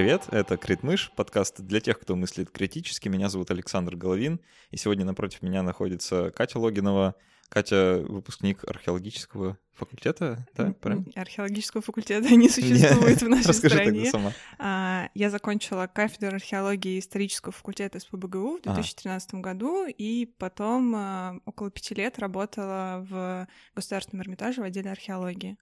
Привет, 0.00 0.28
это 0.30 0.56
Критмыш, 0.56 1.12
подкаст 1.14 1.60
для 1.60 1.78
тех, 1.78 2.00
кто 2.00 2.16
мыслит 2.16 2.50
критически. 2.50 3.10
Меня 3.10 3.28
зовут 3.28 3.50
Александр 3.50 3.96
Головин, 3.96 4.40
и 4.70 4.78
сегодня 4.78 5.04
напротив 5.04 5.42
меня 5.42 5.62
находится 5.62 6.30
Катя 6.30 6.58
Логинова. 6.58 7.16
Катя— 7.50 8.02
выпускник 8.08 8.64
археологического 8.66 9.58
факультета, 9.74 10.48
да, 10.56 10.72
правильно? 10.80 11.04
Археологического 11.14 11.82
факультета 11.82 12.30
не 12.34 12.48
существует 12.48 13.20
в 13.20 13.28
нашей 13.28 13.48
Расскажи 13.48 13.74
стране. 13.74 14.04
Тогда 14.04 14.10
сама. 14.10 14.32
А, 14.58 15.10
я 15.12 15.28
закончила 15.28 15.86
кафедру 15.86 16.36
археологии 16.36 16.98
исторического 16.98 17.52
факультета 17.52 18.00
СПБГУ 18.00 18.56
в 18.56 18.62
2013 18.62 19.34
ага. 19.34 19.42
году, 19.42 19.84
и 19.86 20.32
потом 20.38 20.94
а, 20.96 21.40
около 21.44 21.70
пяти 21.70 21.94
лет 21.94 22.18
работала 22.18 23.06
в 23.06 23.46
Государственном 23.74 24.22
Эрмитаже 24.22 24.62
в 24.62 24.64
отделе 24.64 24.90
археологии. 24.90 25.58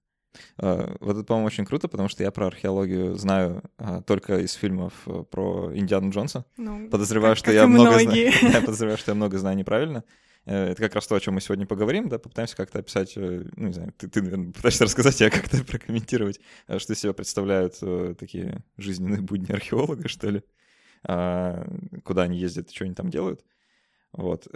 А, 0.59 0.97
вот 1.01 1.17
это, 1.17 1.25
по-моему, 1.25 1.47
очень 1.47 1.65
круто, 1.65 1.89
потому 1.89 2.09
что 2.09 2.23
я 2.23 2.31
про 2.31 2.47
археологию 2.47 3.15
знаю 3.15 3.63
а, 3.79 4.03
только 4.03 4.39
из 4.39 4.53
фильмов 4.53 4.93
э, 5.07 5.25
про 5.31 5.71
Индиану 5.75 6.11
Джонса. 6.11 6.45
Ну, 6.57 6.89
подозреваю, 6.91 7.33
как, 7.33 7.39
что 7.39 7.47
как 7.47 7.55
я 7.55 7.67
много 7.67 7.99
знаю. 8.01 8.33
Я 8.43 8.61
подозреваю, 8.65 8.99
что 8.99 9.11
я 9.13 9.15
много 9.15 9.39
знаю 9.39 9.57
неправильно. 9.57 10.05
Э, 10.47 10.71
это 10.71 10.83
как 10.83 10.95
раз 10.95 11.07
то, 11.07 11.15
о 11.15 11.21
чем 11.21 11.35
мы 11.35 11.41
сегодня 11.41 11.67
поговорим, 11.67 12.09
да, 12.09 12.19
попытаемся 12.19 12.57
как-то 12.57 12.81
описать, 12.81 13.13
э, 13.17 13.45
ну, 13.57 13.69
не 13.69 13.73
знаю, 13.73 13.93
ты, 13.97 14.09
ты 14.09 14.23
наверное, 14.23 14.53
пытаешься 14.53 14.85
рассказать, 14.85 15.21
а 15.23 15.31
как-то 15.31 15.65
прокомментировать, 15.65 16.41
что 16.79 16.93
из 16.93 16.99
себя 16.99 17.13
представляют 17.13 17.79
такие 18.19 18.65
жизненные 18.77 19.21
будни 19.21 19.53
археолога, 19.53 20.09
что 20.09 20.31
ли, 20.31 20.43
а, 21.05 21.65
куда 22.05 22.23
они 22.23 22.39
ездят, 22.39 22.71
что 22.73 22.85
они 22.85 22.95
там 22.95 23.11
делают. 23.11 23.45
Вот. 24.13 24.49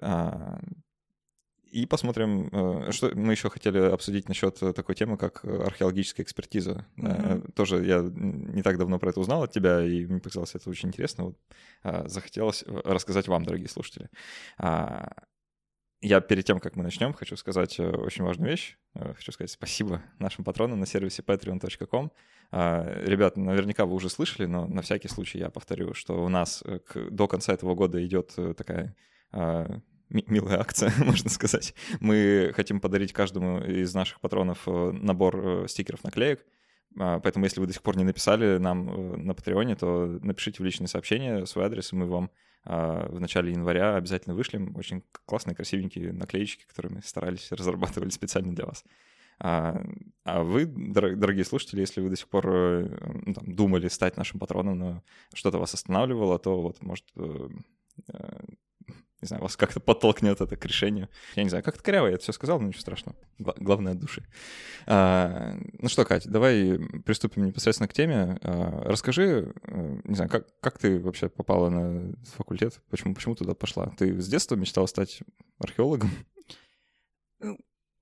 И 1.72 1.86
посмотрим, 1.86 2.50
э, 2.52 2.92
что 2.92 3.10
мы 3.14 3.32
еще 3.32 3.48
хотели 3.48 3.78
обсудить 3.78 4.28
насчет 4.28 4.56
такой 4.56 4.94
темы, 4.94 5.16
как 5.16 5.42
археологическая 5.42 6.22
экспертиза. 6.22 6.84
Mm-hmm. 6.98 7.52
Тоже 7.52 7.82
я 7.86 8.02
не 8.02 8.62
так 8.62 8.76
давно 8.76 8.98
про 8.98 9.08
это 9.08 9.20
узнал 9.20 9.44
от 9.44 9.52
тебя, 9.52 9.82
и 9.82 10.04
мне 10.04 10.20
показалось 10.20 10.54
это 10.54 10.68
очень 10.68 10.90
интересно. 10.90 11.24
Вот, 11.24 11.38
а, 11.82 12.06
захотелось 12.08 12.62
рассказать 12.66 13.26
вам, 13.26 13.46
дорогие 13.46 13.70
слушатели. 13.70 14.10
А, 14.58 15.12
я 16.02 16.20
перед 16.20 16.44
тем, 16.44 16.60
как 16.60 16.76
мы 16.76 16.82
начнем, 16.82 17.14
хочу 17.14 17.36
сказать 17.36 17.80
э, 17.80 17.88
очень 17.88 18.24
важную 18.24 18.50
вещь. 18.50 18.76
Хочу 18.94 19.32
сказать 19.32 19.50
спасибо 19.50 20.02
нашим 20.18 20.44
патронам 20.44 20.78
на 20.78 20.84
сервисе 20.84 21.22
patreon.com. 21.22 22.12
Ребят, 22.50 23.38
наверняка 23.38 23.86
вы 23.86 23.94
уже 23.94 24.10
слышали, 24.10 24.44
но 24.44 24.66
на 24.66 24.82
всякий 24.82 25.08
случай 25.08 25.38
я 25.38 25.48
повторю, 25.48 25.94
что 25.94 26.22
у 26.22 26.28
нас 26.28 26.62
до 26.94 27.28
конца 27.28 27.54
этого 27.54 27.74
года 27.74 28.04
идет 28.04 28.36
такая 28.58 28.94
милая 30.12 30.60
акция, 30.60 30.92
можно 30.98 31.30
сказать. 31.30 31.74
Мы 32.00 32.52
хотим 32.54 32.80
подарить 32.80 33.12
каждому 33.12 33.60
из 33.60 33.94
наших 33.94 34.20
патронов 34.20 34.62
э, 34.66 34.90
набор 34.92 35.64
э, 35.64 35.68
стикеров-наклеек. 35.68 36.44
А, 36.98 37.20
поэтому, 37.20 37.44
если 37.44 37.60
вы 37.60 37.66
до 37.66 37.72
сих 37.72 37.82
пор 37.82 37.96
не 37.96 38.04
написали 38.04 38.58
нам 38.58 38.90
э, 38.90 39.16
на 39.16 39.34
Патреоне, 39.34 39.76
то 39.76 40.18
напишите 40.22 40.62
в 40.62 40.66
личное 40.66 40.86
сообщение 40.86 41.46
свой 41.46 41.64
адрес, 41.64 41.92
и 41.92 41.96
мы 41.96 42.06
вам 42.06 42.30
а, 42.64 43.08
в 43.08 43.20
начале 43.20 43.52
января 43.52 43.96
обязательно 43.96 44.34
вышлем 44.34 44.76
очень 44.76 45.02
классные, 45.24 45.56
красивенькие 45.56 46.12
наклеечки, 46.12 46.64
которые 46.66 46.96
мы 46.96 47.02
старались, 47.02 47.50
разрабатывали 47.50 48.10
специально 48.10 48.54
для 48.54 48.66
вас. 48.66 48.84
А, 49.38 49.82
а 50.24 50.42
вы, 50.42 50.66
дорогие 50.66 51.44
слушатели, 51.44 51.80
если 51.80 52.00
вы 52.00 52.10
до 52.10 52.16
сих 52.16 52.28
пор 52.28 52.46
ну, 52.46 53.34
там, 53.34 53.52
думали 53.54 53.88
стать 53.88 54.16
нашим 54.16 54.38
патроном, 54.38 54.78
но 54.78 55.02
что-то 55.34 55.58
вас 55.58 55.74
останавливало, 55.74 56.38
то 56.38 56.60
вот, 56.60 56.80
может, 56.82 57.06
не 59.22 59.28
знаю, 59.28 59.42
вас 59.42 59.56
как-то 59.56 59.80
подтолкнет 59.80 60.40
это 60.40 60.56
к 60.56 60.64
решению. 60.66 61.08
Я 61.36 61.44
не 61.44 61.48
знаю, 61.48 61.64
как-то 61.64 61.82
коряво 61.82 62.08
я 62.08 62.14
это 62.14 62.22
все 62.24 62.32
сказал, 62.32 62.60
но 62.60 62.66
ничего 62.66 62.80
страшного. 62.80 63.16
Главное 63.38 63.92
от 63.92 64.00
души. 64.00 64.24
А, 64.86 65.54
ну 65.78 65.88
что, 65.88 66.04
Катя, 66.04 66.28
давай 66.28 66.78
приступим 67.04 67.46
непосредственно 67.46 67.88
к 67.88 67.92
теме. 67.92 68.38
А, 68.42 68.82
расскажи, 68.84 69.54
э, 69.62 70.00
не 70.04 70.14
знаю, 70.14 70.28
как, 70.28 70.48
как 70.60 70.78
ты 70.78 70.98
вообще 70.98 71.28
попала 71.28 71.70
на 71.70 72.14
факультет? 72.34 72.80
Почему, 72.90 73.14
почему 73.14 73.36
туда 73.36 73.54
пошла? 73.54 73.92
Ты 73.96 74.20
с 74.20 74.26
детства 74.26 74.56
мечтала 74.56 74.86
стать 74.86 75.20
археологом? 75.58 76.10
Э, 77.40 77.54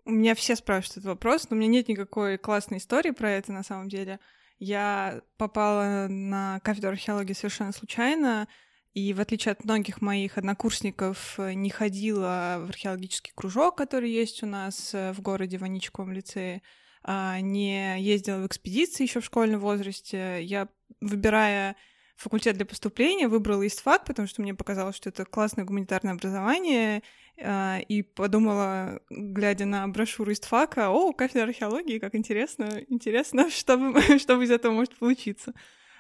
у 0.07 0.11
меня 0.11 0.35
все 0.35 0.57
спрашивают 0.57 0.99
этот 0.99 1.05
вопрос, 1.05 1.51
но 1.51 1.57
у 1.57 1.59
меня 1.61 1.69
нет 1.69 1.89
никакой 1.89 2.39
классной 2.39 2.79
истории 2.79 3.11
про 3.11 3.31
это 3.31 3.53
на 3.53 3.63
самом 3.63 3.89
деле. 3.89 4.19
Я 4.59 5.21
попала 5.37 6.07
на 6.09 6.61
кафедру 6.61 6.91
археологии 6.91 7.35
совершенно 7.35 7.73
случайно. 7.73 8.49
И 8.93 9.13
в 9.13 9.21
отличие 9.21 9.53
от 9.53 9.65
многих 9.65 10.01
моих 10.01 10.37
однокурсников, 10.37 11.39
э, 11.39 11.53
не 11.53 11.71
ходила 11.71 12.57
в 12.61 12.71
археологический 12.71 13.33
кружок, 13.35 13.77
который 13.77 14.11
есть 14.11 14.43
у 14.43 14.47
нас 14.47 14.93
э, 14.95 15.13
в 15.13 15.21
городе 15.21 15.59
в 15.59 15.65
Аничковом 15.65 16.13
лицее, 16.13 16.63
а 17.03 17.41
не 17.41 18.01
ездила 18.03 18.39
в 18.39 18.47
экспедиции 18.47 19.05
еще 19.05 19.21
в 19.21 19.25
школьном 19.25 19.61
возрасте. 19.61 20.43
Я, 20.43 20.69
выбирая 21.01 21.77
факультет 22.17 22.57
для 22.57 22.67
поступления, 22.67 23.29
выбрала 23.29 23.67
ИСТФАК, 23.67 24.05
потому 24.05 24.29
что 24.29 24.43
мне 24.43 24.55
показалось, 24.55 24.97
что 24.97 25.09
это 25.09 25.25
классное 25.25 25.65
гуманитарное 25.65 26.13
образование, 26.13 27.03
а, 27.43 27.79
и 27.89 28.03
подумала, 28.03 29.01
глядя 29.09 29.65
на 29.65 29.89
брошюру 29.89 30.33
ИСТФАКа, 30.33 30.91
о, 30.91 31.13
кафедра 31.13 31.47
археологии, 31.47 31.99
как 31.99 32.15
интересно, 32.15 32.83
интересно, 32.89 33.51
что, 33.51 33.79
что 34.19 34.43
из 34.43 34.51
этого 34.51 34.73
может 34.73 34.97
получиться. 34.97 35.55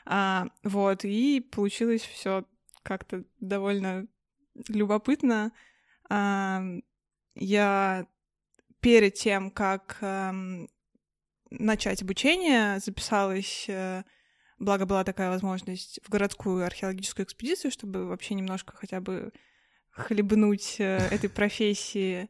А, 0.05 0.49
вот, 0.63 1.05
и 1.05 1.41
получилось 1.41 2.03
все 2.03 2.45
как-то 2.83 3.25
довольно 3.41 4.07
любопытно. 4.69 5.53
Я 6.09 8.07
перед 8.81 9.15
тем, 9.15 9.51
как 9.51 9.99
начать 11.51 12.03
обучение, 12.03 12.79
записалась, 12.79 13.67
э, 13.69 14.05
благо 14.59 14.87
была 14.87 15.05
такая 15.05 15.31
возможность, 15.31 16.01
в 16.05 16.09
городскую 16.09 16.65
археологическую 16.65 17.27
экспедицию, 17.27 17.71
чтобы 17.71 18.07
вообще 18.07 18.35
немножко 18.35 18.75
хотя 18.77 19.01
бы 19.01 19.33
хлебнуть 19.91 20.77
э, 20.79 20.97
этой 21.11 21.29
профессии. 21.29 22.29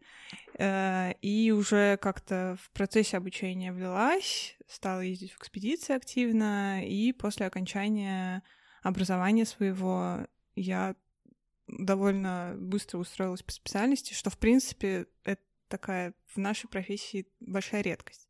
Э, 0.59 1.13
и 1.21 1.51
уже 1.53 1.99
как-то 1.99 2.57
в 2.63 2.71
процессе 2.71 3.17
обучения 3.17 3.73
влилась, 3.73 4.57
стала 4.67 5.01
ездить 5.01 5.33
в 5.33 5.39
экспедиции 5.39 5.95
активно, 5.95 6.85
и 6.85 7.13
после 7.13 7.47
окончания 7.47 8.43
образования 8.83 9.45
своего 9.45 10.27
я 10.61 10.95
довольно 11.67 12.55
быстро 12.59 12.99
устроилась 12.99 13.43
по 13.43 13.53
специальности, 13.53 14.13
что, 14.13 14.31
в 14.31 14.39
принципе, 14.39 15.07
это 15.25 15.43
такая 15.69 16.15
в 16.27 16.37
нашей 16.37 16.69
профессии 16.69 17.27
большая 17.41 17.83
редкость. 17.83 18.29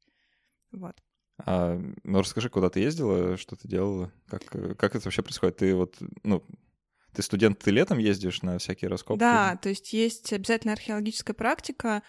Вот. 0.73 0.97
А, 1.39 1.81
ну, 2.05 2.21
расскажи, 2.21 2.51
куда 2.51 2.69
ты 2.69 2.81
ездила, 2.81 3.37
что 3.37 3.57
ты 3.57 3.67
делала, 3.67 4.13
как, 4.29 4.45
как 4.45 4.95
это 4.95 5.05
вообще 5.05 5.23
происходит? 5.23 5.57
Ты 5.57 5.75
вот, 5.75 5.97
ну, 6.23 6.45
ты 7.15 7.23
студент, 7.23 7.59
ты 7.59 7.71
летом 7.71 7.99
ездишь 7.99 8.43
на 8.43 8.59
всякие 8.59 8.89
раскопки? 8.89 9.21
Да, 9.21 9.57
то 9.57 9.69
есть 9.69 9.93
есть 9.93 10.33
обязательно 10.33 10.75
археологическая 10.75 11.35
практика. 11.35 12.03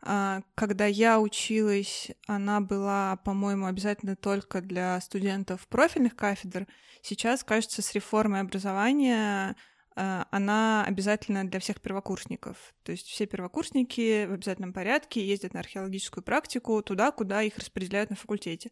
А, 0.00 0.42
когда 0.54 0.86
я 0.86 1.20
училась, 1.20 2.10
она 2.26 2.60
была, 2.60 3.16
по-моему, 3.24 3.66
обязательно 3.66 4.16
только 4.16 4.60
для 4.60 5.00
студентов 5.00 5.66
профильных 5.68 6.14
кафедр. 6.14 6.66
Сейчас, 7.02 7.42
кажется, 7.42 7.82
с 7.82 7.92
реформой 7.94 8.40
образования 8.40 9.56
а, 9.96 10.28
она 10.30 10.84
обязательна 10.84 11.48
для 11.48 11.58
всех 11.58 11.80
первокурсников. 11.80 12.56
То 12.84 12.92
есть 12.92 13.08
все 13.08 13.26
первокурсники 13.26 14.26
в 14.26 14.34
обязательном 14.34 14.72
порядке 14.72 15.26
ездят 15.26 15.54
на 15.54 15.60
археологическую 15.60 16.22
практику 16.22 16.80
туда, 16.82 17.10
куда 17.10 17.42
их 17.42 17.58
распределяют 17.58 18.10
на 18.10 18.16
факультете. 18.16 18.70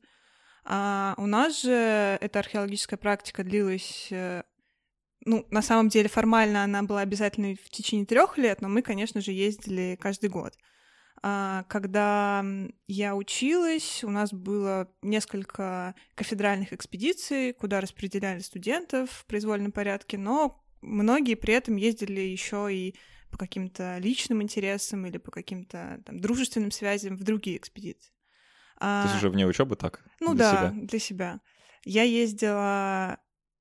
А 0.65 1.15
у 1.19 1.27
нас 1.27 1.63
же 1.63 2.19
эта 2.21 2.39
археологическая 2.41 2.99
практика 2.99 3.45
длилась 3.45 4.09
э, 4.11 4.43
ну, 5.25 5.45
на 5.51 5.63
самом 5.63 5.89
деле 5.89 6.09
формально 6.09 6.63
она 6.63 6.83
была 6.85 7.01
обязательной 7.01 7.57
в 7.57 7.71
течение 7.71 8.07
трех 8.07 8.39
лет, 8.39 8.61
но 8.61 8.69
мы, 8.69 8.83
конечно 8.83 9.21
же, 9.21 9.33
ездили 9.33 9.99
каждый 10.01 10.31
год. 10.31 10.55
А, 11.23 11.65
когда 11.69 12.45
я 12.87 13.15
училась, 13.15 14.05
у 14.05 14.11
нас 14.11 14.33
было 14.33 14.89
несколько 15.03 15.95
кафедральных 16.15 16.73
экспедиций, 16.73 17.53
куда 17.53 17.81
распределяли 17.81 18.41
студентов 18.41 19.11
в 19.11 19.27
произвольном 19.27 19.73
порядке, 19.73 20.19
но 20.19 20.63
многие 20.83 21.35
при 21.35 21.55
этом 21.55 21.77
ездили 21.77 22.21
еще 22.21 22.69
и 22.73 22.95
по 23.31 23.39
каким-то 23.39 23.99
личным 23.99 24.43
интересам 24.43 25.07
или 25.07 25.19
по 25.19 25.31
каким-то 25.31 26.01
там, 26.05 26.21
дружественным 26.21 26.71
связям 26.71 27.17
в 27.17 27.25
другие 27.25 27.57
экспедиции. 27.57 28.13
То 28.79 29.03
есть 29.05 29.15
а, 29.15 29.17
уже 29.19 29.31
вне 29.31 29.47
учебы 29.47 29.77
так? 29.77 30.05
Ну 30.21 30.35
для 30.35 30.53
да, 30.53 30.69
себя. 30.69 30.87
для 30.87 30.99
себя. 30.99 31.41
Я 31.85 32.03
ездила 32.03 33.19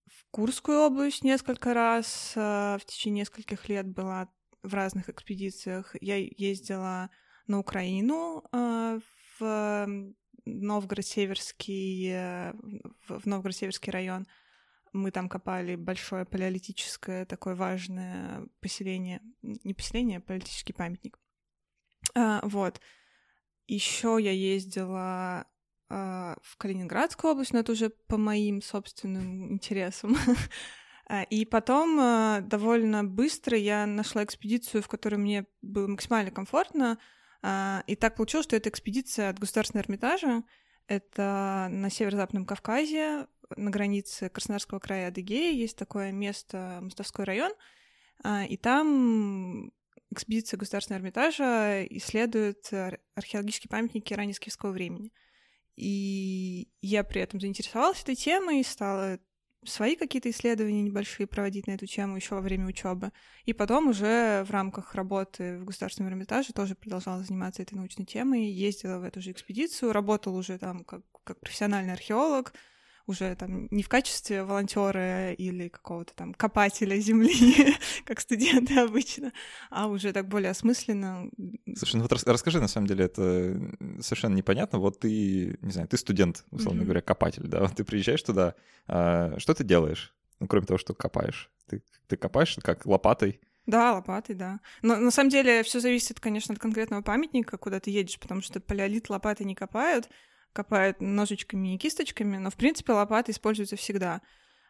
в 0.08 0.26
Курскую 0.32 0.80
область 0.80 1.24
несколько 1.24 1.74
раз, 1.74 2.34
а, 2.36 2.78
в 2.78 2.86
течение 2.86 3.22
нескольких 3.22 3.70
лет 3.70 3.88
была 3.88 4.30
в 4.62 4.74
разных 4.74 5.10
экспедициях. 5.10 5.96
Я 6.02 6.18
ездила 6.18 7.10
на 7.48 7.60
Украину 7.60 8.44
э, 8.52 9.00
в 9.40 9.88
Новгород-Северский, 10.46 12.10
э, 12.12 12.54
в 13.08 13.26
Новгород-Северский 13.26 13.92
район. 13.92 14.28
Мы 14.94 15.12
там 15.12 15.28
копали 15.28 15.76
большое 15.76 16.26
палеолитическое 16.26 17.26
такое 17.26 17.56
важное 17.56 18.48
поселение, 18.62 19.22
не 19.42 19.74
поселение, 19.74 20.20
а 20.20 20.22
палеолитический 20.22 20.74
памятник. 20.74 21.20
А, 22.14 22.40
вот. 22.44 22.80
Еще 23.68 24.18
я 24.22 24.32
ездила 24.32 25.48
э, 25.90 26.36
в 26.42 26.58
Калининградскую 26.58 27.32
область, 27.32 27.52
но 27.52 27.60
это 27.60 27.72
уже 27.72 27.90
по 27.90 28.18
моим 28.18 28.62
собственным 28.62 29.52
интересам. 29.52 30.16
И 31.30 31.46
потом 31.46 32.00
э, 32.00 32.42
довольно 32.42 33.04
быстро 33.04 33.58
я 33.58 33.86
нашла 33.86 34.24
экспедицию, 34.24 34.82
в 34.82 34.88
которой 34.88 35.16
мне 35.16 35.46
было 35.62 35.88
максимально 35.88 36.32
комфортно. 36.32 37.00
Э, 37.46 37.82
и 37.86 37.96
так 37.96 38.16
получилось, 38.16 38.46
что 38.46 38.56
это 38.56 38.70
экспедиция 38.70 39.30
от 39.30 39.40
Государственного 39.40 39.86
Эрмитажа. 39.86 40.44
Это 40.88 41.68
на 41.70 41.90
северо-западном 41.90 42.46
Кавказе, 42.46 43.28
на 43.56 43.70
границе 43.70 44.30
Краснодарского 44.30 44.80
края 44.80 45.06
и 45.06 45.08
Адыгеи. 45.10 45.56
Есть 45.56 45.78
такое 45.78 46.12
место, 46.12 46.80
Мостовской 46.82 47.26
район. 47.26 47.52
Э, 48.24 48.46
и 48.48 48.58
там 48.58 49.72
экспедиция 50.12 50.58
Государственного 50.58 51.02
Эрмитажа 51.02 51.86
исследует 51.90 52.70
археологические 53.16 53.70
памятники 53.70 54.14
раннескифского 54.14 54.72
времени. 54.72 55.12
И 55.76 56.70
я 56.82 57.04
при 57.04 57.22
этом 57.22 57.40
заинтересовалась 57.40 58.02
этой 58.02 58.16
темой, 58.16 58.64
стала 58.64 59.20
свои 59.66 59.96
какие-то 59.96 60.30
исследования 60.30 60.82
небольшие 60.82 61.28
проводить 61.28 61.68
на 61.68 61.72
эту 61.72 61.86
тему 61.86 62.16
еще 62.16 62.36
во 62.36 62.42
время 62.42 62.68
учебы. 62.68 63.12
И 63.46 63.54
потом 63.54 63.88
уже 63.90 64.44
в 64.48 64.52
рамках 64.52 64.96
работы 64.96 65.58
в 65.60 65.66
Государственном 65.66 66.12
Эрмитаже 66.12 66.54
тоже 66.54 66.76
продолжала 66.76 67.24
заниматься 67.24 67.62
этой 67.62 67.76
научной 67.76 68.06
темой, 68.06 68.46
ездила 68.46 69.00
в 69.00 69.04
эту 69.04 69.22
же 69.22 69.32
экспедицию, 69.32 69.94
работала 69.94 70.38
уже 70.38 70.58
там 70.58 70.84
как, 70.84 71.02
как 71.24 71.40
профессиональный 71.40 71.94
археолог, 71.94 72.54
уже 73.08 73.36
там 73.36 73.68
не 73.72 73.84
в 73.84 73.90
качестве 73.90 74.44
волонтера 74.44 75.32
или 75.34 75.68
какого-то 75.68 76.14
там 76.16 76.34
копателя 76.34 76.98
земли, 76.98 77.76
как 78.06 78.20
студенты 78.20 78.80
обычно, 78.80 79.32
а 79.70 79.88
уже 79.88 80.12
так 80.14 80.28
более 80.28 80.52
осмысленно. 80.52 81.30
Слушай, 81.76 81.98
ну 81.98 82.02
вот 82.04 82.12
расскажи, 82.12 82.60
на 82.60 82.68
самом 82.68 82.88
деле, 82.88 83.06
это 83.06 83.60
совершенно 84.02 84.36
непонятно. 84.36 84.80
Вот 84.80 85.00
ты, 85.00 85.58
не 85.62 85.72
знаю, 85.72 85.88
ты 85.88 85.98
студент, 85.98 86.46
условно 86.52 86.84
говоря, 86.84 87.02
копатель, 87.02 87.48
да, 87.48 87.62
вот 87.62 87.76
ты 87.76 87.84
приезжаешь 87.84 88.24
туда, 88.24 88.56
а, 88.88 89.36
что 89.38 89.54
ты 89.54 89.64
делаешь? 89.64 90.14
Ну, 90.40 90.48
кроме 90.48 90.66
того, 90.66 90.78
что 90.78 90.94
копаешь. 90.94 91.50
Ты, 91.68 91.82
ты 92.08 92.18
копаешь 92.18 92.58
как 92.62 92.86
лопатой, 92.86 93.40
да, 93.68 93.94
лопатой, 93.94 94.36
да. 94.36 94.60
Но 94.84 94.96
на 94.96 95.10
самом 95.10 95.30
деле 95.30 95.64
все 95.64 95.80
зависит, 95.80 96.20
конечно, 96.20 96.54
от 96.54 96.60
конкретного 96.60 97.02
памятника, 97.02 97.58
куда 97.58 97.80
ты 97.80 97.90
едешь, 97.90 98.20
потому 98.20 98.42
что 98.42 98.60
палеолит 98.60 99.10
лопаты 99.10 99.44
не 99.44 99.56
копают, 99.56 100.08
копают 100.56 101.02
ножичками 101.02 101.76
и 101.76 101.78
кисточками, 101.78 102.38
но, 102.38 102.50
в 102.50 102.56
принципе, 102.56 102.94
лопата 102.94 103.32
используется 103.32 103.76
всегда. 103.76 104.22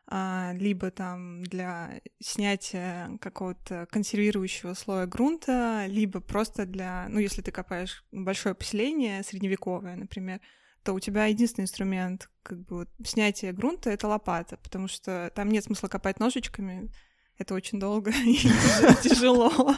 А, 0.08 0.52
либо 0.54 0.92
там 0.92 1.44
для 1.44 2.02
снятия 2.20 3.18
какого-то 3.22 3.88
консервирующего 3.92 4.74
слоя 4.74 5.06
грунта, 5.06 5.86
либо 5.88 6.20
просто 6.20 6.66
для, 6.66 7.08
ну, 7.10 7.20
если 7.20 7.42
ты 7.42 7.52
копаешь 7.52 8.04
большое 8.12 8.54
поселение, 8.56 9.24
средневековое, 9.24 9.96
например, 9.96 10.42
то 10.84 10.94
у 10.94 11.00
тебя 11.00 11.26
единственный 11.26 11.64
инструмент 11.64 12.30
как 12.44 12.60
бы 12.66 12.88
снятия 13.04 13.54
грунта— 13.54 13.90
это 13.92 14.08
лопата, 14.08 14.58
потому 14.58 14.88
что 14.88 15.32
там 15.36 15.50
нет 15.50 15.64
смысла 15.64 15.88
копать 15.88 16.20
ножичками, 16.20 16.92
это 17.38 17.54
очень 17.54 17.80
долго 17.80 18.12
и 18.26 18.38
тяжело. 19.02 19.76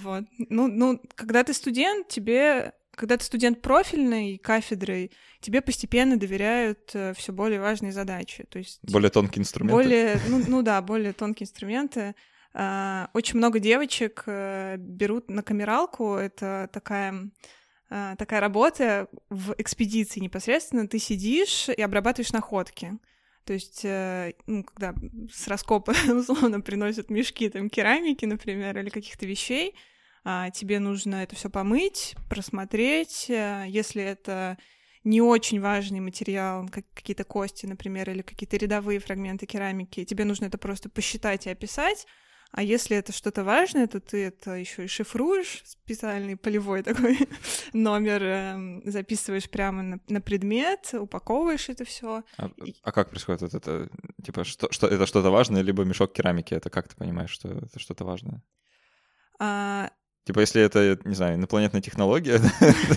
Вот. 0.00 0.24
Ну, 0.38 0.68
ну, 0.68 1.00
когда 1.14 1.44
ты 1.44 1.52
студент, 1.52 2.08
тебе 2.08 2.72
когда 2.96 3.16
ты 3.16 3.24
студент 3.24 3.62
профильной 3.62 4.38
кафедры, 4.38 5.10
тебе 5.40 5.60
постепенно 5.60 6.16
доверяют 6.16 6.90
э, 6.94 7.12
все 7.14 7.32
более 7.32 7.60
важные 7.60 7.92
задачи. 7.92 8.44
То 8.48 8.58
есть 8.58 8.80
более 8.82 9.10
тонкие 9.10 9.42
инструменты. 9.42 9.74
Более, 9.74 10.20
ну, 10.28 10.42
ну 10.46 10.62
да, 10.62 10.80
более 10.82 11.12
тонкие 11.12 11.44
инструменты. 11.44 12.14
А, 12.52 13.10
очень 13.14 13.38
много 13.38 13.58
девочек 13.58 14.22
э, 14.26 14.76
берут 14.78 15.28
на 15.28 15.42
камералку. 15.42 16.14
Это 16.14 16.68
такая 16.72 17.30
а, 17.90 18.16
такая 18.16 18.40
работа 18.40 19.08
в 19.28 19.54
экспедиции 19.58 20.20
непосредственно. 20.20 20.88
Ты 20.88 20.98
сидишь 20.98 21.68
и 21.68 21.82
обрабатываешь 21.82 22.32
находки. 22.32 22.98
То 23.44 23.52
есть, 23.52 23.84
э, 23.84 24.32
ну, 24.46 24.64
когда 24.64 24.94
с 25.32 25.46
раскопа 25.48 25.94
условно 26.12 26.60
приносят 26.60 27.10
мешки 27.10 27.48
там 27.50 27.68
керамики, 27.68 28.24
например, 28.24 28.78
или 28.78 28.88
каких-то 28.88 29.26
вещей, 29.26 29.74
тебе 30.54 30.78
нужно 30.78 31.16
это 31.16 31.36
все 31.36 31.50
помыть, 31.50 32.14
просмотреть. 32.30 33.26
Э, 33.28 33.64
если 33.68 34.02
это 34.02 34.56
не 35.04 35.20
очень 35.20 35.60
важный 35.60 36.00
материал, 36.00 36.66
как 36.70 36.84
какие-то 36.94 37.24
кости, 37.24 37.66
например, 37.66 38.08
или 38.08 38.22
какие-то 38.22 38.56
рядовые 38.56 39.00
фрагменты 39.00 39.44
керамики, 39.44 40.04
тебе 40.04 40.24
нужно 40.24 40.46
это 40.46 40.56
просто 40.56 40.88
посчитать 40.88 41.46
и 41.46 41.50
описать. 41.50 42.06
А 42.56 42.62
если 42.62 42.96
это 42.96 43.12
что-то 43.12 43.42
важное, 43.42 43.88
то 43.88 44.00
ты 44.00 44.26
это 44.26 44.52
еще 44.52 44.84
и 44.84 44.86
шифруешь, 44.86 45.62
специальный 45.64 46.36
полевой 46.36 46.82
такой 46.84 47.18
номер 47.72 48.22
э, 48.22 48.80
записываешь 48.84 49.50
прямо 49.50 49.82
на, 49.82 50.00
на 50.08 50.20
предмет, 50.20 50.94
упаковываешь 50.94 51.68
это 51.68 51.84
все. 51.84 52.22
А, 52.38 52.50
а 52.82 52.92
как 52.92 53.10
происходит 53.10 53.42
вот 53.42 53.54
это? 53.54 53.90
Типа, 54.24 54.44
что, 54.44 54.70
что 54.70 54.86
это 54.86 55.04
что-то 55.04 55.30
важное, 55.30 55.62
либо 55.62 55.82
мешок 55.82 56.12
керамики? 56.12 56.54
Это 56.54 56.70
как 56.70 56.88
ты 56.88 56.96
понимаешь, 56.96 57.30
что 57.30 57.48
это 57.48 57.78
что-то 57.78 58.04
важное? 58.04 58.40
А, 59.40 59.90
Типа, 60.24 60.40
если 60.40 60.62
это, 60.62 60.98
не 61.04 61.14
знаю, 61.14 61.36
инопланетная 61.36 61.82
технология, 61.82 62.40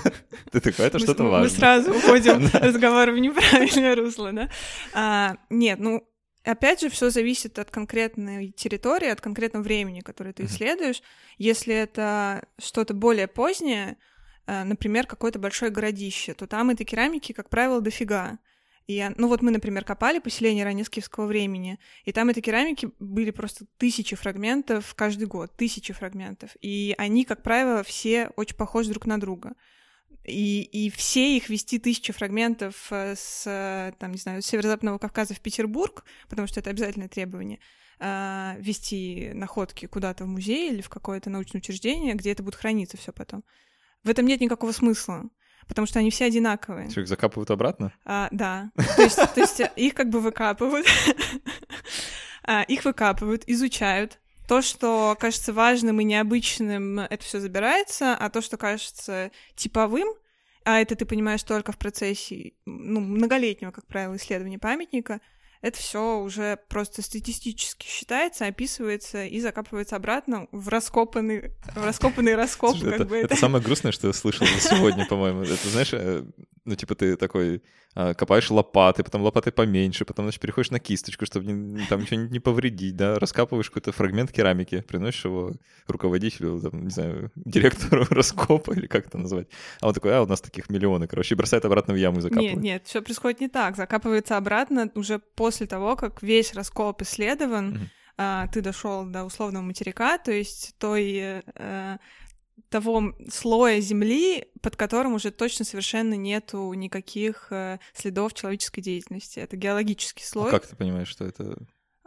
ты 0.51 0.61
такой, 0.61 0.85
это 0.85 0.97
что-то 0.97 1.25
важное. 1.25 1.49
Мы 1.49 1.49
сразу 1.49 1.91
уходим 1.91 2.47
разговор 2.53 3.11
в 3.11 3.17
неправильное 3.17 3.95
русло, 3.95 4.31
да? 4.31 4.49
А, 4.93 5.35
нет, 5.49 5.79
ну, 5.79 6.07
опять 6.45 6.79
же, 6.79 6.89
все 6.89 7.09
зависит 7.09 7.59
от 7.59 7.69
конкретной 7.69 8.51
территории, 8.51 9.09
от 9.09 9.19
конкретного 9.19 9.63
времени, 9.63 9.99
которое 9.99 10.31
ты 10.31 10.45
исследуешь. 10.45 11.01
Если 11.37 11.75
это 11.75 12.47
что-то 12.59 12.93
более 12.93 13.27
позднее, 13.27 13.97
э, 14.45 14.63
например, 14.63 15.05
какое-то 15.05 15.37
большое 15.37 15.69
городище, 15.69 16.33
то 16.33 16.47
там 16.47 16.69
этой 16.69 16.85
керамики, 16.85 17.33
как 17.33 17.49
правило, 17.49 17.81
дофига. 17.81 18.39
И, 18.87 19.05
ну 19.17 19.27
вот 19.27 19.41
мы, 19.41 19.51
например, 19.51 19.83
копали 19.83 20.19
поселение 20.19 20.63
раннескифского 20.63 21.25
времени, 21.25 21.77
и 22.05 22.13
там 22.13 22.29
этой 22.29 22.41
керамики 22.41 22.89
были 22.99 23.31
просто 23.31 23.65
тысячи 23.77 24.15
фрагментов 24.15 24.95
каждый 24.95 25.27
год, 25.27 25.51
тысячи 25.57 25.93
фрагментов. 25.93 26.51
И 26.61 26.95
они, 26.97 27.25
как 27.25 27.43
правило, 27.43 27.83
все 27.83 28.29
очень 28.37 28.55
похожи 28.55 28.89
друг 28.89 29.05
на 29.05 29.19
друга. 29.19 29.53
И, 30.23 30.61
и 30.61 30.89
все 30.89 31.35
их 31.35 31.49
вести 31.49 31.79
тысячи 31.79 32.13
фрагментов 32.13 32.87
э, 32.91 33.15
с, 33.17 33.93
там, 33.99 34.11
не 34.11 34.17
знаю, 34.17 34.41
с 34.41 34.45
северо-западного 34.45 34.97
Кавказа 34.99 35.33
в 35.33 35.41
Петербург, 35.41 36.05
потому 36.29 36.47
что 36.47 36.59
это 36.61 36.69
обязательное 36.69 37.09
требование, 37.09 37.59
э, 37.99 38.55
вести 38.59 39.31
находки 39.33 39.85
куда-то 39.85 40.23
в 40.23 40.27
музей 40.27 40.71
или 40.71 40.81
в 40.81 40.89
какое-то 40.89 41.29
научное 41.29 41.59
учреждение, 41.59 42.13
где 42.13 42.31
это 42.31 42.43
будет 42.43 42.55
храниться 42.55 42.97
все 42.97 43.11
потом. 43.11 43.43
В 44.03 44.09
этом 44.09 44.25
нет 44.25 44.39
никакого 44.39 44.71
смысла 44.71 45.29
потому 45.67 45.87
что 45.87 45.99
они 45.99 46.09
все 46.09 46.25
одинаковые. 46.25 46.89
Что, 46.89 47.01
их 47.01 47.07
закапывают 47.07 47.51
обратно? 47.51 47.93
А, 48.05 48.27
да. 48.31 48.71
То 48.95 49.01
есть, 49.01 49.15
то 49.17 49.39
есть 49.39 49.61
их 49.75 49.93
как 49.93 50.09
бы 50.09 50.19
выкапывают, 50.19 50.87
а, 52.43 52.63
их 52.63 52.85
выкапывают, 52.85 53.43
изучают. 53.47 54.19
То, 54.47 54.61
что 54.61 55.17
кажется 55.19 55.51
важным 55.51 55.99
и 55.99 56.05
необычным, 56.05 56.99
это 56.99 57.23
все 57.23 57.39
забирается, 57.39 58.15
а 58.15 58.29
то, 58.29 58.41
что 58.41 58.55
кажется 58.55 59.31
типовым, 59.55 60.07
а 60.63 60.79
это 60.79 60.95
ты 60.95 61.05
понимаешь 61.05 61.43
только 61.43 61.71
в 61.71 61.77
процессе 61.77 62.53
ну, 62.65 63.01
многолетнего, 63.01 63.71
как 63.71 63.85
правило, 63.87 64.15
исследования 64.15 64.59
памятника— 64.59 65.21
это 65.67 65.79
все 65.79 66.19
уже 66.19 66.57
просто 66.69 67.01
статистически 67.01 67.85
считается, 67.85 68.45
описывается 68.45 69.25
и 69.25 69.39
закапывается 69.39 69.95
обратно 69.95 70.47
в 70.51 70.69
раскопанный, 70.69 71.51
в 71.75 71.85
раскопанный 71.85 72.35
раскоп. 72.35 72.77
Слушай, 72.77 72.95
это, 72.95 73.15
это. 73.15 73.35
самое 73.35 73.63
грустное, 73.63 73.91
что 73.91 74.07
я 74.07 74.13
слышал 74.13 74.47
сегодня, 74.47 75.05
по-моему. 75.09 75.41
Это, 75.43 75.67
знаешь, 75.69 75.93
э, 75.93 76.23
ну, 76.65 76.75
типа 76.75 76.95
ты 76.95 77.17
такой 77.17 77.61
копаешь 77.97 78.51
лопаты, 78.51 79.03
потом 79.03 79.23
лопатой 79.23 79.51
поменьше, 79.51 80.05
потом, 80.05 80.25
значит, 80.25 80.39
переходишь 80.39 80.69
на 80.69 80.79
кисточку, 80.79 81.25
чтобы 81.25 81.51
не, 81.51 81.85
там 81.87 82.01
ничего 82.01 82.21
не, 82.21 82.29
не 82.29 82.39
повредить, 82.39 82.95
да, 82.95 83.17
раскапываешь 83.17 83.69
какой-то 83.69 83.91
фрагмент 83.91 84.31
керамики, 84.31 84.81
приносишь 84.81 85.25
его 85.25 85.53
руководителю, 85.87 86.59
там, 86.59 86.83
не 86.83 86.91
знаю, 86.91 87.31
директору 87.35 88.05
раскопа 88.09 88.73
или 88.73 88.85
как 88.85 89.07
это 89.07 89.17
назвать. 89.17 89.47
А 89.81 89.87
он 89.87 89.93
такой, 89.95 90.15
а, 90.15 90.21
у 90.21 90.27
нас 90.27 90.41
таких 90.41 90.69
миллионы, 90.69 91.07
короче, 91.07 91.33
и 91.33 91.37
бросает 91.37 91.65
обратно 91.65 91.95
в 91.95 91.97
яму 91.97 92.19
и 92.19 92.21
закапывает. 92.21 92.53
Нет, 92.55 92.63
нет, 92.63 92.83
все 92.85 93.01
происходит 93.01 93.39
не 93.39 93.47
так. 93.47 93.75
Закапывается 93.75 94.37
обратно 94.37 94.91
уже 94.93 95.19
после 95.19 95.65
того, 95.65 95.95
как 95.95 96.21
весь 96.21 96.53
раскоп 96.53 97.01
исследован, 97.01 97.89
mm-hmm. 98.17 98.49
ты 98.53 98.61
дошел 98.61 99.05
до 99.05 99.23
условного 99.23 99.63
материка, 99.63 100.19
то 100.19 100.31
есть 100.31 100.75
той 100.77 101.41
э, 101.55 101.97
того 102.69 103.13
слоя 103.29 103.79
земли, 103.79 104.45
под 104.61 104.75
которым 104.75 105.13
уже 105.13 105.31
точно 105.31 105.65
совершенно 105.65 106.15
нету 106.15 106.73
никаких 106.73 107.47
э, 107.51 107.79
следов 107.93 108.33
человеческой 108.33 108.81
деятельности. 108.81 109.39
Это 109.39 109.55
геологический 109.55 110.25
а 110.25 110.27
слой. 110.27 110.47
А 110.49 110.51
как 110.51 110.67
ты 110.67 110.75
понимаешь, 110.75 111.07
что 111.07 111.25
это 111.25 111.57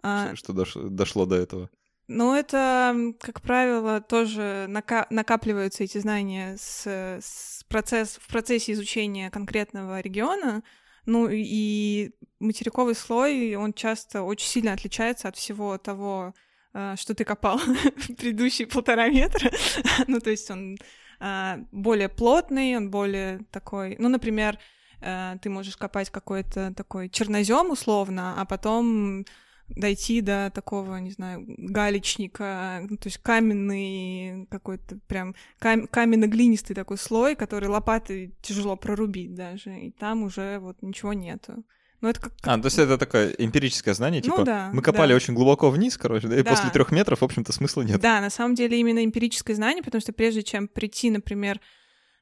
а... 0.03 0.35
что 0.37 0.53
дошло, 0.53 0.83
дошло 0.89 1.27
до 1.27 1.37
этого? 1.37 1.71
Ну, 2.13 2.35
это, 2.35 3.15
как 3.21 3.41
правило, 3.41 4.01
тоже 4.01 4.67
нака- 4.69 5.07
накапливаются 5.11 5.85
эти 5.85 5.99
знания 5.99 6.57
с, 6.59 6.85
с 7.23 7.65
процесс, 7.69 8.19
в 8.21 8.27
процессе 8.27 8.73
изучения 8.73 9.31
конкретного 9.31 10.01
региона. 10.01 10.65
Ну 11.07 11.29
и 11.31 12.11
материковый 12.41 12.97
слой, 12.97 13.55
он 13.55 13.73
часто 13.73 14.23
очень 14.23 14.49
сильно 14.49 14.73
отличается 14.73 15.29
от 15.29 15.37
всего 15.37 15.79
того, 15.79 16.35
что 16.73 17.15
ты 17.15 17.25
копал 17.25 17.61
предыдущие 18.19 18.67
полтора 18.67 19.09
метра. 19.09 19.51
ну, 20.07 20.21
то 20.21 20.31
есть 20.31 20.51
он 20.51 20.77
а, 21.21 21.59
более 21.71 22.09
плотный, 22.09 22.77
он 22.77 22.91
более 22.91 23.41
такой... 23.51 23.97
Ну, 23.99 24.09
например, 24.09 24.59
э, 25.03 25.37
ты 25.43 25.51
можешь 25.51 25.77
копать 25.77 26.09
какой-то 26.09 26.73
такой 26.75 27.11
чернозем 27.11 27.71
условно, 27.71 28.41
а 28.41 28.47
потом 28.47 29.27
дойти 29.69 30.23
до 30.23 30.51
такого, 30.53 30.97
не 30.97 31.11
знаю, 31.11 31.45
галечника, 31.47 32.81
ну, 32.89 32.97
то 32.97 33.07
есть 33.07 33.19
каменный 33.19 34.47
какой-то 34.51 34.99
прям 35.07 35.35
кам- 35.61 35.87
каменно-глинистый 35.87 36.75
такой 36.75 36.99
слой, 36.99 37.37
который 37.37 37.69
лопатой 37.69 38.35
тяжело 38.43 38.77
прорубить 38.77 39.35
даже, 39.35 39.79
и 39.79 39.91
там 39.91 40.23
уже 40.23 40.59
вот 40.59 40.83
ничего 40.83 41.13
нету. 41.13 41.65
Ну, 42.01 42.09
это 42.09 42.21
как... 42.21 42.33
А, 42.43 42.59
то 42.59 42.67
есть 42.67 42.79
это 42.79 42.97
такое 42.97 43.31
эмпирическое 43.37 43.93
знание, 43.93 44.23
ну 44.25 44.31
типа, 44.31 44.39
ну, 44.39 44.45
да, 44.45 44.71
мы 44.73 44.81
копали 44.81 45.11
да. 45.11 45.17
очень 45.17 45.35
глубоко 45.35 45.71
вниз, 45.71 45.99
короче, 45.99 46.29
да, 46.29 46.39
и 46.39 46.43
да. 46.43 46.51
после 46.51 46.71
трех 46.71 46.93
метров, 46.93 47.21
в 47.21 47.25
общем-то, 47.25 47.53
смысла 47.53 47.83
нет. 47.83 48.01
Да, 48.01 48.21
на 48.21 48.31
самом 48.31 48.55
деле 48.55 48.79
именно 48.79 49.05
эмпирическое 49.05 49.55
знание, 49.55 49.83
потому 49.83 50.01
что 50.01 50.13
прежде 50.13 50.43
чем 50.43 50.67
прийти, 50.67 51.11
например, 51.11 51.61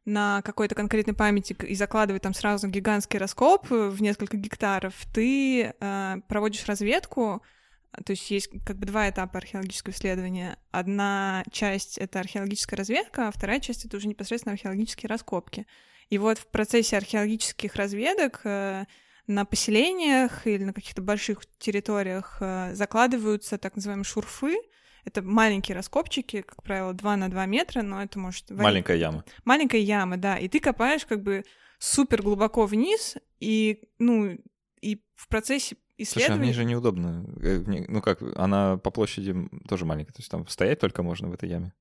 на 0.05 0.43
какой-то 0.43 0.75
конкретный 0.75 1.15
памятник 1.15 1.63
и 1.65 1.75
закладывать 1.75 2.23
там 2.23 2.35
сразу 2.35 2.67
гигантский 2.67 3.19
раскоп 3.19 3.71
в 3.71 4.01
несколько 4.01 4.37
гектаров, 4.37 4.95
ты 5.13 5.75
э, 5.79 6.17
проводишь 6.29 6.65
разведку, 6.67 7.43
то 7.93 8.11
есть 8.13 8.31
есть 8.31 8.51
как 8.65 8.79
бы 8.79 8.87
два 8.87 9.09
этапа 9.11 9.39
археологического 9.39 9.93
исследования. 9.93 10.59
Одна 10.71 11.45
часть— 11.53 11.99
это 11.99 12.21
археологическая 12.21 12.77
разведка, 12.77 13.29
а 13.29 13.33
вторая 13.33 13.61
часть— 13.61 13.85
это 13.87 13.97
уже 13.97 14.09
непосредственно 14.09 14.55
археологические 14.55 15.09
раскопки. 15.09 15.67
И 16.11 16.19
вот 16.19 16.39
в 16.39 16.47
процессе 16.47 16.97
археологических 16.97 17.75
разведок 17.75 18.41
э, 18.45 18.87
на 19.29 19.45
поселениях 19.45 20.47
или 20.47 20.65
на 20.65 20.73
каких-то 20.73 21.03
больших 21.03 21.43
территориях 21.59 22.39
э, 22.41 22.75
закладываются 22.75 23.59
так 23.59 23.77
называемые 23.77 24.05
шурфы. 24.05 24.57
Это 25.05 25.23
маленькие 25.23 25.75
раскопчики, 25.77 26.41
как 26.41 26.63
правило, 26.63 26.93
2 26.95 27.17
на 27.17 27.31
2 27.31 27.47
метра, 27.47 27.83
но 27.83 28.03
это 28.03 28.19
может... 28.19 28.51
Маленькая 28.51 28.97
яма. 28.97 29.25
Маленькая 29.45 29.81
яма, 29.81 30.17
да. 30.17 30.39
И 30.39 30.49
ты 30.49 30.61
копаешь 30.61 31.07
как 31.07 31.23
бы 31.23 31.45
супер 31.79 32.23
глубоко 32.23 32.67
вниз, 32.67 33.17
и, 33.39 33.89
ну, 33.99 34.39
и 34.81 35.03
в 35.15 35.29
процессе 35.29 35.77
исследования... 35.99 36.27
Слушай, 36.27 36.39
а 36.39 36.43
мне 36.43 36.53
же 36.53 36.65
неудобно. 36.65 37.25
Э, 37.43 37.63
ну 37.89 38.01
как, 38.01 38.23
она 38.37 38.79
по 38.79 38.91
площади 38.91 39.37
тоже 39.69 39.85
маленькая, 39.85 40.15
то 40.15 40.21
есть 40.21 40.31
там 40.31 40.47
стоять 40.49 40.81
только 40.81 41.03
можно 41.03 41.29
в 41.29 41.35
этой 41.35 41.51
яме. 41.51 41.75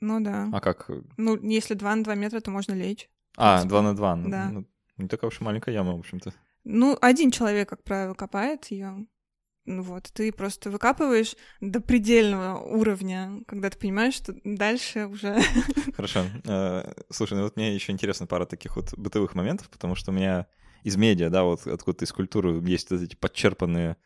Ну 0.00 0.20
да. 0.20 0.48
А 0.52 0.60
как? 0.60 0.88
Ну, 1.16 1.36
если 1.42 1.74
2 1.74 1.96
на 1.96 2.04
2 2.04 2.14
метра, 2.14 2.40
то 2.40 2.50
можно 2.50 2.74
лечь. 2.74 3.10
А, 3.36 3.64
2 3.64 3.82
на 3.82 3.96
2. 3.96 4.16
Ну, 4.16 4.30
да. 4.30 4.50
Ну, 4.50 4.66
не 4.98 5.08
такая 5.08 5.28
уж 5.28 5.40
маленькая 5.40 5.74
яма, 5.74 5.96
в 5.96 5.98
общем-то. 5.98 6.32
Ну, 6.64 6.96
один 7.00 7.30
человек, 7.30 7.68
как 7.68 7.82
правило, 7.82 8.14
копает 8.14 8.66
ее. 8.66 9.06
Ну 9.64 9.82
вот, 9.82 10.10
ты 10.12 10.32
просто 10.32 10.70
выкапываешь 10.70 11.36
до 11.60 11.80
предельного 11.80 12.58
уровня, 12.58 13.42
когда 13.46 13.70
ты 13.70 13.78
понимаешь, 13.78 14.14
что 14.14 14.34
дальше 14.42 15.06
уже... 15.06 15.40
Хорошо. 15.96 16.24
Э, 16.44 16.92
слушай, 17.10 17.34
ну 17.34 17.44
вот 17.44 17.56
мне 17.56 17.72
еще 17.72 17.92
интересно 17.92 18.26
пара 18.26 18.44
таких 18.44 18.76
вот 18.76 18.92
бытовых 18.94 19.36
моментов, 19.36 19.70
потому 19.70 19.94
что 19.94 20.10
у 20.10 20.14
меня 20.14 20.48
из 20.82 20.96
медиа, 20.96 21.30
да, 21.30 21.44
вот 21.44 21.64
откуда-то 21.66 22.04
из 22.04 22.12
культуры 22.12 22.60
есть 22.68 22.90
вот 22.90 23.02
эти 23.02 23.14
подчерпанные 23.14 23.96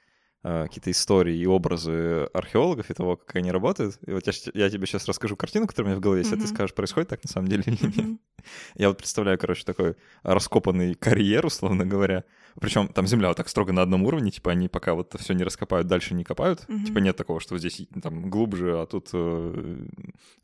какие-то 0.46 0.92
истории 0.92 1.36
и 1.36 1.46
образы 1.46 2.28
археологов 2.32 2.88
и 2.88 2.94
того, 2.94 3.16
как 3.16 3.34
они 3.36 3.50
работают. 3.50 3.98
И 4.06 4.12
вот 4.12 4.26
я, 4.26 4.32
я 4.54 4.70
тебе 4.70 4.86
сейчас 4.86 5.06
расскажу 5.06 5.34
картину, 5.34 5.66
которая 5.66 5.86
у 5.86 5.90
меня 5.90 5.98
в 5.98 6.02
голове 6.02 6.20
есть, 6.20 6.32
mm-hmm. 6.32 6.38
а 6.38 6.46
ты 6.46 6.46
скажешь, 6.46 6.74
происходит 6.74 7.08
так 7.08 7.24
на 7.24 7.28
самом 7.28 7.48
деле 7.48 7.64
или 7.66 7.78
нет. 7.82 7.96
Mm-hmm. 7.96 8.18
Я 8.76 8.88
вот 8.88 8.98
представляю, 8.98 9.38
короче, 9.38 9.64
такой 9.64 9.96
раскопанный 10.22 10.94
карьер, 10.94 11.46
условно 11.46 11.84
говоря, 11.84 12.22
причем 12.60 12.88
там 12.88 13.08
земля 13.08 13.28
вот 13.28 13.36
так 13.36 13.48
строго 13.48 13.72
на 13.72 13.82
одном 13.82 14.04
уровне, 14.04 14.30
типа 14.30 14.52
они 14.52 14.68
пока 14.68 14.94
вот 14.94 15.14
все 15.18 15.34
не 15.34 15.42
раскопают, 15.42 15.88
дальше 15.88 16.14
не 16.14 16.22
копают. 16.22 16.64
Mm-hmm. 16.68 16.84
Типа 16.84 16.98
нет 16.98 17.16
такого, 17.16 17.40
что 17.40 17.58
здесь 17.58 17.82
там 18.00 18.30
глубже, 18.30 18.80
а 18.80 18.86
тут 18.86 19.08
э, 19.12 19.78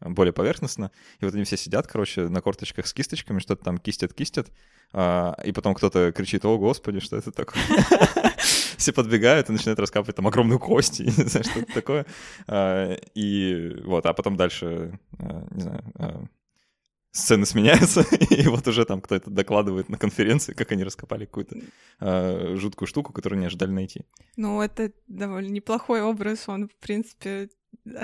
более 0.01 0.33
поверхностно. 0.33 0.91
И 1.21 1.25
вот 1.25 1.35
они 1.35 1.45
все 1.45 1.57
сидят, 1.57 1.87
короче, 1.87 2.29
на 2.29 2.41
корточках 2.41 2.89
с 2.89 2.93
кисточками, 2.93 3.39
что-то 3.39 3.65
там 3.65 3.79
кистят-кистят. 3.79 4.49
А, 4.93 5.37
и 5.45 5.53
потом 5.53 5.75
кто-то 5.75 6.13
кричит, 6.13 6.45
о, 6.45 6.59
господи, 6.59 7.01
что 7.01 7.17
это 7.17 7.31
такое? 7.31 7.63
Все 8.83 8.93
подбегают 8.93 9.49
и 9.49 9.53
начинают 9.53 9.79
раскапывать 9.79 10.17
там 10.17 10.27
огромную 10.27 10.59
кость, 10.59 10.99
не 11.01 11.11
знаю, 11.11 11.45
что 11.45 11.61
это 11.61 11.73
такое. 11.73 12.05
А, 12.49 12.97
и 13.15 13.81
вот, 13.85 14.05
а 14.07 14.13
потом 14.13 14.37
дальше, 14.37 14.99
а, 15.21 15.47
не 15.53 15.61
знаю, 15.61 15.85
а, 15.95 16.25
сцены 17.13 17.47
сменяются, 17.47 18.01
и 18.31 18.49
вот 18.49 18.67
уже 18.67 18.85
там 18.85 19.01
кто-то 19.01 19.31
докладывает 19.31 19.89
на 19.89 19.99
конференции, 19.99 20.53
как 20.53 20.73
они 20.73 20.83
раскопали 20.83 21.27
какую-то 21.27 22.57
жуткую 22.57 22.89
штуку, 22.89 23.13
которую 23.13 23.39
не 23.39 23.47
ожидали 23.47 23.71
найти. 23.71 24.01
Ну, 24.37 24.61
это 24.61 24.91
довольно 25.07 25.53
неплохой 25.53 26.03
образ, 26.03 26.49
он, 26.49 26.67
в 26.67 26.75
принципе, 26.81 27.51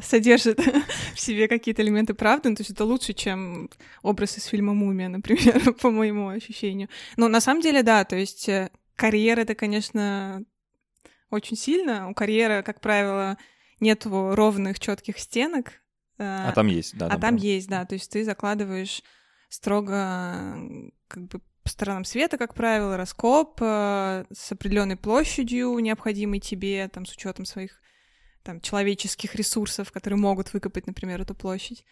содержит 0.00 0.60
в 1.14 1.20
себе 1.20 1.48
какие-то 1.48 1.82
элементы 1.82 2.14
правды, 2.14 2.50
ну, 2.50 2.54
то 2.54 2.60
есть 2.60 2.70
это 2.70 2.84
лучше, 2.84 3.14
чем 3.14 3.68
образ 4.02 4.38
из 4.38 4.44
фильма 4.44 4.74
«Мумия», 4.74 5.08
например, 5.08 5.74
по 5.74 5.90
моему 5.90 6.28
ощущению. 6.28 6.88
Но 7.16 7.26
на 7.26 7.40
самом 7.40 7.62
деле, 7.62 7.82
да, 7.82 8.04
то 8.04 8.14
есть 8.14 8.48
э, 8.48 8.70
карьера— 8.94 9.40
это, 9.42 9.54
конечно, 9.54 10.44
очень 11.30 11.56
сильно. 11.56 12.08
У 12.08 12.14
карьера, 12.14 12.62
как 12.62 12.80
правило, 12.80 13.36
нет 13.80 14.06
ровных 14.06 14.80
четких 14.80 15.18
стенок, 15.18 15.72
а 16.18 16.52
там 16.52 16.66
есть, 16.66 16.98
да. 16.98 17.06
А 17.06 17.10
там, 17.10 17.20
там 17.20 17.36
есть, 17.36 17.68
да. 17.68 17.84
То 17.84 17.94
есть 17.94 18.10
ты 18.10 18.24
закладываешь 18.24 19.02
строго 19.48 20.56
как 21.06 21.28
бы 21.28 21.40
по 21.62 21.68
сторонам 21.70 22.04
света, 22.04 22.38
как 22.38 22.54
правило, 22.54 22.96
раскоп 22.96 23.58
э, 23.60 24.24
с 24.32 24.52
определенной 24.52 24.96
площадью, 24.96 25.78
необходимой 25.78 26.40
тебе, 26.40 26.88
там, 26.88 27.04
с 27.04 27.12
учетом 27.12 27.44
своих 27.44 27.80
там, 28.42 28.60
человеческих 28.60 29.34
ресурсов, 29.34 29.92
которые 29.92 30.18
могут 30.18 30.52
выкопать, 30.54 30.86
например, 30.86 31.20
эту 31.20 31.34
площадь. 31.34 31.84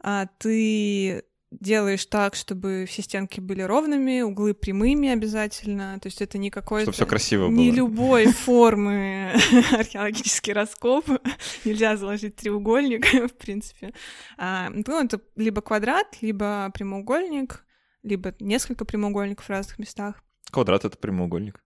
А 0.00 0.26
ты 0.38 1.24
делаешь 1.50 2.04
так, 2.06 2.34
чтобы 2.34 2.84
все 2.86 3.02
стенки 3.02 3.40
были 3.40 3.62
ровными, 3.62 4.20
углы 4.20 4.54
прямыми 4.54 5.08
обязательно. 5.08 5.98
То 6.00 6.08
есть 6.08 6.20
это 6.20 6.38
не 6.38 6.50
какой-то... 6.50 6.92
Все 6.92 7.06
красиво 7.06 7.48
было. 7.48 7.56
Не 7.56 7.70
любой 7.70 8.26
формы 8.32 9.32
археологический 9.72 10.52
раскоп. 10.52 11.08
Нельзя 11.64 11.96
заложить 11.96 12.36
треугольник, 12.36 13.06
в 13.12 13.34
принципе. 13.34 13.92
А, 14.36 14.70
ну, 14.70 15.04
это 15.04 15.20
либо 15.36 15.62
квадрат, 15.62 16.18
либо 16.20 16.70
прямоугольник, 16.74 17.64
либо 18.02 18.34
несколько 18.40 18.84
прямоугольников 18.84 19.46
в 19.46 19.50
разных 19.50 19.78
местах. 19.78 20.22
Квадрат— 20.50 20.84
это 20.86 20.96
прямоугольник. 20.96 21.62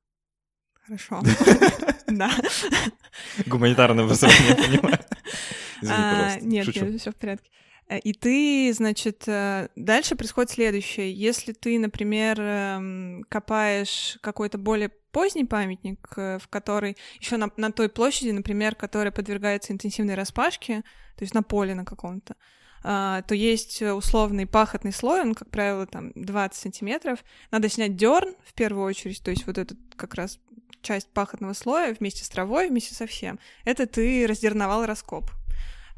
Хорошо. 0.84 1.22
Да. 2.08 2.30
Гуманитарное 3.46 4.04
образование, 4.04 4.54
понимаю. 4.54 4.98
Извини, 5.80 5.98
а, 5.98 6.10
пожалуйста. 6.12 6.46
Нет, 6.46 6.76
нет, 6.76 7.00
все 7.00 7.10
в 7.10 7.16
порядке. 7.16 7.50
Э, 7.92 7.98
и 7.98 8.12
ты, 8.12 8.72
значит, 8.72 9.24
э, 9.26 9.68
дальше 9.76 10.16
происходит 10.16 10.50
следующее. 10.50 11.12
Если 11.12 11.52
ты, 11.52 11.78
например, 11.78 12.40
эм, 12.40 13.24
копаешь 13.28 14.18
какой-то 14.22 14.58
более 14.58 14.88
поздний 14.88 15.44
памятник, 15.44 15.98
э, 16.16 16.38
в 16.38 16.48
который 16.48 16.96
еще 17.20 17.36
на, 17.36 17.50
на 17.56 17.70
той 17.70 17.88
площади, 17.88 18.30
например, 18.30 18.74
которая 18.74 19.12
подвергается 19.12 19.72
интенсивной 19.72 20.14
распашке, 20.14 20.82
то 21.16 21.22
есть 21.22 21.34
на 21.34 21.42
поле 21.42 21.74
на 21.74 21.84
каком-то, 21.84 22.34
а, 22.84 23.22
то 23.22 23.34
есть 23.34 23.80
условный 23.80 24.46
пахотный 24.46 24.92
слой, 24.92 25.20
он, 25.20 25.34
как 25.34 25.50
правило, 25.50 25.86
там 25.86 26.10
20 26.16 26.60
сантиметров. 26.60 27.24
Надо 27.52 27.68
снять 27.68 27.94
дерн 27.96 28.34
в 28.44 28.54
первую 28.54 28.84
очередь, 28.84 29.22
то 29.22 29.30
есть 29.30 29.46
вот 29.46 29.56
этот 29.58 29.78
как 29.94 30.14
раз 30.14 30.40
часть 30.80 31.08
пахотного 31.12 31.52
слоя 31.52 31.94
вместе 31.94 32.24
с 32.24 32.28
травой, 32.28 32.68
вместе 32.68 32.94
со 32.94 33.06
всем. 33.06 33.38
Это 33.64 33.86
ты 33.86 34.26
раздерновал 34.26 34.84
раскоп. 34.84 35.30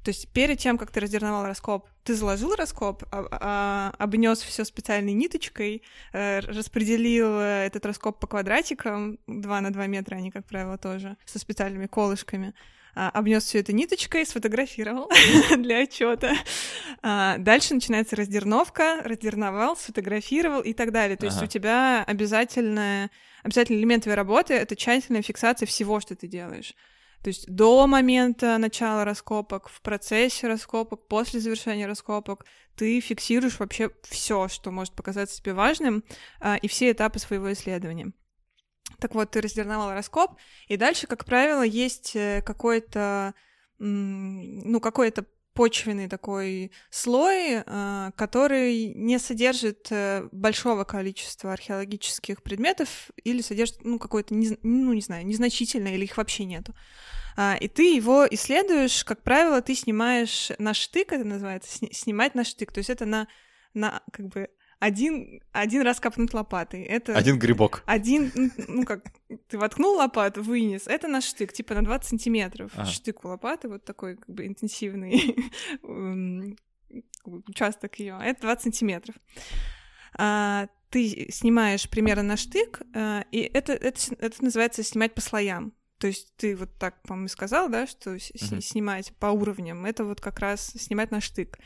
То 0.04 0.10
есть 0.10 0.28
перед 0.28 0.58
тем, 0.58 0.76
как 0.76 0.90
ты 0.90 1.00
раздерновал 1.00 1.46
раскоп, 1.46 1.88
ты 2.04 2.14
заложил 2.14 2.54
раскоп, 2.54 3.04
а, 3.10 3.26
а, 3.30 3.94
обнес 3.98 4.42
все 4.42 4.66
специальной 4.66 5.14
ниточкой, 5.14 5.82
э, 6.12 6.40
распределил 6.40 7.38
э, 7.40 7.66
этот 7.66 7.86
раскоп 7.86 8.20
по 8.20 8.26
квадратикам, 8.26 9.18
2 9.26 9.60
на 9.62 9.72
2 9.72 9.86
метра 9.86 10.16
они, 10.16 10.30
как 10.30 10.44
правило, 10.44 10.76
тоже, 10.76 11.16
со 11.24 11.38
специальными 11.38 11.86
колышками, 11.86 12.52
а, 12.94 13.08
обнес 13.08 13.44
все 13.44 13.60
это 13.60 13.72
ниточкой, 13.72 14.26
сфотографировал 14.26 15.10
для 15.56 15.78
отчета. 15.78 16.34
А, 17.02 17.38
дальше 17.38 17.72
начинается 17.72 18.14
раздерновка, 18.14 19.00
раздерновал, 19.02 19.74
сфотографировал 19.74 20.60
и 20.60 20.74
так 20.74 20.92
далее. 20.92 21.16
То 21.16 21.26
ага. 21.26 21.34
есть 21.34 21.42
у 21.42 21.46
тебя 21.46 22.04
обязательно, 22.04 23.10
обязательно 23.42 23.78
элемент 23.78 24.02
твоей 24.02 24.16
работы— 24.16 24.52
это 24.54 24.76
тщательная 24.76 25.22
фиксация 25.22 25.66
всего, 25.66 25.98
что 26.00 26.14
ты 26.14 26.28
делаешь. 26.28 26.74
То 27.24 27.28
есть 27.28 27.46
до 27.46 27.86
момента 27.86 28.58
начала 28.58 29.02
раскопок, 29.06 29.70
в 29.70 29.80
процессе 29.80 30.46
раскопок, 30.46 31.08
после 31.08 31.40
завершения 31.40 31.86
раскопок 31.86 32.44
ты 32.76 33.00
фиксируешь 33.00 33.58
вообще 33.58 33.90
все, 34.02 34.46
что 34.48 34.70
может 34.70 34.92
показаться 34.92 35.40
тебе 35.40 35.54
важным, 35.54 36.04
а, 36.38 36.56
и 36.56 36.68
все 36.68 36.90
этапы 36.90 37.18
своего 37.18 37.50
исследования. 37.50 38.12
Так 38.98 39.14
вот, 39.14 39.30
ты 39.30 39.40
раздерновал 39.40 39.92
раскоп, 39.92 40.32
и 40.68 40.76
дальше, 40.76 41.06
как 41.06 41.24
правило, 41.24 41.62
есть 41.62 42.14
э, 42.14 42.42
какой-то, 42.44 43.32
ну, 43.78 44.78
какой-то 44.80 45.24
почвенный 45.54 46.08
такой 46.08 46.72
слой, 46.90 47.62
а, 47.64 48.10
который 48.16 48.92
не 48.94 49.18
содержит 49.18 49.86
э, 49.90 50.28
большого 50.32 50.84
количества 50.84 51.52
археологических 51.52 52.42
предметов 52.42 53.10
или 53.22 53.40
содержит, 53.40 53.84
ну, 53.84 53.98
какое-то, 53.98 54.34
ну, 54.34 54.92
не 54.92 55.00
знаю, 55.00 55.24
незначительное 55.26 55.94
или 55.94 56.04
их 56.04 56.16
вообще 56.16 56.44
нету. 56.44 56.74
А, 57.36 57.56
и 57.58 57.68
ты 57.68 57.94
его 57.94 58.26
исследуешь, 58.30 59.04
как 59.04 59.22
правило, 59.22 59.62
ты 59.62 59.74
снимаешь 59.74 60.50
на 60.58 60.74
штык, 60.74 61.12
это 61.12 61.24
называется, 61.24 61.70
снимать 61.92 62.34
на 62.34 62.44
штык, 62.44 62.72
то 62.72 62.78
есть 62.78 62.90
это 62.90 63.06
на, 63.06 63.28
на 63.72 64.02
как 64.12 64.28
бы 64.28 64.48
один, 64.84 65.40
один 65.52 65.82
раз 65.82 65.98
копнуть 65.98 66.34
лопатой. 66.34 66.82
Это 66.82 67.16
один 67.16 67.38
грибок. 67.38 67.82
Один, 67.86 68.30
ну 68.68 68.84
как, 68.84 69.02
ты 69.48 69.58
воткнул 69.58 69.96
лопату, 69.96 70.42
вынес. 70.42 70.86
Это 70.86 71.08
на 71.08 71.22
штык, 71.22 71.54
типа 71.54 71.74
на 71.74 71.82
20 71.82 72.10
сантиметров. 72.10 72.70
Ага. 72.74 72.84
Штык 72.84 73.24
у 73.24 73.28
лопаты, 73.28 73.68
вот 73.68 73.84
такой 73.84 74.16
как 74.16 74.28
бы 74.28 74.46
интенсивный 74.46 75.36
участок 77.24 77.98
ее. 77.98 78.18
Это 78.22 78.42
20 78.42 78.62
сантиметров. 78.62 79.14
А, 80.18 80.68
ты 80.90 81.28
снимаешь 81.30 81.88
примерно 81.88 82.22
на 82.22 82.36
штык, 82.36 82.82
а, 82.94 83.24
и 83.32 83.40
это, 83.40 83.72
это, 83.72 83.98
это 84.18 84.44
называется 84.44 84.82
снимать 84.82 85.14
по 85.14 85.22
слоям. 85.22 85.72
То 85.98 86.08
есть 86.08 86.36
ты 86.36 86.54
вот 86.54 86.76
так, 86.78 87.00
по-моему, 87.04 87.28
сказал, 87.28 87.70
да, 87.70 87.86
что 87.86 88.16
uh-huh. 88.16 88.60
снимать 88.60 89.16
по 89.16 89.26
уровням, 89.28 89.86
это 89.86 90.04
вот 90.04 90.20
как 90.20 90.40
раз 90.40 90.66
снимать 90.66 91.10
на 91.10 91.22
штык. 91.22 91.58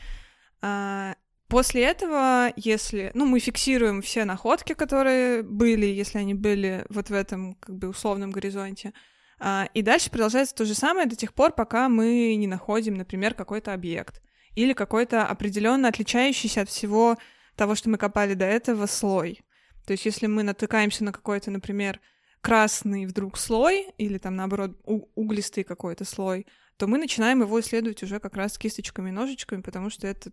А, 0.61 1.15
после 1.49 1.83
этого, 1.83 2.53
если, 2.55 3.11
ну, 3.13 3.25
мы 3.25 3.39
фиксируем 3.39 4.01
все 4.01 4.23
находки, 4.23 4.73
которые 4.73 5.43
были, 5.43 5.85
если 5.85 6.19
они 6.19 6.33
были 6.33 6.85
вот 6.89 7.09
в 7.09 7.13
этом 7.13 7.55
как 7.55 7.75
бы 7.75 7.89
условном 7.89 8.31
горизонте, 8.31 8.93
а, 9.39 9.67
и 9.73 9.81
дальше 9.81 10.09
продолжается 10.09 10.55
то 10.55 10.65
же 10.65 10.75
самое 10.75 11.07
до 11.07 11.15
тех 11.15 11.33
пор, 11.33 11.51
пока 11.51 11.89
мы 11.89 12.35
не 12.35 12.47
находим, 12.47 12.95
например, 12.95 13.33
какой-то 13.33 13.73
объект 13.73 14.21
или 14.55 14.73
какой-то 14.73 15.25
определенно 15.25 15.87
отличающийся 15.87 16.61
от 16.61 16.69
всего 16.69 17.17
того, 17.55 17.75
что 17.75 17.89
мы 17.89 17.97
копали 17.97 18.33
до 18.33 18.45
этого, 18.45 18.85
слой. 18.85 19.41
То 19.85 19.93
есть 19.93 20.05
если 20.05 20.27
мы 20.27 20.43
натыкаемся 20.43 21.03
на 21.03 21.11
какой-то, 21.11 21.51
например, 21.51 21.99
красный 22.41 23.05
вдруг 23.05 23.37
слой, 23.37 23.87
или 23.97 24.17
там, 24.17 24.35
наоборот, 24.35 24.77
углистый 24.85 25.63
какой-то 25.63 26.05
слой, 26.05 26.45
то 26.77 26.87
мы 26.87 26.97
начинаем 26.97 27.41
его 27.41 27.59
исследовать 27.59 28.03
уже 28.03 28.19
как 28.19 28.35
раз 28.35 28.57
кисточками 28.57 29.09
и 29.09 29.13
ножичками, 29.13 29.61
потому 29.61 29.89
что 29.89 30.07
это 30.07 30.31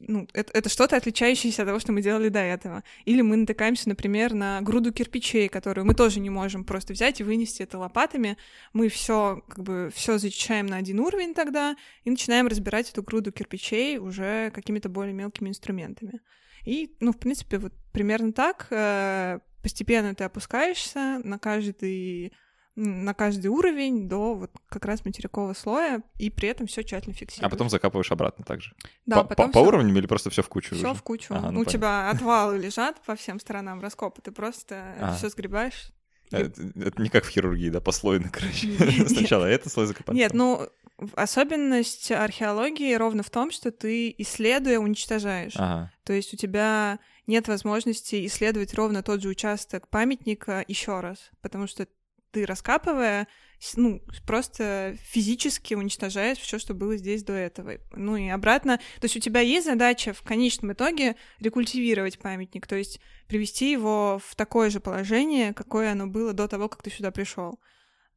ну, 0.00 0.28
это, 0.32 0.56
это 0.56 0.68
что-то 0.68 0.96
отличающееся 0.96 1.62
от 1.62 1.68
того, 1.68 1.80
что 1.80 1.92
мы 1.92 2.02
делали 2.02 2.28
до 2.28 2.38
этого. 2.38 2.84
Или 3.04 3.22
мы 3.22 3.36
натыкаемся, 3.36 3.88
например, 3.88 4.32
на 4.32 4.60
груду 4.60 4.92
кирпичей, 4.92 5.48
которую 5.48 5.84
мы 5.86 5.94
тоже 5.94 6.20
не 6.20 6.30
можем 6.30 6.64
просто 6.64 6.92
взять 6.92 7.20
и 7.20 7.24
вынести 7.24 7.62
это 7.62 7.78
лопатами. 7.78 8.36
Мы 8.72 8.88
все 8.88 9.42
как 9.48 9.64
бы 9.64 9.90
все 9.94 10.18
зачищаем 10.18 10.66
на 10.66 10.76
один 10.76 11.00
уровень 11.00 11.34
тогда 11.34 11.76
и 12.04 12.10
начинаем 12.10 12.46
разбирать 12.46 12.90
эту 12.90 13.02
груду 13.02 13.32
кирпичей 13.32 13.98
уже 13.98 14.50
какими-то 14.52 14.88
более 14.88 15.14
мелкими 15.14 15.48
инструментами. 15.48 16.20
И, 16.64 16.96
ну, 17.00 17.12
в 17.12 17.18
принципе, 17.18 17.58
вот 17.58 17.72
примерно 17.92 18.32
так 18.32 18.68
э, 18.70 19.40
постепенно 19.62 20.14
ты 20.14 20.24
опускаешься 20.24 21.20
на 21.24 21.38
каждый 21.38 22.32
на 22.78 23.12
каждый 23.12 23.48
уровень 23.48 24.08
до 24.08 24.34
вот 24.34 24.52
как 24.68 24.84
раз 24.84 25.04
материкового 25.04 25.52
слоя, 25.52 26.02
и 26.16 26.30
при 26.30 26.48
этом 26.48 26.68
все 26.68 26.84
тщательно 26.84 27.14
фиксируешь. 27.14 27.44
А 27.44 27.50
потом 27.50 27.68
закапываешь 27.68 28.12
обратно 28.12 28.44
также? 28.44 28.72
Да, 29.04 29.22
по, 29.22 29.30
потом 29.30 29.50
по, 29.50 29.60
по 29.60 29.66
уровням 29.66 29.96
или 29.98 30.06
просто 30.06 30.30
все 30.30 30.42
в 30.42 30.48
кучу? 30.48 30.76
Все 30.76 30.94
в 30.94 31.02
кучу. 31.02 31.34
Ага, 31.34 31.50
ну, 31.50 31.60
У 31.60 31.64
тебя 31.64 32.08
отвалы 32.14 32.58
лежат 32.58 33.00
по 33.04 33.16
всем 33.16 33.40
сторонам 33.40 33.80
раскопа, 33.80 34.22
ты 34.22 34.30
просто 34.30 34.94
а. 35.00 35.16
все 35.16 35.28
сгребаешь. 35.28 35.90
Это, 36.30 36.62
это 36.80 37.02
не 37.02 37.08
как 37.08 37.24
в 37.24 37.30
хирургии, 37.30 37.70
да, 37.70 37.80
послойно, 37.80 38.28
короче. 38.30 38.68
Сначала 39.08 39.46
это 39.46 39.68
слой 39.70 39.86
закопать. 39.86 40.14
Нет, 40.14 40.34
ну, 40.34 40.68
особенность 41.14 42.12
археологии 42.12 42.94
ровно 42.94 43.22
в 43.22 43.30
том, 43.30 43.50
что 43.50 43.72
ты, 43.72 44.14
исследуя, 44.18 44.78
уничтожаешь. 44.78 45.54
Ага. 45.56 45.90
То 46.04 46.12
есть 46.12 46.32
у 46.34 46.36
тебя 46.36 47.00
нет 47.26 47.48
возможности 47.48 48.26
исследовать 48.26 48.74
ровно 48.74 49.02
тот 49.02 49.22
же 49.22 49.28
участок 49.28 49.88
памятника 49.88 50.64
еще 50.68 51.00
раз, 51.00 51.30
потому 51.40 51.66
что 51.66 51.86
ты 52.30 52.46
раскапывая, 52.46 53.28
ну, 53.76 54.02
просто 54.26 54.96
физически 55.02 55.74
уничтожаешь 55.74 56.38
все, 56.38 56.58
что 56.58 56.74
было 56.74 56.96
здесь 56.96 57.24
до 57.24 57.32
этого. 57.32 57.74
Ну 57.92 58.16
и 58.16 58.28
обратно. 58.28 58.78
То 59.00 59.04
есть 59.04 59.16
у 59.16 59.20
тебя 59.20 59.40
есть 59.40 59.66
задача 59.66 60.12
в 60.12 60.22
конечном 60.22 60.72
итоге 60.72 61.16
рекультивировать 61.40 62.18
памятник, 62.18 62.66
то 62.66 62.76
есть 62.76 63.00
привести 63.26 63.70
его 63.70 64.20
в 64.24 64.34
такое 64.36 64.70
же 64.70 64.80
положение, 64.80 65.52
какое 65.54 65.92
оно 65.92 66.06
было 66.06 66.32
до 66.32 66.48
того, 66.48 66.68
как 66.68 66.82
ты 66.82 66.90
сюда 66.90 67.10
пришел 67.10 67.58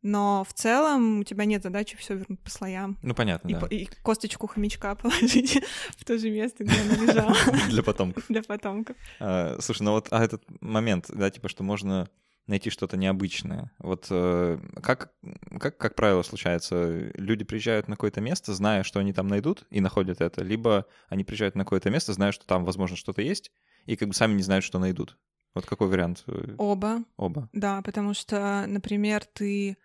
но 0.01 0.43
в 0.47 0.53
целом 0.53 1.19
у 1.19 1.23
тебя 1.23 1.45
нет 1.45 1.63
задачи 1.63 1.95
все 1.97 2.15
вернуть 2.15 2.39
по 2.41 2.49
слоям. 2.49 2.97
Ну, 3.03 3.13
понятно, 3.13 3.49
и, 3.49 3.53
да. 3.53 3.67
И 3.67 3.87
косточку 4.01 4.47
хомячка 4.47 4.95
положить 5.01 5.59
в 5.97 6.05
то 6.05 6.17
же 6.17 6.29
место, 6.29 6.63
где 6.63 6.75
она 6.81 7.05
лежала. 7.05 7.35
Для 7.69 7.83
потомков. 7.83 8.25
Для 8.27 8.41
потомков. 8.41 8.95
А, 9.19 9.57
слушай, 9.59 9.83
ну 9.83 9.91
вот 9.91 10.07
а 10.11 10.23
этот 10.23 10.43
момент, 10.59 11.05
да, 11.09 11.29
типа, 11.29 11.49
что 11.49 11.63
можно 11.63 12.09
найти 12.51 12.69
что-то 12.69 12.97
необычное. 12.97 13.71
Вот 13.79 14.07
э, 14.11 14.59
как, 14.83 15.13
как, 15.59 15.77
как 15.77 15.95
правило, 15.95 16.21
случается, 16.21 17.11
люди 17.15 17.43
приезжают 17.43 17.87
на 17.87 17.95
какое-то 17.95 18.21
место, 18.21 18.53
зная, 18.53 18.83
что 18.83 18.99
они 18.99 19.13
там 19.13 19.27
найдут, 19.27 19.63
и 19.71 19.81
находят 19.81 20.21
это, 20.21 20.43
либо 20.43 20.85
они 21.09 21.23
приезжают 21.23 21.55
на 21.55 21.63
какое-то 21.63 21.89
место, 21.89 22.13
зная, 22.13 22.31
что 22.31 22.45
там, 22.45 22.63
возможно, 22.65 22.95
что-то 22.95 23.21
есть, 23.21 23.51
и 23.85 23.95
как 23.95 24.09
бы 24.09 24.13
сами 24.13 24.33
не 24.33 24.43
знают, 24.43 24.63
что 24.63 24.77
найдут. 24.77 25.17
Вот 25.55 25.65
какой 25.65 25.87
вариант? 25.87 26.23
Оба. 26.57 27.03
Оба. 27.17 27.49
Да, 27.51 27.81
потому 27.81 28.13
что, 28.13 28.65
например, 28.67 29.25
ты 29.25 29.77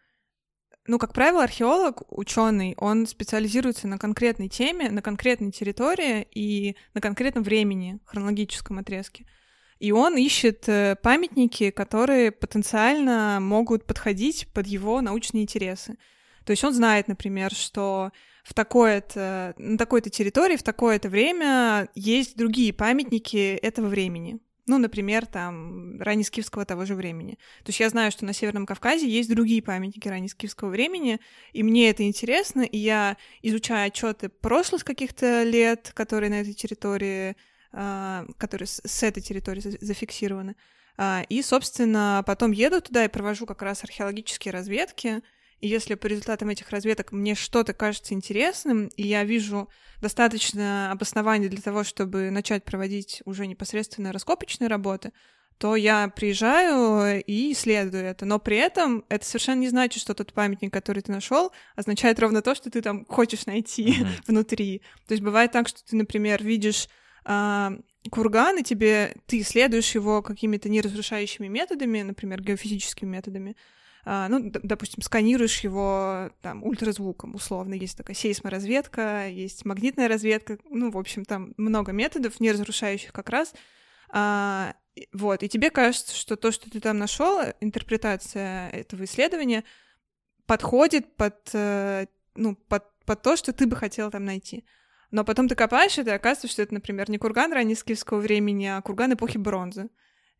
ну, 0.89 0.99
как 0.99 1.13
правило, 1.13 1.43
археолог, 1.43 2.03
ученый, 2.17 2.75
он 2.77 3.09
специализируется 3.09 3.89
на 3.89 3.99
конкретной 3.99 4.49
теме, 4.49 4.89
на 4.91 5.03
конкретной 5.03 5.51
территории 5.51 6.27
и 6.31 6.77
на 6.95 7.01
конкретном 7.01 7.43
времени, 7.43 7.99
хронологическом 8.05 8.79
отрезке. 8.79 9.27
И 9.79 9.93
он 9.93 10.17
ищет 10.17 10.69
э, 10.69 10.97
памятники, 11.03 11.71
которые 11.71 12.33
потенциально 12.33 13.39
могут 13.41 13.85
подходить 13.85 14.49
под 14.53 14.67
его 14.67 15.01
научные 15.01 15.43
интересы. 15.43 15.99
То 16.45 16.53
есть 16.53 16.65
он 16.65 16.73
знает, 16.73 17.09
например, 17.09 17.53
что 17.53 18.12
в 18.43 18.55
такое-то, 18.55 19.55
на 19.59 19.77
такой-то 19.77 20.09
территории 20.09 20.57
в 20.57 20.62
такое-то 20.62 21.09
время 21.09 21.89
есть 21.95 22.37
другие 22.37 22.73
памятники 22.73 23.57
этого 23.57 23.89
времени 23.89 24.39
ну, 24.67 24.79
например, 24.79 25.27
там, 25.27 26.01
раннескифского 26.01 26.65
того 26.65 26.85
же 26.85 26.95
времени. 26.95 27.39
То 27.62 27.69
есть 27.69 27.81
я 27.81 27.89
знаю, 27.89 28.11
что 28.11 28.25
на 28.25 28.33
Северном 28.33 28.67
Кавказе 28.67 29.09
есть 29.09 29.31
другие 29.31 29.62
памятники 29.62 30.09
раннескифского 30.09 30.71
времени, 30.71 31.21
и 31.53 31.62
мне 31.62 31.89
это 31.89 32.03
интересно, 32.03 32.62
и 32.62 32.77
я 32.77 33.17
изучаю 33.43 33.87
отчеты 33.87 34.29
прошлых 34.29 34.85
каких-то 34.85 35.45
лет, 35.45 35.93
которые 35.95 36.31
на 36.31 36.41
этой 36.41 36.53
территории, 36.53 37.37
которые 38.39 38.67
с, 38.67 39.03
этой 39.03 39.23
территории 39.23 39.61
зафиксированы. 39.81 40.57
Э, 40.97 41.23
и, 41.29 41.43
собственно, 41.43 42.23
потом 42.27 42.53
еду 42.53 42.81
туда 42.81 43.05
и 43.05 43.09
провожу 43.09 43.47
как 43.47 43.62
раз 43.62 43.85
археологические 43.85 44.53
разведки, 44.53 45.23
и 45.61 45.69
если 45.69 45.95
по 45.95 46.07
результатам 46.07 46.51
этих 46.51 46.71
разведок 46.71 47.12
мне 47.12 47.35
что-то 47.35 47.73
кажется 47.73 48.15
интересным, 48.15 48.89
и 48.89 49.07
я 49.07 49.25
вижу 49.25 49.69
достаточно 50.01 50.91
обоснований 50.93 51.49
для 51.49 51.62
того, 51.62 51.83
чтобы 51.83 52.31
начать 52.31 52.65
проводить 52.65 53.23
уже 53.25 53.47
непосредственно 53.47 54.12
раскопочные 54.12 54.69
работы, 54.69 55.12
то 55.59 55.75
я 55.75 56.09
приезжаю 56.09 57.25
и 57.25 57.53
исследую 57.53 58.05
это. 58.05 58.27
Но 58.27 58.39
при 58.39 58.59
этом 58.59 59.07
это 59.09 59.25
совершенно 59.25 59.61
не 59.61 59.71
значит, 59.71 60.03
что 60.03 60.12
тот 60.12 60.35
памятник, 60.35 60.71
который 60.71 61.03
ты 61.03 61.11
нашел, 61.11 61.53
означает 61.75 62.21
ровно 62.21 62.43
то, 62.43 62.55
что 62.55 62.71
ты 62.71 62.83
там 62.83 63.07
хочешь 63.07 63.47
найти 63.47 64.03
mm-hmm. 64.03 64.09
внутри. 64.27 64.83
То 65.07 65.12
есть 65.12 65.25
бывает 65.25 65.53
так, 65.53 65.69
что 65.69 65.83
ты, 65.83 65.97
например, 65.97 66.45
видишь 66.45 66.89
а, 66.89 66.91
курган, 67.27 68.59
и 68.59 68.62
тебе 68.62 69.17
ты 69.27 69.41
исследуешь 69.41 69.95
его 69.95 70.23
какими-то 70.23 70.69
неразрушающими 70.69 71.49
методами, 71.49 72.03
например, 72.03 72.41
геофизическими 72.41 73.09
методами, 73.09 73.57
а, 74.05 74.29
ну, 74.29 74.53
допустим, 74.62 75.03
сканируешь 75.03 75.61
его 75.61 76.31
там 76.41 76.62
ультразвуком, 76.62 77.35
условно, 77.35 77.75
есть 77.75 77.97
такая 77.97 78.15
сейсморазведка, 78.15 79.27
есть 79.27 79.65
магнитная 79.65 80.07
разведка, 80.07 80.59
ну, 80.71 80.93
в 80.93 80.99
общем, 80.99 81.25
там 81.25 81.55
много 81.57 81.91
методов, 81.91 82.39
не 82.39 82.53
разрушающих 82.53 83.12
как 83.12 83.29
раз, 83.31 83.53
а, 84.11 84.77
вот, 85.12 85.43
и 85.43 85.49
тебе 85.49 85.71
кажется, 85.71 86.15
что 86.15 86.37
то, 86.37 86.53
что 86.53 86.71
ты 86.71 86.81
там 86.81 86.99
нашел, 86.99 87.41
интерпретация 87.61 88.71
этого 88.71 89.05
исследования 89.05 89.65
подходит 90.47 91.17
под, 91.17 91.51
э, 91.53 92.07
ну, 92.37 92.55
под, 92.55 92.85
под 93.05 93.23
то, 93.23 93.37
что 93.37 93.53
ты 93.53 93.67
бы 93.67 93.75
хотел 93.75 94.11
там 94.11 94.25
найти. 94.25 94.65
Но 95.11 95.25
потом 95.25 95.49
ты 95.49 95.55
копаешь 95.55 95.99
это, 95.99 96.11
и 96.11 96.14
оказывается, 96.14 96.49
что 96.49 96.62
это, 96.62 96.75
например, 96.75 97.11
не 97.11 97.19
курган 97.19 97.53
раннескифского 97.53 98.19
времени, 98.19 98.66
а 98.66 98.83
курган 98.83 99.14
эпохи 99.14 99.38
бронзы. 99.38 99.88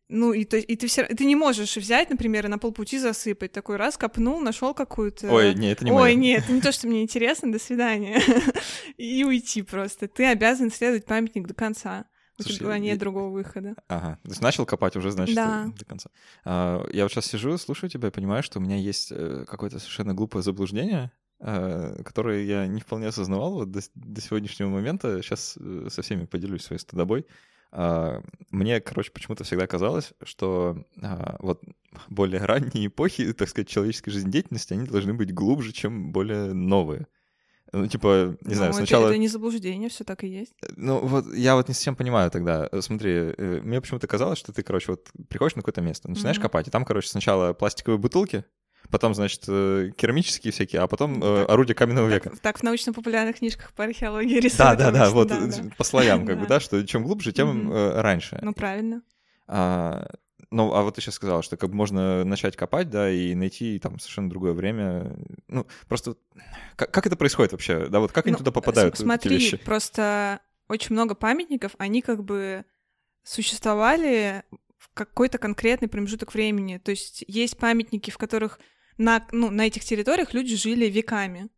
Ну, 0.09 0.31
и, 0.31 0.45
то, 0.45 0.57
и 0.57 0.75
ты 0.77 0.87
все 0.87 1.03
ты 1.03 1.25
не 1.25 1.35
можешь 1.35 1.75
взять, 1.75 2.09
например, 2.09 2.45
и 2.45 2.49
на 2.49 2.57
полпути 2.57 2.97
засыпать. 2.97 3.51
Такой 3.51 3.75
раз 3.75 3.97
копнул, 3.97 4.39
нашел 4.39 4.73
какую-то. 4.73 5.29
Ой, 5.29 5.53
нет, 5.53 5.77
это 5.77 5.85
не 5.85 5.91
Ой, 5.91 5.97
моё. 5.97 6.17
нет, 6.17 6.43
это 6.43 6.53
не 6.53 6.61
то, 6.61 6.71
что 6.71 6.87
мне 6.87 7.03
интересно, 7.03 7.51
до 7.51 7.59
свидания. 7.59 8.21
и 8.97 9.25
уйти 9.25 9.63
просто. 9.63 10.07
Ты 10.07 10.25
обязан 10.25 10.71
следовать 10.71 11.05
памятник 11.05 11.45
до 11.45 11.53
конца. 11.53 12.05
У 12.39 12.43
Слушай, 12.43 12.59
тебя 12.59 12.77
нет 12.77 12.93
я... 12.93 12.99
другого 12.99 13.31
выхода. 13.31 13.75
Ага. 13.87 14.19
То 14.23 14.29
есть 14.29 14.41
начал 14.41 14.65
копать 14.65 14.95
уже, 14.95 15.11
значит, 15.11 15.35
да. 15.35 15.71
до 15.77 15.85
конца. 15.85 16.09
А, 16.45 16.87
я 16.93 17.03
вот 17.03 17.11
сейчас 17.11 17.25
сижу, 17.25 17.57
слушаю 17.57 17.89
тебя 17.89 18.07
и 18.07 18.11
понимаю, 18.11 18.43
что 18.43 18.59
у 18.59 18.61
меня 18.61 18.77
есть 18.77 19.11
э, 19.11 19.43
какое-то 19.47 19.79
совершенно 19.79 20.13
глупое 20.13 20.43
заблуждение, 20.43 21.11
э, 21.39 22.01
которое 22.03 22.43
я 22.43 22.67
не 22.67 22.81
вполне 22.81 23.07
осознавал 23.07 23.53
вот 23.53 23.71
до, 23.71 23.81
до 23.95 24.21
сегодняшнего 24.21 24.69
момента. 24.69 25.21
Сейчас 25.21 25.57
э, 25.59 25.87
со 25.89 26.01
всеми 26.01 26.25
поделюсь 26.25 26.63
своей 26.63 26.79
стыдобой. 26.79 27.25
А, 27.71 28.21
мне, 28.49 28.79
короче, 28.79 29.11
почему-то 29.11 29.43
всегда 29.43 29.67
казалось, 29.67 30.13
что 30.23 30.85
а, 31.01 31.37
вот 31.39 31.61
более 32.09 32.43
ранние 32.45 32.87
эпохи, 32.87 33.33
так 33.33 33.49
сказать, 33.49 33.67
человеческой 33.67 34.11
жизнедеятельности, 34.11 34.73
они 34.73 34.85
должны 34.85 35.13
быть 35.13 35.33
глубже, 35.33 35.73
чем 35.73 36.11
более 36.11 36.53
новые. 36.53 37.07
Ну, 37.73 37.85
типа, 37.85 38.37
не 38.41 38.55
знаю, 38.55 38.71
ну, 38.71 38.77
сначала... 38.77 39.03
Это, 39.03 39.11
это 39.11 39.19
не 39.19 39.27
заблуждение, 39.27 39.89
все 39.89 40.05
так 40.05 40.23
и 40.23 40.27
есть. 40.27 40.53
Ну, 40.77 41.05
вот 41.05 41.33
я 41.35 41.55
вот 41.55 41.67
не 41.67 41.73
совсем 41.73 41.97
понимаю 41.97 42.31
тогда. 42.31 42.69
Смотри, 42.79 43.33
мне 43.37 43.81
почему-то 43.81 44.07
казалось, 44.07 44.39
что 44.39 44.53
ты, 44.53 44.63
короче, 44.63 44.91
вот 44.91 45.09
приходишь 45.27 45.57
на 45.57 45.63
какое-то 45.63 45.81
место, 45.81 46.09
начинаешь 46.09 46.37
mm-hmm. 46.37 46.41
копать, 46.41 46.69
и 46.69 46.71
там, 46.71 46.85
короче, 46.85 47.09
сначала 47.09 47.51
пластиковые 47.51 47.99
бутылки, 47.99 48.45
потом, 48.89 49.13
значит, 49.13 49.43
э, 49.47 49.91
керамические 49.95 50.51
всякие, 50.51 50.81
а 50.81 50.87
потом 50.87 51.23
э, 51.23 51.45
орудия 51.45 51.73
каменного 51.73 52.09
так, 52.09 52.25
века. 52.25 52.37
Так 52.41 52.59
в 52.59 52.63
научно-популярных 52.63 53.37
книжках 53.37 53.73
по 53.73 53.83
археологии 53.83 54.39
рисуют. 54.39 54.57
Да, 54.57 54.75
да, 54.75 54.91
да, 54.91 55.09
вот 55.09 55.27
да, 55.27 55.39
да. 55.39 55.69
по 55.77 55.83
слоям, 55.83 56.25
как 56.25 56.39
бы, 56.39 56.47
да, 56.47 56.59
что 56.59 56.85
чем 56.85 57.03
глубже, 57.03 57.31
тем 57.31 57.71
э, 57.71 58.01
раньше. 58.01 58.39
Ну, 58.41 58.53
правильно. 58.53 59.01
А, 59.47 60.07
ну, 60.49 60.73
а 60.73 60.83
вот 60.83 60.95
ты 60.95 61.01
сейчас 61.01 61.15
сказала, 61.15 61.43
что 61.43 61.57
как 61.57 61.69
бы 61.69 61.75
можно 61.75 62.23
начать 62.23 62.55
копать, 62.55 62.89
да, 62.89 63.09
и 63.09 63.35
найти 63.35 63.79
там 63.79 63.99
совершенно 63.99 64.29
другое 64.29 64.53
время. 64.53 65.15
Ну, 65.47 65.67
просто 65.87 66.15
как, 66.75 66.91
как 66.91 67.05
это 67.07 67.15
происходит 67.15 67.51
вообще? 67.51 67.87
Да, 67.87 67.99
вот 67.99 68.11
как 68.11 68.25
ну, 68.25 68.29
они 68.29 68.37
туда 68.37 68.51
попадают? 68.51 68.97
Смотри, 68.97 69.35
эти 69.35 69.43
вещи? 69.43 69.57
просто 69.57 70.39
очень 70.69 70.93
много 70.93 71.15
памятников, 71.15 71.73
они 71.77 72.01
как 72.01 72.23
бы 72.23 72.65
существовали 73.23 74.43
в 74.77 74.89
какой-то 74.93 75.37
конкретный 75.37 75.87
промежуток 75.87 76.33
времени. 76.33 76.77
То 76.77 76.91
есть 76.91 77.23
есть 77.27 77.57
памятники, 77.57 78.11
в 78.11 78.17
которых 78.17 78.59
на, 78.97 79.25
ну, 79.31 79.49
на 79.49 79.67
этих 79.67 79.83
территориях 79.83 80.33
люди 80.33 80.55
жили 80.55 80.85
веками. 80.85 81.49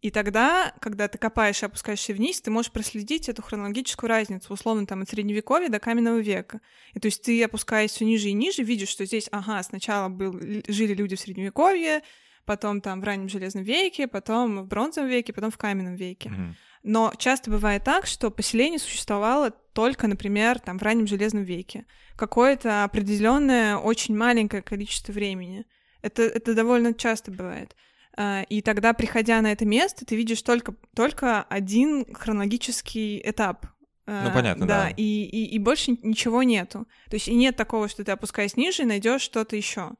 И 0.00 0.10
тогда, 0.10 0.74
когда 0.80 1.08
ты 1.08 1.16
копаешь 1.16 1.62
и 1.62 1.66
опускаешься 1.66 2.12
вниз, 2.12 2.40
ты 2.42 2.50
можешь 2.50 2.70
проследить 2.70 3.30
эту 3.30 3.42
хронологическую 3.42 4.08
разницу, 4.08 4.52
условно, 4.52 4.86
там, 4.86 5.00
от 5.00 5.08
средневековья 5.08 5.70
до 5.70 5.80
каменного 5.80 6.18
века. 6.18 6.60
И 6.92 7.00
то 7.00 7.06
есть 7.06 7.22
ты, 7.22 7.42
опускаясь 7.42 7.90
все 7.90 8.04
ниже 8.04 8.28
и 8.28 8.34
ниже, 8.34 8.62
видишь, 8.62 8.90
что 8.90 9.06
здесь, 9.06 9.28
ага, 9.32 9.62
сначала 9.62 10.10
был, 10.10 10.38
жили 10.68 10.92
люди 10.92 11.16
в 11.16 11.20
средневековье, 11.20 12.02
потом 12.44 12.82
там 12.82 13.00
в 13.00 13.04
раннем 13.04 13.30
железном 13.30 13.64
веке, 13.64 14.06
потом 14.06 14.64
в 14.64 14.66
бронзовом 14.66 15.08
веке, 15.08 15.32
потом 15.32 15.50
в 15.50 15.56
каменном 15.56 15.96
веке. 15.96 16.28
Mm-hmm. 16.28 16.52
Но 16.82 17.14
часто 17.16 17.50
бывает 17.50 17.82
так, 17.82 18.06
что 18.06 18.30
поселение 18.30 18.78
существовало 18.78 19.50
только, 19.50 20.06
например, 20.06 20.58
там 20.58 20.78
в 20.78 20.82
раннем 20.82 21.06
железном 21.06 21.44
веке. 21.44 21.86
Какое-то 22.14 22.84
определенное 22.84 23.78
очень 23.78 24.14
маленькое 24.14 24.60
количество 24.60 25.12
времени. 25.12 25.64
Это, 26.04 26.22
это 26.22 26.54
довольно 26.54 26.92
часто 26.92 27.30
бывает. 27.30 27.74
А, 28.14 28.42
и 28.50 28.60
тогда, 28.60 28.92
приходя 28.92 29.40
на 29.40 29.50
это 29.50 29.64
место, 29.64 30.04
ты 30.04 30.16
видишь 30.16 30.42
только, 30.42 30.74
только 30.94 31.44
один 31.44 32.04
хронологический 32.14 33.22
этап. 33.24 33.66
А, 34.06 34.28
ну, 34.28 34.34
понятно, 34.34 34.66
да. 34.66 34.84
да. 34.84 34.90
И, 34.90 35.02
и, 35.02 35.46
и 35.54 35.58
больше 35.58 35.92
ничего 36.02 36.42
нету. 36.42 36.86
То 37.08 37.14
есть 37.14 37.28
и 37.28 37.34
нет 37.34 37.56
такого, 37.56 37.88
что 37.88 38.04
ты 38.04 38.12
опускаясь 38.12 38.54
ниже 38.58 38.82
и 38.82 38.86
найдешь 38.86 39.22
что-то 39.22 39.56
еще. 39.56 39.92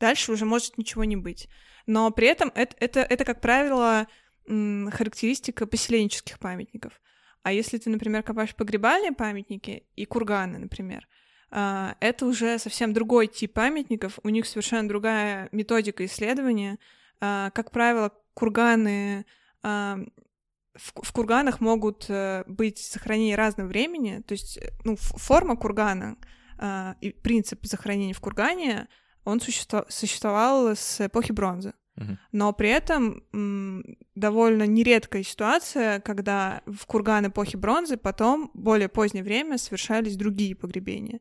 Дальше 0.00 0.32
уже 0.32 0.46
может 0.46 0.78
ничего 0.78 1.04
не 1.04 1.14
быть. 1.14 1.48
Но 1.86 2.10
при 2.10 2.26
этом 2.26 2.50
это, 2.56 2.74
это, 2.80 3.00
это 3.00 3.24
как 3.24 3.40
правило, 3.40 4.08
характеристика 4.46 5.66
поселенческих 5.66 6.40
памятников. 6.40 7.00
А 7.44 7.52
если 7.52 7.78
ты, 7.78 7.88
например, 7.88 8.24
копаешь 8.24 8.56
погребальные 8.56 9.12
памятники 9.12 9.84
и 9.94 10.06
курганы, 10.06 10.58
например, 10.58 11.06
это 11.52 12.24
уже 12.24 12.58
совсем 12.58 12.94
другой 12.94 13.26
тип 13.26 13.52
памятников, 13.52 14.18
у 14.22 14.30
них 14.30 14.46
совершенно 14.46 14.88
другая 14.88 15.50
методика 15.52 16.04
исследования. 16.06 16.78
А, 17.20 17.50
как 17.50 17.70
правило, 17.70 18.10
курганы 18.32 19.26
а, 19.62 19.98
в, 20.74 21.12
курганах 21.12 21.60
могут 21.60 22.06
э, 22.08 22.44
быть 22.46 22.78
захоронения 22.78 23.36
разного 23.36 23.68
времени, 23.68 24.22
то 24.26 24.32
есть 24.32 24.56
э, 24.56 24.70
ну, 24.84 24.96
форма 24.96 25.56
кургана 25.56 26.16
и 27.00 27.10
принцип 27.10 27.66
захоронения 27.66 28.14
в 28.14 28.20
кургане, 28.20 28.88
он 29.24 29.40
существовал 29.40 30.76
с 30.76 31.04
эпохи 31.04 31.32
бронзы. 31.32 31.74
Но 32.30 32.52
при 32.52 32.70
этом 32.70 33.24
довольно 34.14 34.64
нередкая 34.64 35.24
ситуация, 35.24 35.98
когда 36.00 36.62
в 36.66 36.86
курган 36.86 37.26
эпохи 37.26 37.56
бронзы 37.56 37.96
потом, 37.96 38.52
более 38.54 38.88
позднее 38.88 39.24
время, 39.24 39.58
совершались 39.58 40.16
другие 40.16 40.54
погребения 40.54 41.18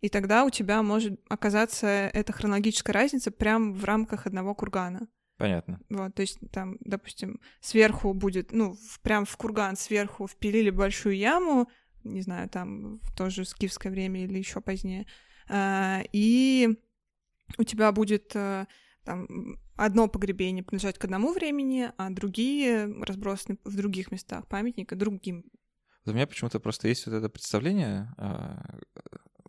и 0.00 0.08
тогда 0.08 0.44
у 0.44 0.50
тебя 0.50 0.82
может 0.82 1.20
оказаться 1.28 1.86
эта 1.86 2.32
хронологическая 2.32 2.92
разница 2.92 3.30
прямо 3.30 3.72
в 3.72 3.84
рамках 3.84 4.26
одного 4.26 4.54
кургана. 4.54 5.08
Понятно. 5.38 5.80
Вот, 5.88 6.14
то 6.14 6.22
есть 6.22 6.38
там, 6.50 6.78
допустим, 6.80 7.40
сверху 7.60 8.12
будет, 8.12 8.50
ну, 8.52 8.74
в, 8.74 9.00
прям 9.00 9.24
в 9.24 9.36
курган 9.36 9.76
сверху 9.76 10.26
впилили 10.26 10.70
большую 10.70 11.16
яму, 11.16 11.68
не 12.02 12.22
знаю, 12.22 12.48
там 12.48 13.00
тоже 13.16 13.44
скифское 13.44 13.92
время 13.92 14.24
или 14.24 14.38
еще 14.38 14.60
позднее, 14.60 15.06
а, 15.48 16.02
и 16.12 16.76
у 17.56 17.62
тебя 17.62 17.92
будет 17.92 18.32
а, 18.34 18.66
там 19.04 19.58
одно 19.76 20.08
погребение 20.08 20.64
принадлежать 20.64 20.98
к 20.98 21.04
одному 21.04 21.32
времени, 21.32 21.90
а 21.96 22.10
другие 22.10 22.92
разбросаны 23.02 23.58
в 23.64 23.76
других 23.76 24.10
местах 24.10 24.48
памятника 24.48 24.96
другим. 24.96 25.44
У 26.04 26.10
меня 26.10 26.26
почему-то 26.26 26.58
просто 26.58 26.88
есть 26.88 27.06
вот 27.06 27.14
это 27.14 27.28
представление, 27.28 28.12
а, 28.16 28.78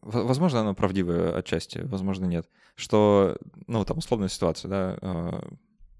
возможно, 0.02 0.62
оно 0.62 0.74
правдивое 0.74 1.36
отчасти, 1.38 1.80
возможно, 1.80 2.26
нет, 2.26 2.48
что, 2.76 3.38
ну, 3.68 3.84
там, 3.86 3.98
условная 3.98 4.30
ситуация, 4.30 4.70
да, 4.70 4.98
э, 5.02 5.42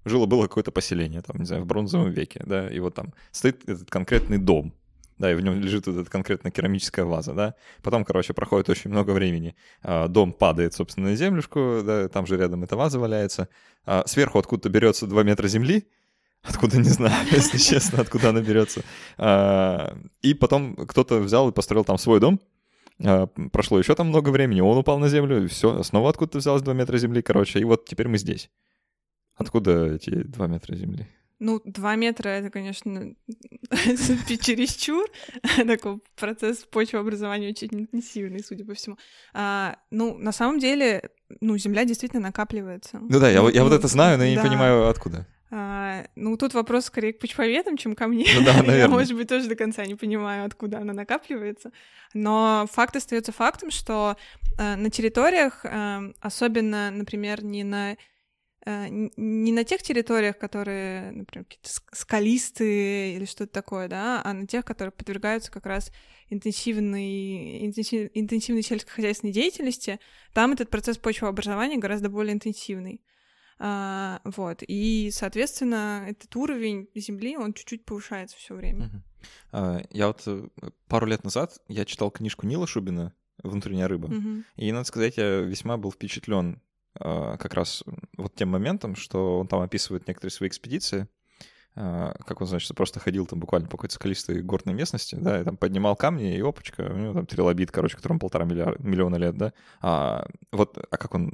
жило-было 0.04 0.42
какое-то 0.42 0.72
поселение, 0.72 1.22
там, 1.22 1.38
не 1.38 1.44
знаю, 1.44 1.62
в 1.62 1.66
бронзовом 1.66 2.10
веке, 2.10 2.42
да, 2.44 2.68
и 2.68 2.78
вот 2.80 2.94
там 2.94 3.12
стоит 3.32 3.68
этот 3.68 3.90
конкретный 3.90 4.38
дом, 4.38 4.74
да, 5.18 5.30
и 5.30 5.34
в 5.34 5.40
нем 5.42 5.60
лежит 5.60 5.86
вот 5.86 5.96
эта 5.96 6.10
конкретно 6.10 6.50
керамическая 6.50 7.04
ваза, 7.04 7.34
да. 7.34 7.54
Потом, 7.82 8.04
короче, 8.04 8.32
проходит 8.32 8.70
очень 8.70 8.90
много 8.90 9.10
времени, 9.10 9.54
а, 9.82 10.08
дом 10.08 10.32
падает, 10.32 10.72
собственно, 10.72 11.10
на 11.10 11.16
землюшку, 11.16 11.82
да, 11.84 12.08
там 12.08 12.26
же 12.26 12.38
рядом 12.38 12.64
эта 12.64 12.76
ваза 12.76 12.98
валяется, 12.98 13.48
а 13.84 14.04
сверху 14.06 14.38
откуда-то 14.38 14.70
берется 14.70 15.06
2 15.06 15.22
метра 15.22 15.46
земли, 15.46 15.86
откуда 16.42 16.78
не 16.78 16.88
знаю, 16.88 17.26
если 17.30 17.58
честно, 17.58 18.00
откуда 18.00 18.30
она 18.30 18.40
берется. 18.40 18.82
А, 19.18 19.94
и 20.22 20.32
потом 20.32 20.74
кто-то 20.74 21.18
взял 21.18 21.48
и 21.50 21.52
построил 21.52 21.84
там 21.84 21.98
свой 21.98 22.18
дом, 22.18 22.40
а, 22.40 22.50
прошло 23.52 23.78
еще 23.78 23.94
там 23.94 24.08
много 24.08 24.30
времени, 24.30 24.60
он 24.60 24.76
упал 24.78 24.98
на 24.98 25.08
землю, 25.08 25.44
и 25.44 25.46
все, 25.46 25.82
снова 25.82 26.10
откуда-то 26.10 26.38
взялось 26.38 26.62
2 26.62 26.74
метра 26.74 26.98
земли, 26.98 27.22
короче, 27.22 27.58
и 27.58 27.64
вот 27.64 27.84
теперь 27.86 28.08
мы 28.08 28.18
здесь. 28.18 28.50
Откуда 29.34 29.94
эти 29.94 30.10
2 30.10 30.46
метра 30.46 30.74
земли? 30.74 31.06
Ну, 31.38 31.62
2 31.64 31.96
метра— 31.96 32.28
это, 32.30 32.50
конечно, 32.50 33.14
чересчур. 33.70 35.06
Такой 35.66 36.00
процесс 36.14 36.66
почвообразования 36.70 37.48
очень 37.48 37.68
интенсивный, 37.72 38.44
судя 38.44 38.66
по 38.66 38.74
всему. 38.74 38.98
А, 39.32 39.78
ну, 39.90 40.18
на 40.18 40.32
самом 40.32 40.58
деле, 40.58 41.08
ну, 41.40 41.56
земля 41.56 41.86
действительно 41.86 42.20
накапливается. 42.20 42.98
Ну 43.00 43.18
да, 43.18 43.30
я, 43.30 43.36
я 43.36 43.62
вот 43.62 43.70
ну, 43.70 43.74
это 43.74 43.88
знаю, 43.88 44.18
но 44.18 44.24
я 44.24 44.34
не 44.36 44.42
понимаю, 44.42 44.88
откуда. 44.88 45.26
А, 45.52 46.06
ну, 46.14 46.36
тут 46.36 46.54
вопрос 46.54 46.84
скорее 46.84 47.12
к 47.12 47.18
почвоведам, 47.18 47.76
чем 47.76 47.96
ко 47.96 48.06
мне. 48.06 48.24
Ну, 48.36 48.44
да, 48.44 48.54
наверное. 48.54 48.78
Я, 48.78 48.88
может 48.88 49.16
быть, 49.16 49.28
тоже 49.28 49.48
до 49.48 49.56
конца 49.56 49.84
не 49.84 49.96
понимаю, 49.96 50.44
откуда 50.44 50.78
она 50.78 50.92
накапливается. 50.92 51.72
Но 52.14 52.66
факт 52.70 52.94
остается 52.94 53.32
фактом, 53.32 53.70
что 53.70 54.16
э, 54.58 54.76
на 54.76 54.90
территориях, 54.90 55.64
э, 55.64 56.12
особенно, 56.20 56.92
например, 56.92 57.42
не 57.42 57.64
на 57.64 57.96
э, 58.64 58.86
не 58.90 59.50
на 59.50 59.64
тех 59.64 59.82
территориях, 59.82 60.38
которые, 60.38 61.10
например, 61.10 61.44
какие-то 61.44 61.70
скалистые 61.92 63.16
или 63.16 63.24
что-то 63.24 63.52
такое, 63.52 63.88
да, 63.88 64.22
а 64.24 64.32
на 64.32 64.46
тех, 64.46 64.64
которые 64.64 64.92
подвергаются 64.92 65.50
как 65.50 65.66
раз 65.66 65.90
интенсивной, 66.28 67.66
интенсив, 67.66 68.08
интенсивной 68.14 68.62
сельскохозяйственной 68.62 69.32
деятельности, 69.32 69.98
там 70.32 70.52
этот 70.52 70.70
процесс 70.70 70.96
почвообразования 70.96 71.78
гораздо 71.78 72.08
более 72.08 72.34
интенсивный. 72.34 73.00
А, 73.62 74.22
вот. 74.24 74.62
И, 74.66 75.10
соответственно, 75.12 76.06
этот 76.08 76.34
уровень 76.34 76.88
Земли, 76.94 77.36
он 77.36 77.52
чуть-чуть 77.52 77.84
повышается 77.84 78.36
все 78.38 78.54
время. 78.54 78.86
Uh-huh. 78.86 79.26
А, 79.52 79.82
я 79.90 80.06
вот 80.06 80.22
э, 80.26 80.48
пару 80.88 81.06
лет 81.06 81.24
назад 81.24 81.58
я 81.68 81.84
читал 81.84 82.10
книжку 82.10 82.46
Нила 82.46 82.66
Шубина 82.66 83.12
«Внутренняя 83.42 83.86
рыба». 83.86 84.08
Uh-huh. 84.08 84.44
И, 84.56 84.72
надо 84.72 84.84
сказать, 84.84 85.18
я 85.18 85.40
весьма 85.40 85.76
был 85.76 85.92
впечатлен 85.92 86.62
а, 86.94 87.36
как 87.36 87.52
раз 87.52 87.84
вот 88.16 88.34
тем 88.34 88.48
моментом, 88.48 88.96
что 88.96 89.40
он 89.40 89.46
там 89.46 89.60
описывает 89.60 90.08
некоторые 90.08 90.32
свои 90.32 90.48
экспедиции, 90.48 91.06
как 91.74 92.40
он, 92.40 92.46
значит, 92.46 92.74
просто 92.76 92.98
ходил 93.00 93.26
там 93.26 93.38
буквально 93.38 93.68
по 93.68 93.76
какой-то 93.76 93.94
скалистой 93.94 94.42
горной 94.42 94.74
местности, 94.74 95.14
да, 95.14 95.40
и 95.40 95.44
там 95.44 95.56
поднимал 95.56 95.94
камни, 95.94 96.36
и 96.36 96.40
опачка, 96.40 96.82
у 96.82 96.96
него 96.96 97.14
там 97.14 97.26
трилобит, 97.26 97.70
короче, 97.70 97.96
которому 97.96 98.18
полтора 98.18 98.44
миллиарда, 98.44 98.82
миллиона 98.82 99.16
лет, 99.16 99.36
да, 99.36 99.52
а 99.80 100.26
вот, 100.52 100.78
а 100.78 100.96
как 100.96 101.14
он, 101.14 101.32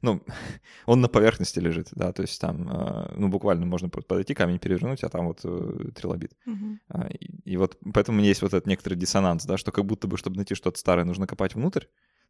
ну, 0.00 0.22
он 0.86 1.00
на 1.00 1.08
поверхности 1.08 1.58
лежит, 1.58 1.88
да, 1.92 2.12
то 2.12 2.22
есть 2.22 2.40
там, 2.40 2.66
а, 2.70 3.14
ну, 3.16 3.28
буквально 3.28 3.66
можно 3.66 3.88
подойти, 3.88 4.34
камень 4.34 4.58
перевернуть, 4.58 5.04
а 5.04 5.08
там 5.10 5.26
вот 5.26 5.40
э, 5.44 5.90
трилобит. 5.94 6.32
Uh-huh. 6.46 7.12
И, 7.18 7.52
и 7.52 7.56
вот 7.56 7.78
поэтому 7.92 8.16
у 8.16 8.18
меня 8.20 8.28
есть 8.28 8.42
вот 8.42 8.54
этот 8.54 8.66
некоторый 8.66 8.94
диссонанс, 8.94 9.44
да, 9.44 9.58
что 9.58 9.70
как 9.70 9.84
будто 9.84 10.08
бы, 10.08 10.16
чтобы 10.16 10.36
найти 10.36 10.54
что-то 10.54 10.78
старое, 10.78 11.04
нужно 11.04 11.26
копать 11.26 11.54
внутрь, 11.54 11.84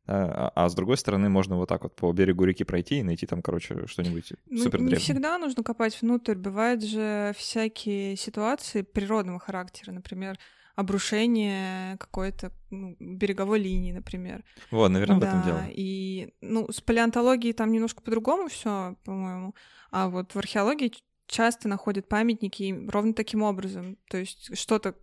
а, 0.07 0.53
а 0.55 0.69
с 0.69 0.75
другой 0.75 0.99
стороны 0.99 1.29
можно 1.29 1.57
вот 1.57 1.69
так 1.69 1.83
вот 1.83 1.97
по 1.97 2.13
берегу 2.13 2.45
реки 2.45 2.63
пройти 2.65 2.99
и 2.99 3.03
найти 3.03 3.27
там, 3.27 3.41
короче, 3.41 3.87
что-нибудь 3.87 4.33
ну, 4.51 4.59
супер 4.59 4.81
Не 4.81 4.97
всегда 4.97 5.39
нужно 5.39 5.63
копать 5.63 6.01
внутрь. 6.01 6.35
Бывают 6.35 6.83
же 6.83 7.33
всякие 7.39 8.17
ситуации 8.17 8.83
природного 8.83 9.39
характера, 9.39 9.93
например, 9.93 10.39
обрушение 10.77 11.97
какой-то 11.99 12.53
ну, 12.71 12.97
береговой 12.99 13.61
линии, 13.61 13.93
например. 13.93 14.45
Вот, 14.71 14.89
наверное, 14.91 15.21
да, 15.21 15.27
в 15.27 15.29
этом 15.29 15.43
дело. 15.43 15.65
И, 15.71 16.35
ну, 16.43 16.71
с 16.71 16.83
палеонтологией 16.83 17.55
там 17.55 17.73
немножко 17.73 18.03
по-другому 18.03 18.49
все, 18.49 18.97
по-моему. 19.05 19.55
А 19.91 20.09
вот 20.09 20.35
в 20.35 20.39
археологии 20.39 20.93
часто 21.27 21.69
находят 21.69 22.09
памятники 22.09 22.87
ровно 22.89 23.15
таким 23.15 23.43
образом. 23.43 23.97
То 24.11 24.19
есть 24.19 24.59
что-то 24.59 24.97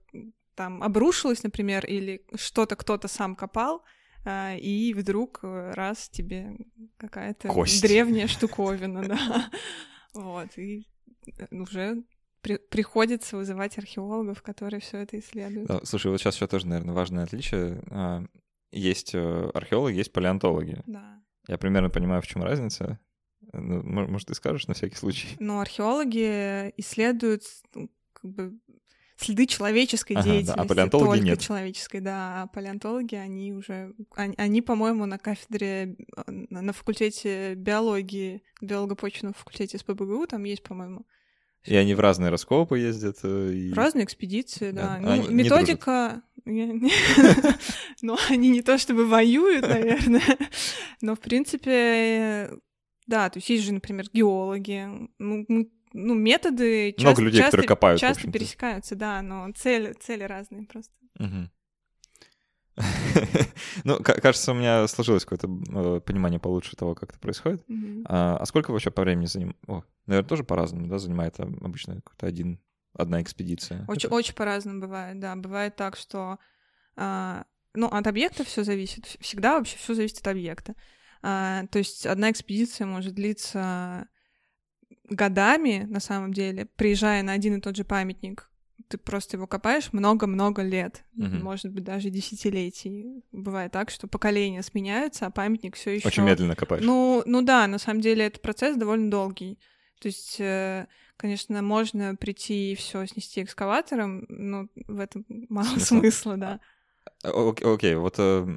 там 0.54 0.84
обрушилось, 0.84 1.42
например, 1.42 1.86
или 1.88 2.24
что-то 2.36 2.76
кто-то 2.76 3.08
сам 3.08 3.36
копал, 3.36 3.78
а, 3.78 4.01
и 4.26 4.94
вдруг 4.96 5.40
э, 5.44 5.72
раз 5.74 6.10
тебе 6.10 6.56
какая-то 6.98 7.48
древняя 7.82 8.28
штуковина, 8.28 9.04
да. 9.08 9.50
Вот, 10.14 10.58
и 10.58 10.88
э, 11.26 11.48
уже 11.52 12.04
при, 12.42 12.58
приходится 12.58 13.38
вызывать 13.38 13.78
археологов, 13.78 14.42
которые 14.42 14.82
все 14.82 15.00
это 15.00 15.20
исследуют. 15.20 15.68
Да, 15.68 15.82
слушай, 15.84 16.12
вот 16.12 16.20
сейчас 16.20 16.36
еще 16.36 16.48
тоже, 16.48 16.68
наверное, 16.68 16.94
важное 16.94 17.24
отличие. 17.24 17.82
А, 17.90 18.24
есть 18.72 19.14
э, 19.14 19.50
археологи, 19.54 19.96
есть 19.96 20.14
палеонтологи. 20.14 20.82
Да. 20.86 21.22
Я 21.48 21.58
примерно 21.58 21.90
понимаю, 21.90 22.22
в 22.22 22.28
чем 22.28 22.44
разница. 22.44 23.00
Ну, 23.54 23.84
может, 23.84 24.28
ты 24.28 24.36
скажешь 24.36 24.68
на 24.68 24.74
всякий 24.74 24.96
случай? 24.96 25.28
Ну, 25.40 25.60
археологи 25.60 26.74
исследуют 26.78 27.44
ну, 27.74 27.90
как 28.14 28.32
бы 28.32 28.60
следы 29.22 29.46
человеческой 29.46 30.14
ага, 30.14 30.24
деятельности. 30.24 30.58
Да, 30.58 30.64
а 30.64 30.68
палеонтологи 30.68 31.08
только 31.08 31.26
нет. 31.26 31.40
человеческой, 31.40 32.00
да. 32.02 32.44
А 32.44 32.48
палеонтологи, 32.48 33.16
они 33.16 33.54
уже... 33.54 33.94
Они, 34.16 34.34
они 34.38 34.62
по-моему, 34.62 35.06
на 35.06 35.18
кафедре, 35.18 35.96
на 36.28 36.74
факультете 36.74 37.56
биологии, 37.56 38.44
биолого-почвенном 38.62 39.34
факультете 39.34 39.78
СПБГУ, 39.78 40.28
там 40.28 40.44
есть, 40.44 40.64
по-моему, 40.64 41.06
и 41.64 41.76
они 41.76 41.94
в 41.94 42.00
разные 42.00 42.32
раскопы 42.32 42.80
ездят. 42.80 43.18
Э, 43.24 43.54
и... 43.54 43.72
Разные 43.74 44.06
экспедиции, 44.06 44.72
да. 44.72 45.00
да. 45.00 45.16
Ну, 45.16 45.30
методика... 45.30 46.24
Ну, 46.44 48.18
они 48.30 48.50
не 48.50 48.64
то 48.64 48.80
чтобы 48.80 49.06
воюют, 49.06 49.68
наверное, 49.68 50.24
но, 51.02 51.14
в 51.14 51.20
принципе, 51.20 52.50
да, 53.06 53.30
то 53.30 53.38
есть 53.38 53.50
есть 53.50 53.64
же, 53.64 53.74
например, 53.74 54.08
геологи, 54.12 54.90
ну 55.94 56.14
методы 56.14 56.92
часто, 56.94 57.08
Много 57.08 57.22
людей, 57.22 57.40
часто, 57.40 57.52
которые 57.52 57.68
копают, 57.68 58.00
часто 58.00 58.32
пересекаются, 58.32 58.96
да, 58.96 59.22
но 59.22 59.52
цели, 59.54 59.94
цели 59.94 60.24
разные 60.24 60.66
просто. 60.66 60.94
Угу. 61.20 61.50
Ну, 63.84 64.00
кажется, 64.04 64.52
у 64.52 64.56
меня 64.56 64.88
сложилось 64.88 65.24
какое-то 65.26 65.48
э, 65.48 66.02
понимание 66.02 66.40
получше 66.40 66.76
того, 66.76 66.94
как 66.96 67.12
это 67.12 67.20
происходит. 67.20 67.64
А, 68.06 68.38
а 68.38 68.46
сколько 68.46 68.72
вообще 68.72 68.92
по 68.92 69.02
времени 69.02 69.26
занимает? 69.26 69.58
О, 69.68 69.84
наверное, 70.08 70.28
тоже 70.28 70.44
по-разному, 70.44 70.88
да, 70.88 70.98
занимает 71.00 71.40
обычно 71.40 71.96
какой-то 71.96 72.28
один 72.28 72.60
одна 72.94 73.22
экспедиция. 73.22 73.86
Очень, 73.88 74.10
очень 74.10 74.36
по-разному 74.36 74.82
бывает, 74.82 75.20
да. 75.20 75.36
Бывает 75.36 75.76
так, 75.76 75.96
что 75.96 76.38
а, 76.96 77.46
ну, 77.74 77.88
от 77.88 78.08
объекта 78.08 78.44
все 78.44 78.64
зависит. 78.64 79.06
Всегда 79.20 79.58
вообще 79.58 79.78
все 79.78 79.94
зависит 79.94 80.20
от 80.20 80.28
объекта. 80.28 80.76
А, 81.22 81.66
то 81.68 81.80
есть 81.80 82.06
одна 82.06 82.32
экспедиция 82.32 82.88
может 82.88 83.14
длиться 83.14 84.08
годами, 85.12 85.86
на 85.90 86.00
самом 86.00 86.34
деле, 86.34 86.66
приезжая 86.66 87.22
на 87.24 87.34
один 87.34 87.58
и 87.58 87.62
тот 87.62 87.76
же 87.76 87.84
памятник 87.84 88.52
ты 88.92 88.98
просто 88.98 89.38
его 89.38 89.48
копаешь 89.48 89.94
много-много 89.94 90.62
лет, 90.62 91.06
угу. 91.16 91.28
может 91.38 91.72
быть, 91.72 91.86
даже 91.86 92.10
десятилетий. 92.10 93.24
Бывает 93.32 93.72
так, 93.72 93.90
что 93.90 94.08
поколения 94.08 94.62
сменяются, 94.62 95.28
а 95.28 95.32
памятник 95.32 95.76
все 95.76 95.92
еще. 95.92 96.08
Очень 96.08 96.24
медленно 96.24 96.56
копаешь. 96.56 96.84
Ну, 96.84 97.24
ну 97.26 97.42
да, 97.42 97.68
на 97.68 97.78
самом 97.78 98.02
деле 98.02 98.26
этот 98.26 98.42
процесс 98.42 98.76
довольно 98.76 99.10
долгий. 99.10 99.60
То 100.02 100.08
есть, 100.08 100.40
э, 100.40 100.88
конечно, 101.16 101.62
можно 101.62 102.16
прийти 102.16 102.74
и 102.74 102.76
все 102.76 103.06
снести 103.06 103.44
экскаватором, 103.44 104.26
но 104.28 104.68
в 104.88 105.00
этом 105.00 105.26
мало 105.28 105.68
Смысл? 105.68 106.00
смысла, 106.00 106.38
да. 106.38 106.60
Окей, 107.24 107.68
окей, 107.68 107.96
вот 107.96 108.16
э, 108.18 108.48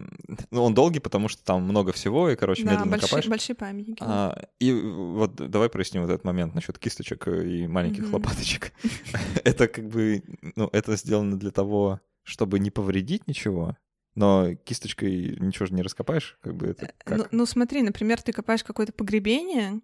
ну, 0.50 0.62
он 0.62 0.74
долгий, 0.74 1.00
потому 1.00 1.28
что 1.28 1.44
там 1.44 1.64
много 1.64 1.92
всего, 1.92 2.30
и, 2.30 2.36
короче, 2.36 2.64
да, 2.64 2.72
медленно 2.72 2.92
большие, 2.92 3.08
копаешь. 3.08 3.28
большие 3.28 3.56
памятники. 3.56 4.02
А, 4.02 4.38
и 4.58 4.72
вот 4.72 5.34
давай 5.34 5.68
проясним 5.68 6.02
вот 6.02 6.10
этот 6.10 6.24
момент 6.24 6.54
насчет 6.54 6.78
кисточек 6.78 7.28
и 7.28 7.66
маленьких 7.66 8.04
mm-hmm. 8.04 8.14
лопаточек. 8.14 8.72
это 9.44 9.68
как 9.68 9.86
бы, 9.88 10.22
ну, 10.56 10.70
это 10.72 10.96
сделано 10.96 11.38
для 11.38 11.50
того, 11.50 12.00
чтобы 12.22 12.58
не 12.58 12.70
повредить 12.70 13.26
ничего, 13.28 13.76
но 14.14 14.54
кисточкой 14.54 15.36
ничего 15.40 15.66
же 15.66 15.74
не 15.74 15.82
раскопаешь, 15.82 16.38
как 16.40 16.56
бы 16.56 16.68
это 16.68 16.86
э, 16.86 16.90
как? 17.04 17.18
Ну, 17.18 17.26
ну 17.30 17.46
смотри, 17.46 17.82
например, 17.82 18.22
ты 18.22 18.32
копаешь 18.32 18.64
какое-то 18.64 18.94
погребение, 18.94 19.80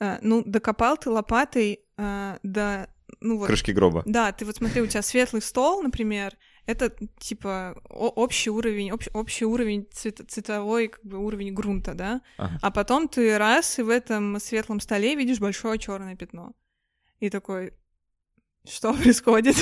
э, 0.00 0.18
ну, 0.20 0.42
докопал 0.44 0.98
ты 0.98 1.08
лопатой 1.10 1.80
э, 1.96 2.38
до... 2.42 2.90
Ну, 3.20 3.38
вот, 3.38 3.46
Крышки 3.46 3.70
гроба. 3.70 4.02
Да, 4.04 4.32
ты 4.32 4.44
вот 4.44 4.56
смотри, 4.56 4.82
у 4.82 4.86
тебя 4.86 5.00
светлый 5.00 5.40
стол, 5.40 5.82
например, 5.82 6.36
это 6.68 6.92
типа 7.18 7.80
общий 7.88 8.50
уровень, 8.50 8.90
общ, 8.90 9.08
общий 9.14 9.46
уровень 9.46 9.86
цвет, 9.90 10.20
цветовой 10.28 10.88
как 10.88 11.02
бы 11.02 11.16
уровень 11.16 11.54
грунта, 11.54 11.94
да. 11.94 12.20
Ага. 12.36 12.58
А 12.60 12.70
потом 12.70 13.08
ты 13.08 13.38
раз 13.38 13.78
и 13.78 13.82
в 13.82 13.88
этом 13.88 14.38
светлом 14.38 14.78
столе 14.80 15.14
видишь 15.14 15.40
большое 15.40 15.78
черное 15.78 16.14
пятно. 16.14 16.52
И 17.20 17.30
такой, 17.30 17.72
что 18.68 18.92
происходит? 19.02 19.56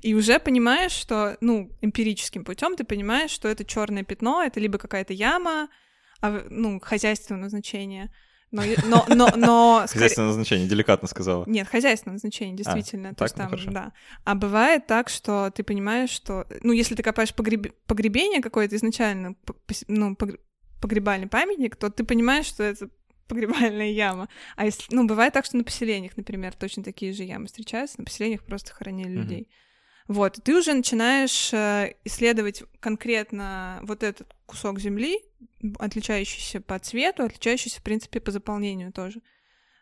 И 0.00 0.14
уже 0.14 0.38
понимаешь, 0.38 0.92
что, 0.92 1.38
ну, 1.40 1.72
эмпирическим 1.80 2.44
путем 2.44 2.76
ты 2.76 2.84
понимаешь, 2.84 3.32
что 3.32 3.48
это 3.48 3.64
черное 3.64 4.04
пятно, 4.04 4.44
это 4.44 4.60
либо 4.60 4.78
какая-то 4.78 5.12
яма, 5.12 5.68
а, 6.20 6.46
ну, 6.48 6.78
хозяйственного 6.78 7.48
значения, 7.48 8.14
но, 8.52 8.62
но, 8.84 9.04
но, 9.08 9.32
но 9.36 9.86
хозяйственное 9.88 10.28
назначение, 10.28 10.68
деликатно 10.68 11.08
сказала. 11.08 11.44
Нет, 11.46 11.68
хозяйственное 11.68 12.14
назначение, 12.14 12.54
а, 12.54 12.56
действительно. 12.56 13.08
А, 13.10 13.14
то 13.14 13.26
так, 13.26 13.52
есть 13.52 13.64
там, 13.64 13.66
ну, 13.66 13.72
да. 13.72 13.92
А 14.24 14.34
бывает 14.34 14.86
так, 14.86 15.08
что 15.08 15.50
ты 15.54 15.62
понимаешь, 15.62 16.10
что, 16.10 16.46
ну, 16.62 16.72
если 16.72 16.94
ты 16.94 17.02
копаешь 17.02 17.34
погреб... 17.34 17.74
погребение 17.86 18.40
какое-то 18.40 18.76
изначально, 18.76 19.34
ну, 19.88 20.16
погребальный 20.80 21.26
памятник, 21.26 21.76
то 21.76 21.90
ты 21.90 22.04
понимаешь, 22.04 22.46
что 22.46 22.62
это 22.62 22.88
погребальная 23.28 23.90
яма. 23.90 24.28
А 24.56 24.64
если, 24.64 24.94
ну, 24.94 25.06
бывает 25.06 25.32
так, 25.32 25.44
что 25.44 25.56
на 25.56 25.64
поселениях, 25.64 26.16
например, 26.16 26.54
точно 26.54 26.84
такие 26.84 27.12
же 27.12 27.24
ямы 27.24 27.46
встречаются, 27.46 27.98
на 27.98 28.04
поселениях 28.04 28.44
просто 28.44 28.72
хоронили 28.72 29.10
mm-hmm. 29.10 29.22
людей. 29.22 29.48
Вот, 30.08 30.38
ты 30.44 30.56
уже 30.56 30.72
начинаешь 30.72 31.52
э, 31.52 31.94
исследовать 32.04 32.62
конкретно 32.80 33.80
вот 33.82 34.02
этот 34.02 34.32
кусок 34.46 34.78
земли, 34.78 35.20
отличающийся 35.78 36.60
по 36.60 36.78
цвету, 36.78 37.24
отличающийся, 37.24 37.80
в 37.80 37.82
принципе, 37.82 38.20
по 38.20 38.30
заполнению 38.30 38.92
тоже. 38.92 39.20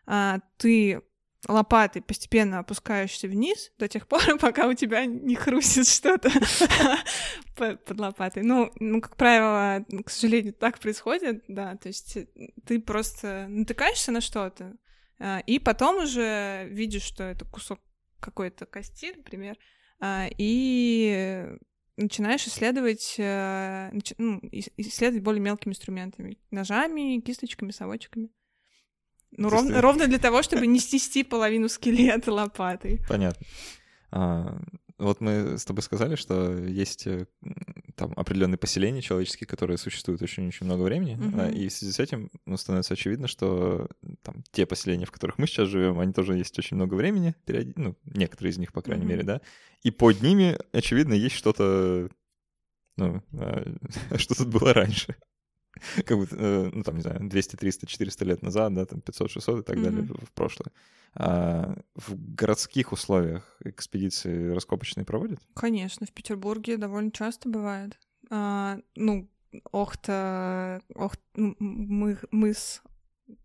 А, 0.07 0.39
ты 0.57 1.01
лопатой 1.47 2.01
постепенно 2.01 2.59
опускаешься 2.59 3.27
вниз 3.27 3.71
до 3.77 3.87
тех 3.87 4.07
пор, 4.07 4.21
пока 4.39 4.67
у 4.67 4.73
тебя 4.73 5.05
не 5.05 5.35
хрустит 5.35 5.87
что-то 5.87 6.29
под 7.55 7.99
лопатой. 7.99 8.43
Ну, 8.43 8.71
ну, 8.79 9.01
как 9.01 9.15
правило, 9.15 9.85
к 10.03 10.09
сожалению, 10.09 10.53
так 10.53 10.79
происходит, 10.79 11.43
да, 11.47 11.75
то 11.75 11.87
есть 11.87 12.17
ты 12.65 12.79
просто 12.79 13.45
натыкаешься 13.47 14.11
на 14.11 14.21
что-то, 14.21 14.73
а, 15.19 15.39
и 15.45 15.59
потом 15.59 16.03
уже 16.03 16.67
видишь, 16.69 17.03
что 17.03 17.23
это 17.23 17.45
кусок 17.45 17.79
какой-то 18.25 18.65
кости, 18.65 19.13
например, 19.15 19.57
а, 19.99 20.27
и 20.37 21.47
начинаешь 21.97 22.45
исследовать, 22.45 23.15
э, 23.17 23.91
ну, 24.17 24.39
исследовать 24.51 25.23
более 25.23 25.41
мелкими 25.41 25.71
инструментами, 25.71 26.37
ножами, 26.51 27.21
кисточками, 27.21 27.71
совочками. 27.71 28.29
Ну, 29.31 29.49
ровно, 29.49 29.81
ровно 29.81 30.07
для 30.07 30.17
того, 30.17 30.41
чтобы 30.41 30.67
не 30.67 30.79
снести 30.79 31.23
половину 31.23 31.69
скелета 31.69 32.31
лопатой. 32.31 33.01
Понятно. 33.07 33.45
А, 34.11 34.59
вот 34.97 35.19
мы 35.19 35.57
с 35.57 35.65
тобой 35.65 35.83
сказали, 35.83 36.15
что 36.15 36.53
есть 36.57 37.05
э, 37.05 37.27
там 37.95 38.13
определенные 38.15 38.57
поселения 38.57 39.01
человеческие, 39.01 39.47
которые 39.47 39.77
существуют 39.77 40.21
очень-очень 40.21 40.65
много 40.65 40.83
времени, 40.83 41.17
mm-hmm. 41.17 41.53
и 41.53 41.67
в 41.67 41.73
связи 41.73 41.91
с 41.91 41.99
этим 41.99 42.29
ну, 42.45 42.55
становится 42.55 42.93
очевидно, 42.93 43.27
что 43.27 43.89
там 44.21 44.43
те 44.51 44.65
поселения, 44.65 45.05
в 45.05 45.11
которых 45.11 45.37
мы 45.37 45.47
сейчас 45.47 45.67
живем, 45.67 45.99
они 45.99 46.13
тоже 46.13 46.37
есть 46.37 46.57
очень 46.57 46.77
много 46.77 46.95
времени, 46.95 47.35
период... 47.45 47.77
ну, 47.77 47.95
некоторые 48.05 48.51
из 48.51 48.57
них, 48.57 48.71
по 48.71 48.81
крайней 48.81 49.03
mm-hmm. 49.03 49.07
мере, 49.07 49.23
да, 49.23 49.41
и 49.83 49.91
под 49.91 50.21
ними, 50.21 50.57
очевидно, 50.71 51.13
есть 51.13 51.35
что-то, 51.35 52.09
ну, 52.95 53.21
а, 53.33 53.65
что 54.17 54.35
тут 54.35 54.47
было 54.47 54.73
раньше. 54.73 55.15
как 56.05 56.17
бы, 56.17 56.27
э, 56.29 56.69
ну, 56.73 56.83
там, 56.83 56.95
не 56.95 57.01
знаю, 57.01 57.27
200, 57.27 57.55
300, 57.55 57.87
400 57.87 58.25
лет 58.25 58.41
назад, 58.41 58.73
да, 58.73 58.85
там 58.85 59.01
500, 59.01 59.31
600 59.31 59.59
и 59.59 59.63
так 59.63 59.77
mm-hmm. 59.77 59.83
далее 59.83 60.03
в, 60.03 60.31
прошлое. 60.31 60.71
А 61.15 61.77
в 61.95 62.15
городских 62.35 62.91
условиях 62.91 63.57
экспедиции 63.63 64.49
раскопочные 64.49 65.05
проводят? 65.05 65.39
Конечно, 65.53 66.05
в 66.05 66.11
Петербурге 66.11 66.77
довольно 66.77 67.11
часто 67.11 67.47
бывает. 67.49 67.97
А, 68.29 68.79
ну, 68.95 69.29
Охта, 69.71 70.81
Охт, 70.93 71.21
мы, 71.35 72.17
мыс, 72.31 72.81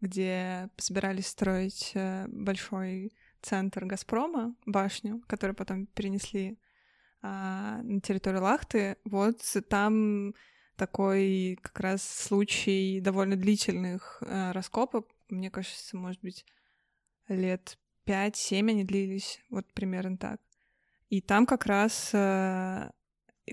где 0.01 0.69
собирались 0.77 1.29
строить 1.29 1.93
э, 1.95 2.27
большой 2.29 3.13
центр 3.41 3.85
Газпрома, 3.87 4.55
башню, 4.67 5.23
которую 5.27 5.55
потом 5.55 5.87
перенесли 5.87 6.59
а, 7.23 7.81
на 7.83 8.01
территорию 8.01 8.43
Лахты. 8.43 8.97
Вот 9.05 9.41
там 9.69 10.35
такой 10.81 11.59
как 11.61 11.79
раз 11.79 12.03
случай 12.03 13.01
довольно 13.01 13.37
длительных 13.37 14.23
э, 14.23 14.53
раскопок. 14.53 15.07
Мне 15.29 15.51
кажется, 15.51 15.95
может 15.99 16.23
быть, 16.23 16.47
лет 17.29 17.79
5-7 18.07 18.71
они 18.71 18.85
длились, 18.85 19.41
вот 19.51 19.71
примерно 19.75 20.17
так. 20.17 20.41
И 21.11 21.21
там 21.21 21.45
как 21.45 21.67
раз, 21.67 22.11
э, 22.15 22.91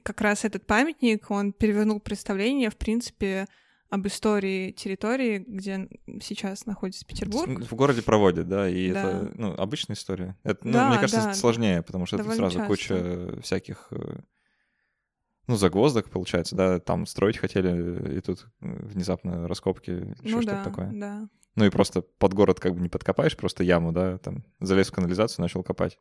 как 0.04 0.22
раз 0.22 0.46
этот 0.46 0.66
памятник, 0.66 1.30
он 1.30 1.52
перевернул 1.52 2.00
представление, 2.00 2.70
в 2.70 2.78
принципе, 2.78 3.46
об 3.90 4.08
истории 4.08 4.72
территории, 4.72 5.40
где 5.40 5.90
сейчас 6.22 6.66
находится 6.66 7.06
Петербург. 7.06 7.62
В 7.62 7.76
городе 7.76 8.04
проводят, 8.04 8.48
да, 8.48 8.70
и 8.70 8.94
да. 8.94 9.00
это 9.02 9.32
ну, 9.36 9.54
обычная 9.58 9.98
история. 9.98 10.38
Это, 10.44 10.66
ну, 10.66 10.72
да, 10.72 10.90
мне 10.90 11.00
кажется, 11.00 11.24
да. 11.24 11.34
сложнее, 11.34 11.82
потому 11.82 12.06
что 12.06 12.18
Довольно 12.18 12.46
это 12.46 12.52
сразу 12.52 12.58
часто. 12.60 12.68
куча 12.70 13.42
всяких 13.42 13.88
э, 13.92 14.20
ну, 15.48 15.56
загвоздок, 15.56 16.10
получается, 16.10 16.56
да, 16.56 16.80
там 16.80 17.06
строить 17.06 17.38
хотели, 17.38 18.18
и 18.18 18.22
тут 18.22 18.48
внезапно 18.60 19.48
раскопки, 19.48 19.92
еще 20.22 20.36
ну, 20.36 20.42
что-то 20.42 20.58
да, 20.58 20.64
такое. 20.64 20.92
Да. 20.94 21.30
Ну 21.56 21.66
и 21.66 21.70
просто 21.70 22.02
под 22.02 22.34
город 22.34 22.60
как 22.60 22.76
бы 22.76 22.82
не 22.82 22.90
подкопаешь, 22.90 23.36
просто 23.36 23.64
яму, 23.64 23.92
да, 23.92 24.18
там 24.20 24.44
залез 24.60 24.90
в 24.90 24.92
канализацию, 24.92 25.42
начал 25.42 25.64
копать. 25.64 25.98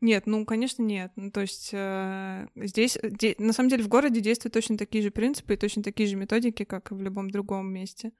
Нет, 0.00 0.26
ну, 0.26 0.44
конечно, 0.44 0.82
нет. 0.82 1.12
Ну, 1.14 1.30
то 1.30 1.42
есть 1.42 1.70
э, 1.72 2.48
здесь, 2.56 2.98
де, 3.02 3.36
на 3.38 3.52
самом 3.52 3.70
деле, 3.70 3.84
в 3.84 3.88
городе 3.88 4.20
действуют 4.20 4.52
точно 4.52 4.76
такие 4.76 5.02
же 5.02 5.12
принципы 5.12 5.54
и 5.54 5.56
точно 5.56 5.82
такие 5.82 6.08
же 6.08 6.16
методики, 6.16 6.64
как 6.64 6.90
и 6.90 6.94
в 6.94 7.00
любом 7.00 7.30
другом 7.30 7.72
месте. 7.72 8.12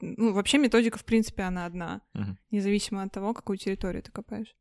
Ну, 0.00 0.32
вообще 0.32 0.58
методика, 0.58 0.98
в 0.98 1.04
принципе, 1.04 1.44
она 1.44 1.64
одна, 1.64 2.02
угу. 2.14 2.36
независимо 2.50 3.04
от 3.04 3.12
того, 3.12 3.34
какую 3.34 3.56
территорию 3.56 4.02
ты 4.02 4.10
копаешь. 4.10 4.54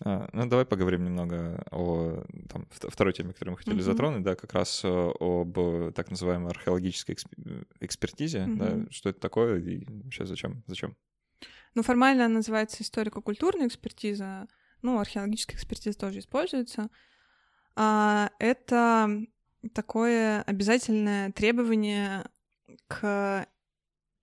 А, 0.00 0.28
ну, 0.32 0.46
давай 0.46 0.64
поговорим 0.64 1.04
немного 1.04 1.64
о 1.70 2.24
там, 2.48 2.66
второй 2.70 3.12
теме, 3.12 3.32
которую 3.32 3.52
мы 3.52 3.58
хотели 3.58 3.78
mm 3.78 3.82
затронуть, 3.82 4.22
да, 4.22 4.34
как 4.34 4.52
раз 4.52 4.82
э, 4.84 4.88
об 4.88 5.58
так 5.94 6.10
называемой 6.10 6.50
археологической 6.50 7.16
экспертизе, 7.80 8.40
mm 8.40 8.56
да, 8.56 8.90
что 8.90 9.10
это 9.10 9.20
такое 9.20 9.60
и 9.60 9.84
вообще 10.02 10.26
зачем, 10.26 10.64
зачем? 10.66 10.96
Ну, 11.74 11.82
формально 11.82 12.26
она 12.26 12.34
называется 12.34 12.82
историко-культурная 12.82 13.68
экспертиза, 13.68 14.48
ну, 14.82 14.98
археологическая 14.98 15.56
экспертиза 15.56 15.98
тоже 15.98 16.20
используется, 16.20 16.90
а, 17.76 18.30
это 18.38 19.24
такое 19.72 20.42
обязательное 20.42 21.32
требование 21.32 22.24
к 22.86 23.46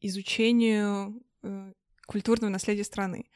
изучению 0.01 1.23
э, 1.43 1.73
культурного 2.05 2.51
наследия 2.51 2.83
страны. 2.83 3.29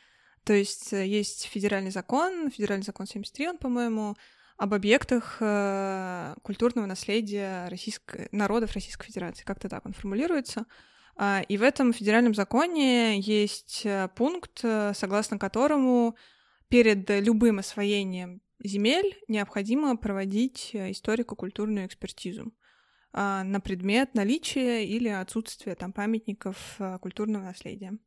То 0.46 0.54
есть 0.54 0.94
э, 0.94 1.06
есть 1.06 1.46
федеральный 1.46 1.92
закон, 1.92 2.50
федеральный 2.50 2.86
закон 2.86 3.08
73, 3.08 3.50
он, 3.50 3.58
по-моему, 3.58 4.16
об 4.58 4.74
объектах 4.74 5.38
э, 5.42 6.36
культурного 6.42 6.86
наследия 6.86 7.68
российской, 7.68 8.30
народов 8.32 8.74
Российской 8.74 9.08
Федерации. 9.08 9.44
Как-то 9.44 9.68
так 9.68 9.86
он 9.86 9.94
формулируется. 9.94 10.66
А, 11.18 11.42
и 11.48 11.58
в 11.58 11.64
этом 11.64 11.92
федеральном 11.92 12.34
законе 12.34 13.20
есть 13.20 13.86
пункт, 14.16 14.60
согласно 14.94 15.40
которому 15.40 16.16
перед 16.70 17.10
любым 17.10 17.60
освоением 17.60 18.42
земель 18.64 19.18
необходимо 19.28 19.96
проводить 19.98 20.72
э, 20.74 20.92
историко-культурную 20.92 21.86
экспертизу 21.86 22.54
а, 23.14 23.44
на 23.44 23.60
предмет 23.60 24.14
наличия 24.14 24.86
или 24.86 25.10
отсутствия 25.10 25.76
там 25.76 25.94
памятников 25.94 26.76
э, 26.80 26.98
культурного 27.00 27.44
наследия. 27.44 27.98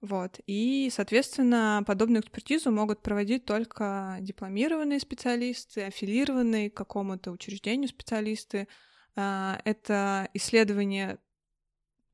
Вот. 0.00 0.38
И, 0.46 0.90
соответственно, 0.92 1.82
подобную 1.86 2.22
экспертизу 2.22 2.70
могут 2.70 3.02
проводить 3.02 3.44
только 3.44 4.18
дипломированные 4.20 5.00
специалисты, 5.00 5.82
аффилированные 5.82 6.70
к 6.70 6.76
какому-то 6.76 7.32
учреждению 7.32 7.88
специалисты. 7.88 8.68
А, 9.16 9.60
это 9.64 10.28
исследование 10.34 11.18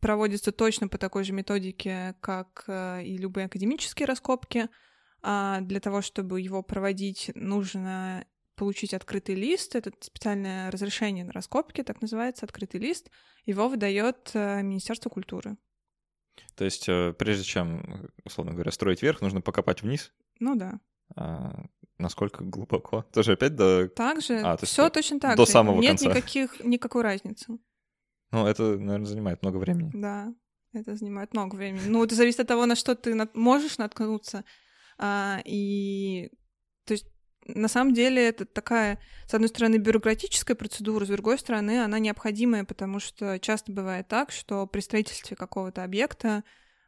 проводится 0.00 0.52
точно 0.52 0.88
по 0.88 0.98
такой 0.98 1.24
же 1.24 1.32
методике, 1.32 2.14
как 2.20 2.64
э, 2.66 3.04
и 3.04 3.16
любые 3.16 3.46
академические 3.46 4.06
раскопки— 4.06 4.68
а 5.26 5.62
для 5.62 5.80
того, 5.80 6.02
чтобы 6.02 6.42
его 6.42 6.62
проводить, 6.62 7.30
нужно 7.34 8.26
получить 8.56 8.92
открытый 8.92 9.34
лист. 9.34 9.74
Это 9.74 9.90
специальное 9.98 10.70
разрешение 10.70 11.24
на 11.24 11.32
раскопки, 11.32 11.82
так 11.82 12.02
называется, 12.02 12.44
открытый 12.44 12.78
лист. 12.78 13.10
Его 13.46 13.70
выдает 13.70 14.30
э, 14.34 14.60
Министерство 14.62 15.08
культуры. 15.08 15.56
То 16.54 16.64
есть, 16.64 16.88
э, 16.88 17.12
прежде 17.18 17.44
чем, 17.44 18.08
условно 18.24 18.52
говоря, 18.52 18.70
строить 18.70 19.02
вверх, 19.02 19.20
нужно 19.20 19.40
покопать 19.40 19.82
вниз? 19.82 20.12
Ну 20.40 20.54
да. 20.56 20.80
А 21.16 21.66
насколько 21.98 22.44
глубоко? 22.44 23.04
Тоже 23.12 23.32
опять 23.32 23.54
до... 23.56 23.88
Также, 23.88 24.40
а, 24.40 24.56
все 24.58 24.88
точно 24.90 25.20
так 25.20 25.36
до 25.36 25.44
же. 25.44 25.50
самого 25.52 25.80
Нет 25.80 25.90
конца. 25.90 26.08
никаких, 26.08 26.64
никакой 26.64 27.02
разницы. 27.02 27.58
Ну, 28.30 28.46
это, 28.46 28.76
наверное, 28.76 29.06
занимает 29.06 29.42
много 29.42 29.58
времени. 29.58 29.90
Да, 29.94 30.34
это 30.72 30.96
занимает 30.96 31.32
много 31.32 31.54
времени. 31.54 31.82
Ну, 31.86 32.04
это 32.04 32.14
зависит 32.14 32.40
от 32.40 32.48
того, 32.48 32.66
на 32.66 32.74
что 32.74 32.94
ты 32.94 33.16
можешь 33.34 33.78
наткнуться. 33.78 34.44
А, 34.98 35.40
и 35.44 36.30
то 36.84 36.92
есть 36.92 37.06
на 37.46 37.68
самом 37.68 37.94
деле 37.94 38.26
это 38.26 38.44
такая, 38.44 38.98
с 39.26 39.34
одной 39.34 39.48
стороны, 39.48 39.76
бюрократическая 39.76 40.56
процедура, 40.56 41.04
с 41.04 41.08
другой 41.08 41.38
стороны, 41.38 41.82
она 41.82 41.98
необходимая, 41.98 42.64
потому 42.64 43.00
что 43.00 43.38
часто 43.38 43.72
бывает 43.72 44.08
так, 44.08 44.32
что 44.32 44.66
при 44.66 44.80
строительстве 44.80 45.36
какого-то 45.36 45.84
объекта 45.84 46.44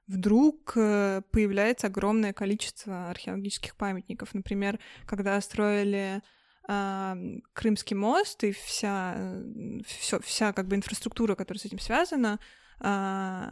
вдруг 0.07 0.73
э, 0.77 1.23
появляется 1.31 1.89
огромное 1.89 2.33
количество 2.33 3.11
археологических 3.11 3.77
памятников. 3.77 4.35
Например, 4.35 4.79
когда 5.05 5.41
строили 5.41 6.23
э, 6.69 7.15
Крымский 7.53 7.97
мост 7.97 8.45
и 8.45 8.53
вся, 8.53 9.43
все, 9.87 10.21
вся 10.21 10.53
как 10.53 10.69
бы 10.69 10.77
инфраструктура, 10.77 11.35
которая 11.35 11.61
с 11.61 11.65
этим 11.65 11.81
связана, 11.81 12.39
э, 12.81 13.51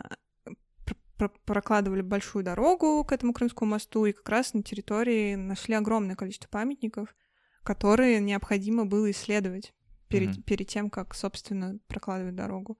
прокладывали 1.17 2.03
большую 2.03 2.45
дорогу 2.45 3.05
к 3.05 3.13
этому 3.13 3.33
Крымскому 3.33 3.73
мосту, 3.73 4.07
и 4.07 4.13
как 4.13 4.29
раз 4.29 4.55
на 4.55 4.63
территории 4.63 5.35
нашли 5.35 5.75
огромное 5.75 6.17
количество 6.17 6.49
памятников, 6.49 7.15
которые 7.63 8.21
необходимо 8.21 8.85
было 8.85 9.11
исследовать 9.11 9.75
перед, 10.09 10.31
mm-hmm. 10.31 10.43
перед 10.43 10.69
тем, 10.69 10.91
как, 10.91 11.15
собственно, 11.15 11.79
прокладывать 11.89 12.35
дорогу. 12.35 12.79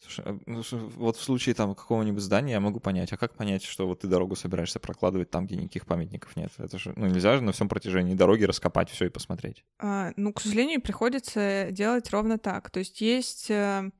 Слушай, 0.00 0.24
а, 0.26 0.38
ну, 0.46 0.62
вот 0.96 1.16
в 1.16 1.22
случае 1.22 1.54
там 1.54 1.74
какого-нибудь 1.74 2.22
здания 2.22 2.52
я 2.52 2.60
могу 2.60 2.78
понять, 2.78 3.12
а 3.12 3.16
как 3.16 3.34
понять, 3.34 3.64
что 3.64 3.86
вот 3.88 4.00
ты 4.00 4.06
дорогу 4.06 4.36
собираешься 4.36 4.78
прокладывать 4.78 5.30
там, 5.30 5.46
где 5.46 5.56
никаких 5.56 5.86
памятников 5.86 6.36
нет? 6.36 6.52
Это 6.58 6.78
же, 6.78 6.92
ну, 6.94 7.06
нельзя 7.06 7.36
же 7.36 7.42
на 7.42 7.52
всем 7.52 7.68
протяжении 7.68 8.14
дороги 8.14 8.44
раскопать 8.44 8.90
все 8.90 9.06
и 9.06 9.10
посмотреть. 9.10 9.64
А, 9.78 10.12
ну, 10.16 10.32
к 10.32 10.40
сожалению, 10.40 10.80
приходится 10.80 11.68
делать 11.72 12.10
ровно 12.10 12.38
так. 12.38 12.70
То 12.70 12.78
есть 12.78 13.00
есть 13.00 13.50
э, 13.50 13.90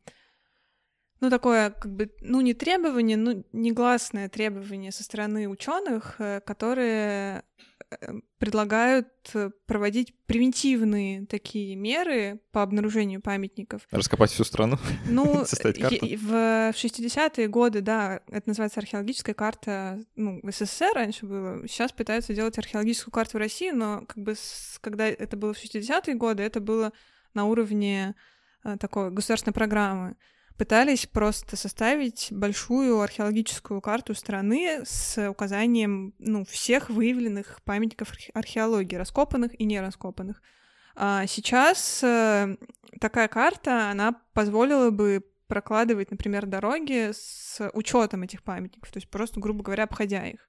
ну, 1.20 1.30
такое, 1.30 1.70
как 1.70 1.92
бы, 1.92 2.10
ну, 2.20 2.40
не 2.40 2.54
требование, 2.54 3.16
ну, 3.16 3.44
негласное 3.52 4.28
требование 4.28 4.92
со 4.92 5.02
стороны 5.02 5.48
ученых, 5.48 6.14
э, 6.20 6.40
которые 6.40 7.42
э, 7.90 8.12
предлагают 8.38 9.08
проводить 9.66 10.14
превентивные 10.26 11.26
такие 11.26 11.74
меры 11.74 12.40
по 12.52 12.62
обнаружению 12.62 13.20
памятников. 13.20 13.82
Раскопать 13.90 14.30
всю 14.30 14.44
страну? 14.44 14.78
Ну, 15.06 15.24
в 15.44 16.72
60-е 16.72 17.48
годы, 17.48 17.80
да, 17.80 18.20
это 18.28 18.48
называется 18.48 18.78
археологическая 18.78 19.34
карта, 19.34 20.00
ну, 20.14 20.38
в 20.42 20.52
СССР 20.52 20.92
раньше 20.94 21.26
было, 21.26 21.66
сейчас 21.66 21.90
пытаются 21.90 22.32
делать 22.32 22.58
археологическую 22.58 23.12
карту 23.12 23.38
в 23.38 23.40
России, 23.40 23.70
но 23.70 24.04
как 24.06 24.18
бы 24.22 24.36
с, 24.36 24.78
когда 24.80 25.08
это 25.08 25.36
было 25.36 25.52
в 25.52 25.58
60-е 25.62 26.14
годы, 26.14 26.44
это 26.44 26.60
было 26.60 26.92
на 27.34 27.46
уровне 27.46 28.14
такой 28.78 29.10
государственной 29.10 29.54
программы 29.54 30.16
пытались 30.58 31.06
просто 31.06 31.56
составить 31.56 32.28
большую 32.32 33.00
археологическую 33.00 33.80
карту 33.80 34.14
страны 34.14 34.80
с 34.84 35.30
указанием 35.30 36.14
ну, 36.18 36.44
всех 36.44 36.90
выявленных 36.90 37.62
памятников 37.64 38.12
археологии, 38.34 38.96
раскопанных 38.96 39.58
и 39.58 39.64
не 39.64 39.80
раскопанных. 39.80 40.42
А 40.96 41.26
сейчас 41.28 42.02
э, 42.02 42.56
такая 43.00 43.28
карта, 43.28 43.90
она 43.90 44.20
позволила 44.34 44.90
бы 44.90 45.24
прокладывать, 45.46 46.10
например, 46.10 46.44
дороги 46.44 47.12
с 47.12 47.70
учетом 47.72 48.24
этих 48.24 48.42
памятников, 48.42 48.90
то 48.90 48.98
есть 48.98 49.08
просто, 49.08 49.38
грубо 49.38 49.62
говоря, 49.62 49.84
обходя 49.84 50.26
их. 50.26 50.48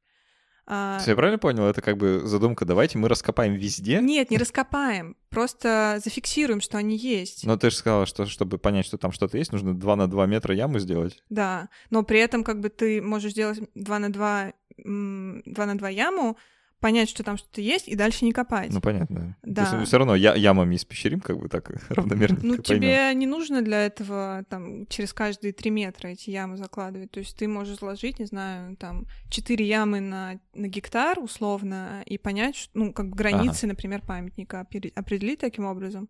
А... 0.71 0.99
Я 1.05 1.15
правильно 1.15 1.39
понял? 1.39 1.63
Это 1.63 1.81
как 1.81 1.97
бы 1.97 2.21
задумка, 2.25 2.63
давайте 2.63 2.99
мы 2.99 3.09
раскопаем 3.09 3.55
везде? 3.55 3.99
Нет, 4.01 4.29
не 4.29 4.37
раскопаем, 4.37 5.17
просто 5.29 5.99
зафиксируем, 6.03 6.61
что 6.61 6.77
они 6.77 6.95
есть. 6.95 7.43
Но 7.43 7.57
ты 7.57 7.71
же 7.71 7.75
сказала, 7.75 8.05
что 8.05 8.27
чтобы 8.27 8.59
понять, 8.59 8.85
что 8.85 8.99
там 8.99 9.11
что-то 9.11 9.39
есть, 9.39 9.51
нужно 9.51 9.73
2 9.73 9.95
на 9.95 10.07
2 10.07 10.25
метра 10.27 10.53
яму 10.53 10.77
сделать. 10.77 11.23
Да, 11.29 11.69
но 11.89 12.03
при 12.03 12.19
этом 12.19 12.43
как 12.43 12.59
бы 12.59 12.69
ты 12.69 13.01
можешь 13.01 13.31
сделать 13.31 13.59
2 13.73 13.99
на 13.99 14.13
2, 14.13 14.53
2 14.77 15.65
на 15.65 15.77
2 15.77 15.89
яму, 15.89 16.37
понять, 16.79 17.09
что 17.09 17.23
там 17.23 17.37
что-то 17.37 17.61
есть, 17.61 17.87
и 17.87 17.95
дальше 17.95 18.25
не 18.25 18.31
копать. 18.31 18.71
Ну, 18.71 18.81
понятно. 18.81 19.37
Да. 19.43 19.65
То 19.65 19.77
есть 19.77 19.87
все 19.87 19.97
равно 19.97 20.15
я, 20.15 20.33
ямами 20.35 20.75
испещрим, 20.75 21.19
как 21.19 21.37
бы 21.37 21.49
так 21.49 21.69
равномерно. 21.89 22.39
Ну, 22.41 22.57
тебе 22.61 23.13
не 23.13 23.27
нужно 23.27 23.61
для 23.61 23.85
этого 23.85 24.45
там 24.49 24.85
через 24.87 25.13
каждые 25.13 25.53
три 25.53 25.71
метра 25.71 26.09
эти 26.09 26.29
ямы 26.29 26.57
закладывать. 26.57 27.11
То 27.11 27.19
есть 27.19 27.37
ты 27.37 27.47
можешь 27.47 27.77
сложить, 27.77 28.19
не 28.19 28.25
знаю, 28.25 28.75
там 28.77 29.05
четыре 29.29 29.67
ямы 29.67 29.99
на, 29.99 30.39
на 30.53 30.67
гектар 30.67 31.19
условно 31.19 32.03
и 32.05 32.17
понять, 32.17 32.69
ну, 32.73 32.93
как 32.93 33.09
бы 33.09 33.15
границы, 33.15 33.65
ага. 33.65 33.67
например, 33.67 34.01
памятника 34.01 34.61
определить 34.61 35.39
таким 35.39 35.65
образом 35.65 36.09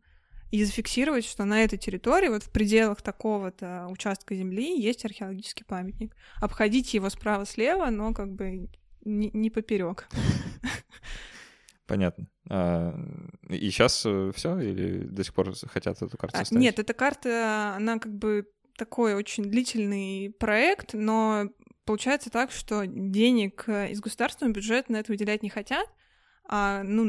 и 0.52 0.64
зафиксировать, 0.64 1.26
что 1.26 1.46
на 1.46 1.64
этой 1.64 1.78
территории, 1.78 2.30
вот 2.30 2.44
в 2.44 2.52
пределах 2.52 3.02
такого-то 3.02 3.88
участка 3.90 4.36
земли 4.36 4.80
есть 4.82 5.06
археологический 5.06 5.66
памятник. 5.66 6.16
Обходить 6.42 6.94
его 6.94 7.10
справа-слева, 7.10 7.90
но 7.92 8.14
как 8.14 8.34
бы 8.34 8.68
не, 9.10 9.32
не 9.34 9.50
поперек. 9.50 10.08
Понятно. 11.88 12.28
А, 12.50 12.94
и 13.50 13.70
сейчас 13.72 14.04
э, 14.06 14.32
все 14.36 14.60
или 14.60 15.00
до 15.00 15.24
сих 15.24 15.34
пор 15.34 15.54
хотят 15.68 16.02
эту 16.02 16.18
карту 16.18 16.38
а, 16.40 16.56
Нет, 16.56 16.78
эта 16.78 16.94
карта, 16.94 17.74
она 17.76 17.98
как 17.98 18.14
бы 18.14 18.48
такой 18.78 19.16
очень 19.16 19.44
длительный 19.44 20.32
проект, 20.40 20.94
но 20.94 21.50
получается 21.86 22.30
так, 22.30 22.52
что 22.52 22.86
денег 22.86 23.68
из 23.68 24.00
государственного 24.00 24.54
бюджета 24.54 24.92
на 24.92 24.98
это 24.98 25.12
выделять 25.12 25.44
не 25.44 25.50
хотят, 25.50 25.88
а, 26.52 26.82
ну, 26.82 27.06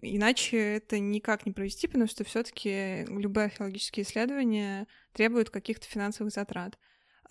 иначе 0.00 0.76
это 0.76 0.98
никак 0.98 1.44
не 1.44 1.52
провести, 1.52 1.86
потому 1.86 2.06
что 2.06 2.24
все 2.24 2.42
таки 2.42 3.04
любые 3.04 3.46
археологические 3.46 4.04
исследования 4.04 4.86
требуют 5.12 5.50
каких-то 5.50 5.86
финансовых 5.86 6.32
затрат. 6.32 6.78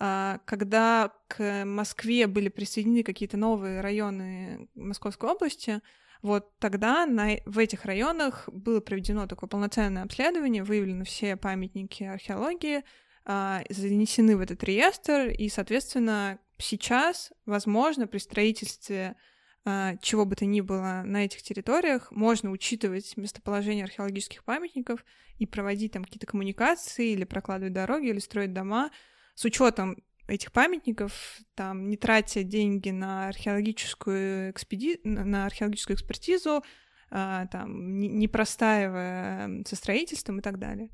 А, 0.00 0.40
когда 0.44 1.12
к 1.26 1.64
Москве 1.64 2.26
были 2.26 2.48
присоединены 2.48 3.02
какие-то 3.02 3.36
новые 3.36 3.80
районы 3.80 4.68
Московской 4.74 5.30
области, 5.30 5.80
вот 6.22 6.56
тогда 6.58 7.06
на, 7.06 7.38
в 7.46 7.58
этих 7.58 7.84
районах 7.84 8.48
было 8.52 8.80
проведено 8.80 9.26
такое 9.26 9.48
полноценное 9.48 10.02
обследование, 10.02 10.64
выявлены 10.64 11.04
все 11.04 11.36
памятники 11.36 12.04
археологии, 12.04 12.84
а, 13.24 13.62
занесены 13.68 14.36
в 14.36 14.40
этот 14.40 14.62
реестр, 14.64 15.28
и, 15.28 15.48
соответственно, 15.48 16.38
сейчас, 16.58 17.32
возможно, 17.44 18.06
при 18.06 18.18
строительстве 18.18 19.16
а, 19.64 19.96
чего 20.00 20.24
бы 20.24 20.34
то 20.34 20.46
ни 20.46 20.60
было 20.60 21.02
на 21.04 21.24
этих 21.24 21.42
территориях, 21.42 22.10
можно 22.10 22.50
учитывать 22.50 23.16
местоположение 23.16 23.84
археологических 23.84 24.44
памятников 24.44 25.04
и 25.38 25.46
проводить 25.46 25.92
там 25.92 26.04
какие-то 26.04 26.26
коммуникации 26.26 27.10
или 27.10 27.24
прокладывать 27.24 27.74
дороги 27.74 28.06
или 28.06 28.18
строить 28.18 28.52
дома 28.52 28.90
с 29.38 29.44
учетом 29.44 29.96
этих 30.26 30.50
памятников, 30.50 31.38
там, 31.54 31.88
не 31.88 31.96
тратя 31.96 32.42
деньги 32.42 32.90
на 32.90 33.28
археологическую, 33.28 34.50
экспеди... 34.50 34.98
на 35.04 35.46
археологическую 35.46 35.94
экспертизу, 35.94 36.64
а, 37.12 37.46
там, 37.46 38.00
не, 38.00 38.08
не 38.08 38.26
простаивая 38.26 39.62
со 39.64 39.76
строительством 39.76 40.40
и 40.40 40.42
так 40.42 40.58
далее. 40.58 40.90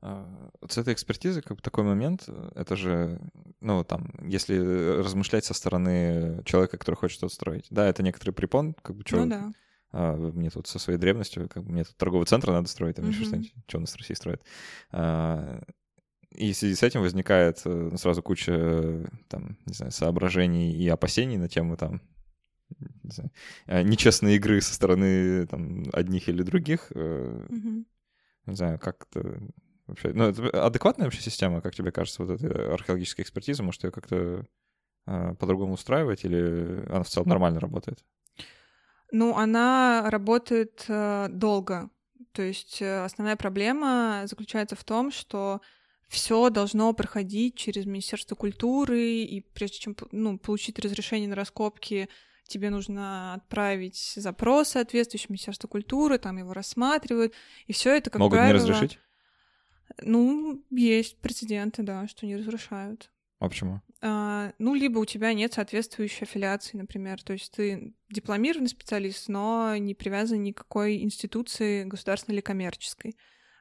А, 0.00 0.48
с 0.66 0.78
этой 0.78 0.94
экспертизы, 0.94 1.42
как 1.42 1.58
бы 1.58 1.62
такой 1.62 1.84
момент, 1.84 2.24
э, 2.28 2.50
это 2.54 2.76
же, 2.76 3.20
ну, 3.60 3.84
там, 3.84 4.10
если 4.22 4.56
размышлять 5.02 5.44
со 5.44 5.52
стороны 5.52 6.42
человека, 6.46 6.78
который 6.78 6.94
хочет 6.94 7.18
что-то 7.18 7.34
строить, 7.34 7.66
да, 7.68 7.86
это 7.86 8.02
некоторый 8.02 8.30
препон, 8.30 8.72
как 8.80 8.96
бы, 8.96 9.02
что... 9.06 9.18
Ну 9.18 9.26
да. 9.26 9.52
А, 9.90 10.16
мне 10.16 10.48
тут 10.48 10.66
со 10.66 10.78
своей 10.78 10.98
древностью, 10.98 11.46
как 11.46 11.62
бы 11.62 11.72
мне 11.72 11.84
тут 11.84 11.98
торговый 11.98 12.24
центр 12.24 12.52
надо 12.52 12.68
строить, 12.68 12.96
там 12.96 13.04
mm-hmm. 13.04 13.10
еще 13.10 13.24
что-нибудь, 13.24 13.52
что 13.66 13.76
у 13.76 13.80
нас 13.82 13.92
в 13.92 13.98
России 13.98 14.14
строят. 14.14 14.42
А, 14.92 15.60
и 16.30 16.52
в 16.52 16.56
связи 16.56 16.74
с 16.74 16.82
этим 16.82 17.00
возникает 17.00 17.60
э, 17.64 17.90
сразу 17.96 18.22
куча, 18.22 19.04
там, 19.28 19.58
не 19.66 19.74
знаю, 19.74 19.92
соображений 19.92 20.72
и 20.72 20.88
опасений 20.88 21.36
на 21.36 21.48
тему, 21.48 21.76
там, 21.76 22.02
не 23.02 23.10
знаю, 23.10 23.30
э, 23.66 23.82
нечестной 23.82 24.36
игры 24.36 24.60
со 24.60 24.74
стороны, 24.74 25.46
там, 25.46 25.84
одних 25.92 26.28
или 26.28 26.42
других. 26.42 26.92
Mm-hmm. 26.92 27.84
Не 28.46 28.54
знаю, 28.54 28.78
как-то 28.78 29.40
вообще? 29.86 30.12
Ну, 30.12 30.24
это 30.24 30.66
адекватная 30.66 31.06
вообще 31.06 31.22
система, 31.22 31.60
как 31.60 31.74
тебе 31.74 31.92
кажется, 31.92 32.22
вот 32.22 32.40
эта 32.40 32.72
археологическая 32.72 33.24
экспертиза? 33.24 33.62
Может, 33.62 33.84
ее 33.84 33.90
как-то 33.90 34.44
э, 35.06 35.34
по-другому 35.34 35.74
устраивать, 35.74 36.24
или 36.24 36.84
она 36.88 37.02
в 37.02 37.08
целом 37.08 37.28
нормально 37.28 37.60
работает? 37.60 38.04
Ну, 39.10 39.36
она 39.36 40.08
работает 40.10 40.84
э, 40.88 41.28
долго. 41.30 41.90
То 42.32 42.42
есть 42.42 42.82
э, 42.82 43.04
основная 43.04 43.36
проблема 43.36 44.22
заключается 44.26 44.76
в 44.76 44.84
том, 44.84 45.10
что 45.10 45.60
все 46.08 46.50
должно 46.50 46.92
проходить 46.92 47.54
через 47.54 47.86
Министерство 47.86 48.34
культуры, 48.34 49.22
и 49.22 49.40
прежде 49.40 49.78
чем 49.78 49.96
ну, 50.10 50.38
получить 50.38 50.78
разрешение 50.78 51.28
на 51.28 51.36
раскопки, 51.36 52.08
тебе 52.46 52.70
нужно 52.70 53.34
отправить 53.34 54.14
запрос 54.16 54.70
соответствующему 54.70 55.34
Министерству 55.34 55.68
культуры, 55.68 56.18
там 56.18 56.38
его 56.38 56.52
рассматривают, 56.54 57.34
и 57.66 57.72
все 57.72 57.94
это, 57.94 58.10
как 58.10 58.20
Могут 58.20 58.38
правило... 58.38 58.64
не 58.64 58.70
разрешить? 58.70 58.98
Ну, 60.00 60.64
есть 60.70 61.18
прецеденты, 61.18 61.82
да, 61.82 62.08
что 62.08 62.26
не 62.26 62.36
разрушают. 62.36 63.10
А 63.38 63.48
почему? 63.48 63.80
А, 64.00 64.52
ну, 64.58 64.74
либо 64.74 64.98
у 64.98 65.04
тебя 65.04 65.32
нет 65.32 65.52
соответствующей 65.52 66.24
аффилиации, 66.24 66.76
например. 66.76 67.22
То 67.22 67.32
есть 67.32 67.52
ты 67.52 67.94
дипломированный 68.10 68.68
специалист, 68.68 69.28
но 69.28 69.76
не 69.76 69.94
привязан 69.94 70.42
ни 70.42 70.52
к 70.52 70.58
какой 70.58 71.02
институции 71.02 71.84
государственной 71.84 72.36
или 72.36 72.40
коммерческой. 72.40 73.16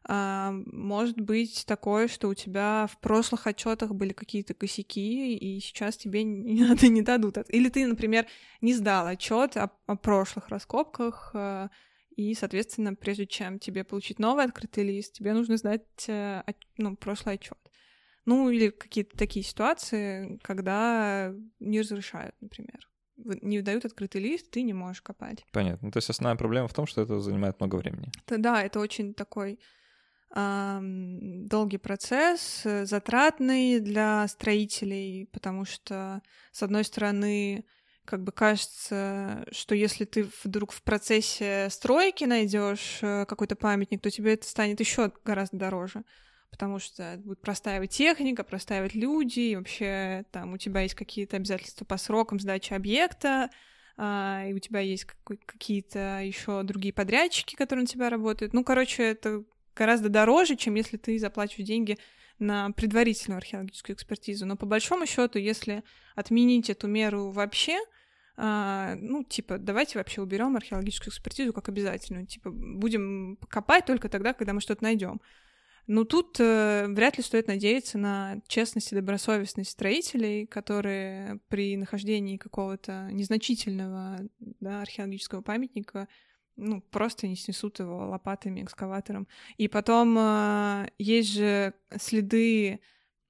А, 0.10 0.52
может 0.66 1.20
быть 1.20 1.66
такое, 1.66 2.08
что 2.08 2.30
у 2.30 2.34
тебя 2.34 2.88
в 2.90 2.98
прошлых 3.00 3.46
отчетах 3.46 3.94
были 3.94 4.14
какие-то 4.14 4.54
косяки, 4.54 5.36
и 5.36 5.60
сейчас 5.60 5.98
тебе 5.98 6.24
не, 6.24 6.64
надо, 6.68 6.88
не 6.88 7.02
дадут. 7.02 7.38
Или 7.50 7.70
ты, 7.70 7.86
например, 7.86 8.26
не 8.62 8.74
сдал 8.74 9.08
отчет 9.08 9.58
о, 9.58 9.70
о 9.86 9.96
прошлых 9.98 10.48
раскопках, 10.48 11.32
а, 11.34 11.70
и, 12.16 12.34
соответственно, 12.34 12.96
прежде 12.96 13.28
чем 13.28 13.60
тебе 13.60 13.84
получить 13.84 14.18
новый 14.18 14.46
открытый 14.46 14.86
лист, 14.86 15.14
тебе 15.14 15.34
нужно 15.34 15.58
сдать 15.58 16.06
э, 16.08 16.42
ну, 16.78 16.96
прошлый 16.96 17.36
отчет. 17.36 17.60
Ну, 18.26 18.50
или 18.50 18.70
какие-то 18.70 19.16
такие 19.18 19.46
ситуации, 19.46 20.40
когда 20.42 21.34
не 21.60 21.82
разрешают, 21.82 22.36
например. 22.42 22.90
Не 23.18 23.62
дают 23.62 23.86
открытый 23.86 24.22
лист, 24.22 24.50
ты 24.50 24.64
не 24.64 24.74
можешь 24.74 25.02
копать. 25.02 25.46
Понятно. 25.52 25.92
То 25.92 25.98
есть 25.98 26.10
основная 26.10 26.38
проблема 26.38 26.68
в 26.68 26.74
том, 26.74 26.88
что 26.88 27.02
это 27.02 27.20
занимает 27.20 27.60
много 27.60 27.76
времени. 27.76 28.10
Это, 28.26 28.38
да, 28.38 28.64
это 28.64 28.80
очень 28.80 29.14
такой 29.14 29.60
долгий 30.34 31.78
процесс, 31.78 32.62
э, 32.66 32.86
затратный 32.86 33.80
для 33.80 34.28
строителей, 34.28 35.28
потому 35.32 35.66
что, 35.66 36.22
с 36.52 36.62
одной 36.62 36.84
стороны, 36.84 37.66
как 38.06 38.24
бы 38.24 38.32
кажется, 38.32 39.46
что 39.52 39.76
если 39.76 40.06
ты 40.06 40.30
вдруг 40.44 40.72
в 40.72 40.82
процессе 40.84 41.68
стройки 41.70 42.26
найдешь 42.26 43.00
э, 43.02 43.26
какой-то 43.26 43.56
памятник, 43.56 44.02
то 44.02 44.12
тебе 44.12 44.34
это 44.34 44.48
станет 44.48 44.80
еще 44.80 45.12
гораздо 45.26 45.58
дороже, 45.58 46.04
потому 46.50 46.80
что 46.80 47.20
будет 47.24 47.42
простаивать 47.42 47.92
техника, 47.92 48.44
простаивать 48.44 48.96
люди, 48.96 49.40
и 49.40 49.56
вообще 49.56 50.26
там 50.32 50.54
у 50.54 50.58
тебя 50.58 50.82
есть 50.82 50.96
какие-то 50.96 51.38
обязательства 51.38 51.84
по 51.86 51.98
срокам 51.98 52.40
сдачи 52.40 52.74
объекта, 52.74 53.50
а, 53.98 54.46
и 54.48 54.54
у 54.54 54.60
тебя 54.60 54.80
есть 54.80 55.06
какие-то 55.46 56.22
еще 56.22 56.64
другие 56.64 56.94
подрядчики, 56.94 57.56
которые 57.56 57.84
на 57.84 57.88
тебя 57.88 58.10
работают. 58.10 58.54
Ну, 58.54 58.64
короче, 58.64 59.04
это 59.04 59.44
гораздо 59.78 60.10
дороже, 60.10 60.56
чем 60.56 60.76
если 60.76 60.98
ты 60.98 61.18
заплачиваешь 61.20 61.68
деньги 61.68 61.98
на 62.40 62.72
предварительную 62.72 63.38
археологическую 63.38 63.96
экспертизу. 63.96 64.46
Но 64.46 64.56
по 64.56 64.66
большому 64.66 65.06
счету, 65.06 65.40
если 65.40 65.84
отменить 66.16 66.70
эту 66.70 66.88
меру 66.88 67.32
вообще, 67.32 67.80
а, 68.36 68.96
ну, 68.96 69.24
типа, 69.24 69.58
давайте 69.58 69.98
вообще 69.98 70.22
уберем 70.22 70.56
археологическую 70.56 71.12
экспертизу 71.12 71.54
как 71.54 71.70
обязательную. 71.70 72.28
Типа, 72.28 72.52
будем 72.52 73.38
копать 73.50 73.86
только 73.86 74.10
тогда, 74.10 74.34
когда 74.34 74.54
мы 74.54 74.62
что-то 74.62 74.84
найдем. 74.84 75.20
Ну, 75.88 76.04
тут 76.04 76.36
э, 76.40 76.86
вряд 76.90 77.18
ли 77.18 77.24
стоит 77.24 77.48
надеяться 77.48 77.98
на 77.98 78.42
честность 78.48 78.92
и 78.92 78.96
добросовестность 78.96 79.72
строителей, 79.72 80.46
которые 80.46 81.40
при 81.48 81.78
нахождении 81.78 82.36
какого-то 82.36 83.08
незначительного 83.12 84.20
да, 84.60 84.82
археологического 84.82 85.42
памятника 85.42 86.10
ну, 86.58 86.82
просто 86.82 87.28
не 87.28 87.36
снесут 87.36 87.80
его 87.80 88.10
лопатами, 88.10 88.64
экскаватором. 88.64 89.28
И 89.58 89.68
потом 89.68 90.18
э, 90.18 90.90
есть 90.98 91.32
же 91.34 91.74
следы, 91.98 92.80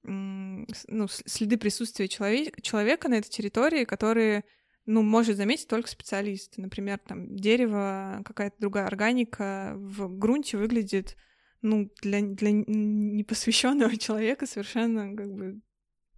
ну, 0.04 1.08
следы 1.08 1.58
присутствия 1.58 2.08
человек, 2.08 2.62
человека 2.62 3.10
на 3.10 3.16
этой 3.16 3.30
территории, 3.30 3.84
которые 3.84 4.46
ну, 4.86 5.02
может 5.02 5.36
заметить 5.36 5.68
только 5.68 5.90
специалист. 5.90 6.58
Например, 6.58 6.98
там 6.98 7.36
дерево, 7.36 8.22
какая-то 8.26 8.56
другая 8.60 8.88
органика 8.88 9.74
в 9.76 10.08
грунте 10.18 10.58
выглядит, 10.58 11.18
ну, 11.62 11.92
для, 12.02 12.22
для 12.22 12.52
непосвященного 12.52 13.98
человека 13.98 14.48
совершенно 14.48 15.16
как 15.16 15.34
бы, 15.34 15.60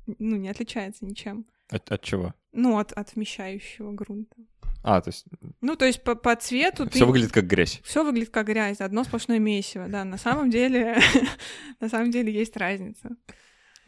ну, 0.06 0.36
не 0.36 0.50
отличается 0.50 1.06
ничем. 1.06 1.48
От, 1.70 1.92
от 1.92 2.02
чего? 2.02 2.34
Ну, 2.52 2.78
от, 2.80 2.92
от 2.94 3.16
вмещающего 3.16 3.92
грунта. 3.92 4.36
А, 4.82 5.02
то 5.02 5.10
есть... 5.10 5.26
Ну, 5.62 5.76
то 5.76 5.86
есть 5.86 6.04
по, 6.04 6.16
по 6.16 6.36
цвету 6.36 6.90
Все 6.90 7.00
ты... 7.00 7.06
выглядит 7.06 7.32
как 7.32 7.46
грязь. 7.46 7.82
Все 7.84 8.04
выглядит 8.04 8.30
как 8.30 8.48
грязь, 8.48 8.80
одно 8.80 9.04
сплошное 9.04 9.40
месиво, 9.40 9.88
да. 9.88 10.06
На 10.06 10.18
самом 10.18 10.50
деле, 10.50 10.98
на 11.80 11.90
самом 11.90 12.12
деле 12.12 12.32
есть 12.32 12.56
разница. 12.58 13.10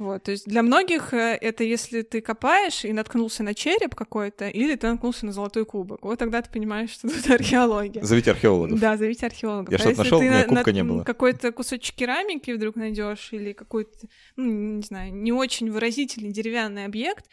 Вот, 0.01 0.23
то 0.23 0.31
есть 0.31 0.47
для 0.47 0.63
многих 0.63 1.13
э, 1.13 1.37
это 1.39 1.63
если 1.63 2.01
ты 2.01 2.21
копаешь 2.21 2.85
и 2.85 2.91
наткнулся 2.91 3.43
на 3.43 3.53
череп 3.53 3.93
какой-то, 3.93 4.47
или 4.49 4.75
ты 4.75 4.87
наткнулся 4.87 5.27
на 5.27 5.31
золотой 5.31 5.63
кубок. 5.63 6.03
Вот 6.03 6.17
тогда 6.17 6.41
ты 6.41 6.49
понимаешь, 6.49 6.89
что 6.89 7.07
тут 7.07 7.29
археология. 7.29 8.03
Зовите 8.03 8.31
археологов. 8.31 8.79
Да, 8.79 8.97
зовите 8.97 9.27
археологов. 9.27 9.71
Я 9.71 9.75
а 9.75 9.79
что-то 9.79 9.99
нашел, 9.99 10.17
у 10.17 10.23
меня 10.23 10.43
кубка 10.43 10.71
на, 10.71 10.75
не 10.75 10.83
было. 10.83 11.03
Какой-то 11.03 11.51
кусочек 11.51 11.95
керамики 11.95 12.49
вдруг 12.49 12.77
найдешь 12.77 13.29
или 13.31 13.53
какой-то, 13.53 14.07
ну, 14.37 14.77
не 14.77 14.81
знаю, 14.81 15.13
не 15.13 15.31
очень 15.31 15.69
выразительный 15.69 16.31
деревянный 16.31 16.85
объект, 16.85 17.27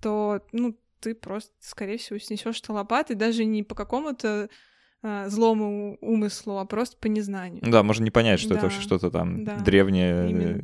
то, 0.00 0.42
ну, 0.52 0.78
ты 1.00 1.14
просто, 1.14 1.52
скорее 1.60 1.98
всего, 1.98 2.18
снесешь 2.18 2.56
что 2.56 2.72
лопатой, 2.72 3.16
даже 3.16 3.44
не 3.44 3.62
по 3.62 3.74
какому-то 3.74 4.48
а, 5.02 5.28
злому 5.28 5.96
умыслу, 6.00 6.58
а 6.58 6.66
просто 6.66 6.96
по 6.98 7.06
незнанию. 7.06 7.62
Да, 7.64 7.82
можно 7.82 8.04
не 8.04 8.10
понять, 8.10 8.40
что 8.40 8.50
да. 8.50 8.56
это 8.56 8.64
вообще 8.64 8.80
что-то 8.82 9.10
там 9.10 9.44
да. 9.44 9.56
древнее. 9.56 10.62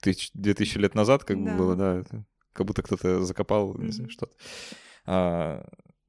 Тысяч, 0.00 0.30
две 0.34 0.54
тысячи 0.54 0.78
лет 0.78 0.94
назад 0.94 1.24
как 1.24 1.42
да. 1.42 1.52
бы 1.52 1.56
было, 1.56 1.76
да. 1.76 2.04
как 2.52 2.66
будто 2.66 2.82
кто-то 2.82 3.24
закопал 3.24 3.74
mm-hmm. 3.74 3.90
знаю, 3.90 4.10
что-то. 4.10 4.36
А, 5.06 5.64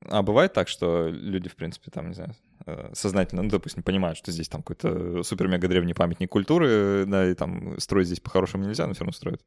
А 0.10 0.22
бывает 0.22 0.54
так, 0.54 0.68
что 0.68 1.08
люди, 1.08 1.48
в 1.50 1.56
принципе, 1.56 1.90
там, 1.92 2.10
не 2.10 2.16
знаю, 2.16 2.36
э, 2.66 2.92
сознательно, 2.94 3.44
ну, 3.44 3.50
допустим, 3.50 3.84
понимают, 3.84 4.18
что 4.18 4.32
здесь 4.32 4.50
там 4.50 4.62
какой-то 4.62 5.24
супер-мега 5.24 5.68
древний 5.68 5.94
памятник 5.94 6.30
культуры, 6.30 7.06
да, 7.08 7.30
и 7.30 7.34
там 7.34 7.80
строить 7.80 8.08
здесь 8.08 8.20
по-хорошему 8.20 8.66
нельзя, 8.66 8.88
но 8.88 8.94
все 8.94 9.02
равно 9.02 9.14
строят. 9.14 9.42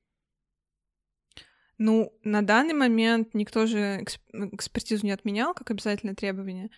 Ну, 1.78 2.12
на 2.24 2.42
данный 2.42 2.74
момент 2.74 3.34
никто 3.34 3.66
же 3.66 4.02
экспертизу 4.32 5.04
не 5.04 5.12
отменял 5.12 5.52
как 5.54 5.70
обязательное 5.70 6.14
требование. 6.14 6.70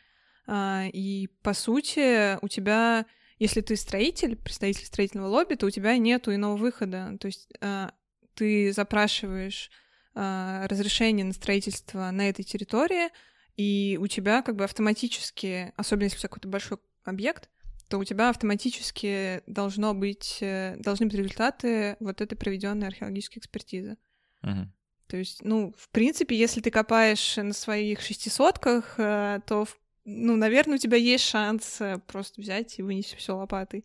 А, 0.46 0.86
и, 0.92 1.28
по 1.42 1.52
сути, 1.52 2.42
у 2.42 2.48
тебя, 2.48 3.06
если 3.38 3.60
ты 3.60 3.76
строитель, 3.76 4.36
представитель 4.36 4.86
строительного 4.86 5.28
лобби, 5.28 5.54
то 5.54 5.66
у 5.66 5.70
тебя 5.70 5.96
нет 5.98 6.26
иного 6.28 6.56
выхода. 6.56 7.16
То 7.20 7.26
есть 7.26 7.48
а, 7.60 7.92
ты 8.34 8.72
запрашиваешь 8.72 9.70
а, 10.14 10.66
разрешение 10.66 11.24
на 11.24 11.32
строительство 11.32 12.10
на 12.10 12.28
этой 12.28 12.42
территории, 12.42 13.10
и 13.56 13.98
у 14.00 14.06
тебя 14.08 14.42
как 14.42 14.56
бы 14.56 14.64
автоматически, 14.64 15.72
особенно 15.76 16.04
если 16.04 16.16
у 16.16 16.20
тебя 16.20 16.28
какой-то 16.28 16.48
большой 16.48 16.78
объект, 17.04 17.48
то 17.88 17.98
у 17.98 18.04
тебя 18.04 18.28
автоматически 18.28 19.42
должно 19.46 19.94
быть, 19.94 20.38
э, 20.40 20.76
должны 20.78 21.06
быть 21.06 21.16
результаты 21.16 21.96
вот 22.00 22.20
этой 22.20 22.36
проведенной 22.36 22.86
археологической 22.86 23.40
экспертизы. 23.40 23.96
Uh-huh. 24.44 24.66
То 25.08 25.16
есть, 25.16 25.42
ну, 25.42 25.74
в 25.76 25.88
принципе, 25.90 26.36
если 26.36 26.60
ты 26.60 26.70
копаешь 26.70 27.36
на 27.36 27.52
своих 27.52 28.00
шестисотках, 28.00 28.94
э, 28.98 29.40
то, 29.46 29.66
ну, 30.04 30.36
наверное, 30.36 30.76
у 30.76 30.78
тебя 30.78 30.96
есть 30.96 31.24
шанс 31.24 31.80
э, 31.80 31.98
просто 32.06 32.40
взять 32.40 32.78
и 32.78 32.82
вынести 32.82 33.16
все 33.16 33.36
лопатой. 33.36 33.84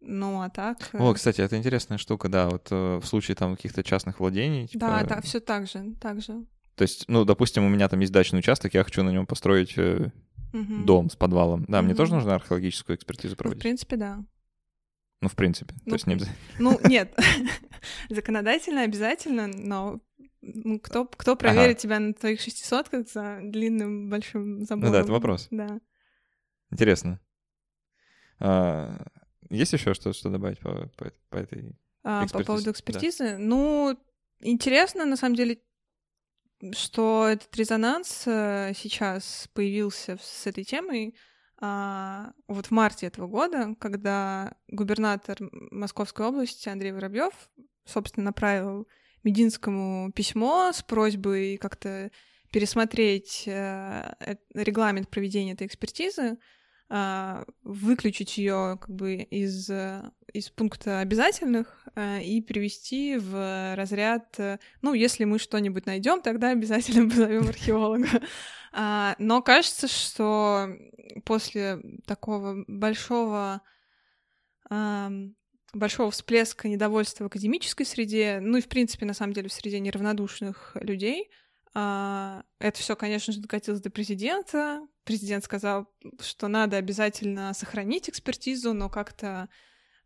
Ну, 0.00 0.42
а 0.42 0.50
так... 0.50 0.90
О, 0.92 1.12
кстати, 1.14 1.40
это 1.40 1.56
интересная 1.56 1.98
штука, 1.98 2.28
да, 2.28 2.48
вот 2.48 2.70
в 2.70 3.02
случае 3.04 3.34
там 3.34 3.56
каких-то 3.56 3.82
частных 3.82 4.20
владений. 4.20 4.68
Типа... 4.68 4.86
Да, 4.86 5.04
да, 5.04 5.20
все 5.22 5.40
так 5.40 5.66
же, 5.66 5.94
так 6.00 6.20
же. 6.20 6.44
То 6.78 6.82
есть, 6.82 7.06
ну, 7.08 7.24
допустим, 7.24 7.64
у 7.64 7.68
меня 7.68 7.88
там 7.88 7.98
есть 7.98 8.12
дачный 8.12 8.38
участок, 8.38 8.72
я 8.74 8.84
хочу 8.84 9.02
на 9.02 9.10
нем 9.10 9.26
построить 9.26 9.76
э, 9.76 10.12
угу. 10.52 10.84
дом 10.84 11.10
с 11.10 11.16
подвалом. 11.16 11.64
Да, 11.66 11.78
угу. 11.78 11.86
мне 11.86 11.94
тоже 11.96 12.14
нужно 12.14 12.36
археологическую 12.36 12.96
экспертизу 12.96 13.34
проводить. 13.34 13.56
Ну, 13.56 13.60
в 13.60 13.62
принципе, 13.62 13.96
да. 13.96 14.24
Ну, 15.20 15.28
в 15.28 15.34
принципе. 15.34 15.74
Ну, 15.84 15.90
то 15.90 15.94
есть 15.94 16.06
не 16.06 16.14
обязательно. 16.14 16.38
Ну, 16.60 16.80
нет. 16.88 17.18
Законодательно 18.08 18.82
обязательно, 18.82 19.48
но 19.48 20.00
ну, 20.54 20.80
кто, 20.80 21.04
кто 21.04 21.36
проверит 21.36 21.76
ага. 21.76 21.80
тебя 21.80 21.98
на 22.00 22.14
твоих 22.14 22.40
шестисотках 22.40 23.08
за 23.08 23.40
длинным 23.42 24.10
большим 24.10 24.64
забором? 24.64 24.90
Ну 24.90 24.92
да, 24.92 25.00
это 25.02 25.12
вопрос. 25.12 25.48
Да. 25.50 25.80
Интересно. 26.70 27.20
А, 28.40 29.06
есть 29.50 29.72
еще 29.72 29.94
что, 29.94 30.12
что 30.12 30.30
добавить 30.30 30.60
по, 30.60 30.88
по, 30.96 31.12
по 31.30 31.36
этой 31.36 31.76
а, 32.02 32.26
По 32.26 32.44
поводу 32.44 32.70
экспертизы? 32.70 33.32
Да. 33.32 33.38
Ну, 33.38 33.98
интересно, 34.40 35.04
на 35.04 35.16
самом 35.16 35.36
деле, 35.36 35.58
что 36.72 37.28
этот 37.28 37.54
резонанс 37.56 38.24
э, 38.26 38.72
сейчас 38.74 39.48
появился 39.52 40.18
с 40.20 40.46
этой 40.46 40.64
темой 40.64 41.14
а, 41.60 42.32
вот 42.46 42.66
в 42.66 42.70
марте 42.70 43.06
этого 43.06 43.26
года, 43.26 43.74
когда 43.80 44.56
губернатор 44.68 45.38
Московской 45.40 46.26
области 46.26 46.68
Андрей 46.68 46.92
Воробьев, 46.92 47.32
собственно, 47.84 48.26
направил 48.26 48.86
Мединскому 49.28 50.10
письмо 50.12 50.72
с 50.72 50.82
просьбой 50.82 51.58
как-то 51.58 52.10
пересмотреть 52.50 53.44
э, 53.46 54.14
регламент 54.54 55.08
проведения 55.10 55.52
этой 55.52 55.66
экспертизы, 55.66 56.38
а, 56.90 57.44
выключить 57.62 58.38
ее 58.38 58.78
как 58.80 58.88
бы 58.88 59.16
из, 59.16 59.68
из 60.32 60.48
пункта 60.48 61.00
обязательных 61.00 61.86
и 62.22 62.40
привести 62.40 63.18
в 63.18 63.74
разряд, 63.76 64.34
э, 64.38 64.58
ну, 64.80 64.94
если 64.94 65.24
мы 65.24 65.38
что-нибудь 65.38 65.84
найдем, 65.84 66.22
тогда 66.22 66.50
обязательно 66.50 67.10
позовем 67.10 67.48
археолога. 67.48 68.08
А, 68.72 69.16
но 69.18 69.42
кажется, 69.42 69.86
что 69.86 70.68
после 71.24 71.78
такого 72.06 72.64
большого 72.66 73.60
большого 75.72 76.10
всплеска 76.10 76.68
недовольства 76.68 77.24
в 77.24 77.26
академической 77.26 77.84
среде, 77.84 78.38
ну 78.40 78.58
и, 78.58 78.62
в 78.62 78.68
принципе, 78.68 79.06
на 79.06 79.14
самом 79.14 79.32
деле, 79.32 79.48
в 79.48 79.52
среде 79.52 79.80
неравнодушных 79.80 80.76
людей, 80.80 81.30
это 81.74 82.44
все, 82.74 82.96
конечно 82.96 83.32
же, 83.32 83.40
докатилось 83.40 83.80
до 83.80 83.90
президента, 83.90 84.80
президент 85.04 85.44
сказал, 85.44 85.86
что 86.20 86.48
надо 86.48 86.76
обязательно 86.76 87.52
сохранить 87.54 88.08
экспертизу, 88.08 88.72
но 88.72 88.88
как-то 88.88 89.48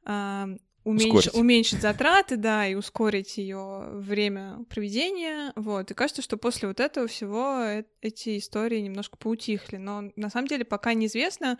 э, 0.04 0.46
уменьш... 0.84 1.28
уменьшить 1.34 1.80
затраты, 1.80 2.36
да, 2.36 2.66
и 2.66 2.74
ускорить 2.74 3.38
ее 3.38 3.88
время 3.94 4.64
проведения. 4.68 5.52
Вот. 5.56 5.90
И 5.90 5.94
кажется, 5.94 6.22
что 6.22 6.36
после 6.36 6.68
вот 6.68 6.80
этого 6.80 7.06
всего 7.06 7.62
э 7.62 7.84
эти 8.00 8.38
истории 8.38 8.80
немножко 8.80 9.16
поутихли. 9.16 9.76
Но 9.76 10.10
на 10.16 10.30
самом 10.30 10.48
деле 10.48 10.64
пока 10.64 10.94
неизвестно. 10.94 11.58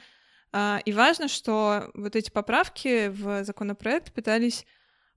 Э, 0.53 0.79
и 0.85 0.93
важно, 0.93 1.29
что 1.29 1.91
вот 1.95 2.17
эти 2.17 2.31
поправки 2.31 3.09
в 3.09 3.45
законопроект 3.45 4.13
пытались 4.13 4.67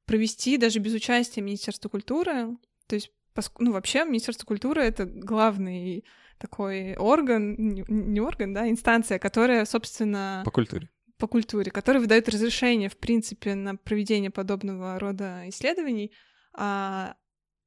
провести 0.06 0.58
даже 0.58 0.80
без 0.80 0.94
участия 0.94 1.42
Министерства 1.42 1.90
культуры. 1.90 2.58
То 2.88 2.96
есть, 2.96 3.12
ну, 3.60 3.72
вообще, 3.72 4.06
Министерство 4.06 4.46
культуры— 4.46 4.82
это 4.84 5.06
главный 5.06 6.06
такой 6.38 6.96
орган, 6.96 7.56
не 7.58 8.20
орган, 8.20 8.54
да, 8.54 8.70
инстанция, 8.70 9.20
которая, 9.20 9.66
собственно... 9.66 10.42
По 10.46 10.52
культуре. 10.52 10.90
По 11.18 11.28
культуре, 11.28 11.72
которая 11.72 12.02
выдает 12.02 12.28
разрешение, 12.28 12.90
в 12.90 12.98
принципе, 12.98 13.56
на 13.56 13.78
проведение 13.78 14.32
подобного 14.32 15.00
рода 15.00 15.44
исследований, 15.48 16.12
а, 16.54 17.16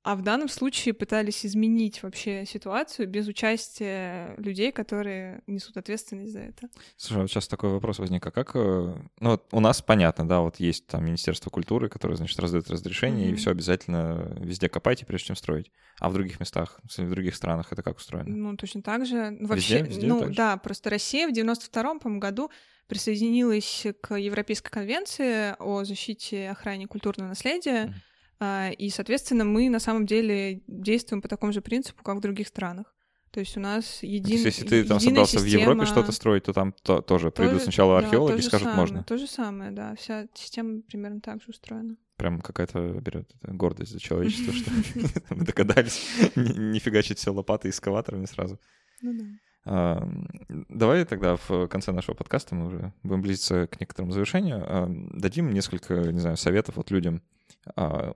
а 0.08 0.16
в 0.16 0.22
данном 0.22 0.48
случае 0.48 0.94
пытались 0.94 1.44
изменить 1.44 2.02
вообще 2.02 2.46
ситуацию 2.46 3.06
без 3.06 3.28
участия 3.28 4.34
людей, 4.38 4.72
которые 4.72 5.42
несут 5.46 5.76
ответственность 5.76 6.32
за 6.32 6.38
это. 6.38 6.70
Слушай, 6.96 7.18
а 7.18 7.20
вот 7.20 7.30
сейчас 7.30 7.46
такой 7.46 7.68
вопрос 7.68 7.98
возник, 7.98 8.26
а 8.26 8.30
как... 8.30 8.52
Э, 8.54 8.96
ну, 9.20 9.30
вот 9.30 9.46
у 9.52 9.60
нас 9.60 9.82
понятно, 9.82 10.26
да, 10.26 10.40
вот 10.40 10.60
есть 10.60 10.86
там 10.86 11.04
Министерство 11.04 11.50
культуры, 11.50 11.90
которое, 11.90 12.16
значит, 12.16 12.38
раздает 12.38 12.70
разрешение, 12.70 13.28
mm-hmm. 13.28 13.32
и 13.32 13.36
все 13.36 13.50
обязательно 13.50 14.34
везде 14.40 14.70
копайте, 14.70 15.04
прежде 15.04 15.26
чем 15.26 15.36
строить. 15.36 15.70
А 16.00 16.08
в 16.08 16.14
других 16.14 16.40
местах, 16.40 16.80
в 16.84 17.10
других 17.10 17.36
странах 17.36 17.70
это 17.70 17.82
как 17.82 17.98
устроено? 17.98 18.34
Ну, 18.34 18.56
точно 18.56 18.80
так 18.80 19.04
же. 19.04 19.28
Ну, 19.28 19.46
вообще, 19.46 19.82
везде, 19.82 19.90
везде 19.90 20.06
ну, 20.06 20.32
да, 20.32 20.56
просто 20.56 20.88
Россия 20.88 21.28
в 21.28 21.32
92-м, 21.32 22.00
по-моему, 22.00 22.18
году 22.18 22.50
присоединилась 22.86 23.86
к 24.00 24.14
Европейской 24.14 24.70
конвенции 24.70 25.54
о 25.58 25.84
защите 25.84 26.44
и 26.44 26.46
охране 26.46 26.86
культурного 26.86 27.28
наследия, 27.28 27.88
mm-hmm 27.88 28.07
и, 28.40 28.90
соответственно, 28.90 29.44
мы 29.44 29.68
на 29.68 29.80
самом 29.80 30.06
деле 30.06 30.62
действуем 30.66 31.22
по 31.22 31.28
такому 31.28 31.52
же 31.52 31.60
принципу, 31.60 32.02
как 32.02 32.16
в 32.16 32.20
других 32.20 32.48
странах. 32.48 32.94
То 33.30 33.40
есть 33.40 33.56
у 33.56 33.60
нас 33.60 34.02
един... 34.02 34.38
Если 34.38 34.64
ты 34.64 34.84
там 34.84 35.00
собрался 35.00 35.38
система... 35.38 35.58
в 35.58 35.60
Европе 35.60 35.86
что-то 35.86 36.12
строить, 36.12 36.44
то 36.44 36.52
там 36.52 36.72
то, 36.82 37.02
тоже, 37.02 37.30
тоже 37.30 37.30
придут 37.30 37.62
сначала 37.62 37.98
археологи 37.98 38.32
да, 38.32 38.38
и 38.38 38.42
скажут, 38.42 38.68
самое, 38.68 38.80
можно. 38.80 39.04
То 39.04 39.18
же 39.18 39.26
самое, 39.26 39.70
да. 39.70 39.94
Вся 39.96 40.26
система 40.34 40.80
примерно 40.82 41.20
так 41.20 41.42
же 41.42 41.50
устроена. 41.50 41.96
Прям 42.16 42.40
какая-то 42.40 42.80
берет 43.00 43.30
гордость 43.42 43.92
за 43.92 44.00
человечество, 44.00 44.52
что 44.52 44.70
мы 45.34 45.44
догадались 45.44 46.08
не 46.36 46.78
фигачить 46.78 47.18
все 47.18 47.32
лопатой 47.32 47.70
и 47.70 47.72
эскаваторами 47.72 48.24
сразу. 48.24 48.58
Ну 49.02 49.12
да. 49.12 49.24
А, 49.70 50.08
давай 50.48 51.04
тогда 51.04 51.36
в 51.36 51.68
конце 51.68 51.92
нашего 51.92 52.14
подкаста, 52.14 52.54
мы 52.54 52.66
уже 52.66 52.94
будем 53.02 53.20
близиться 53.20 53.66
к 53.66 53.78
некоторому 53.80 54.12
завершению, 54.12 54.64
а, 54.66 54.86
дадим 54.88 55.52
несколько, 55.52 55.94
не 56.10 56.20
знаю, 56.20 56.38
советов 56.38 56.76
вот 56.76 56.90
людям, 56.90 57.16
а, 57.16 57.37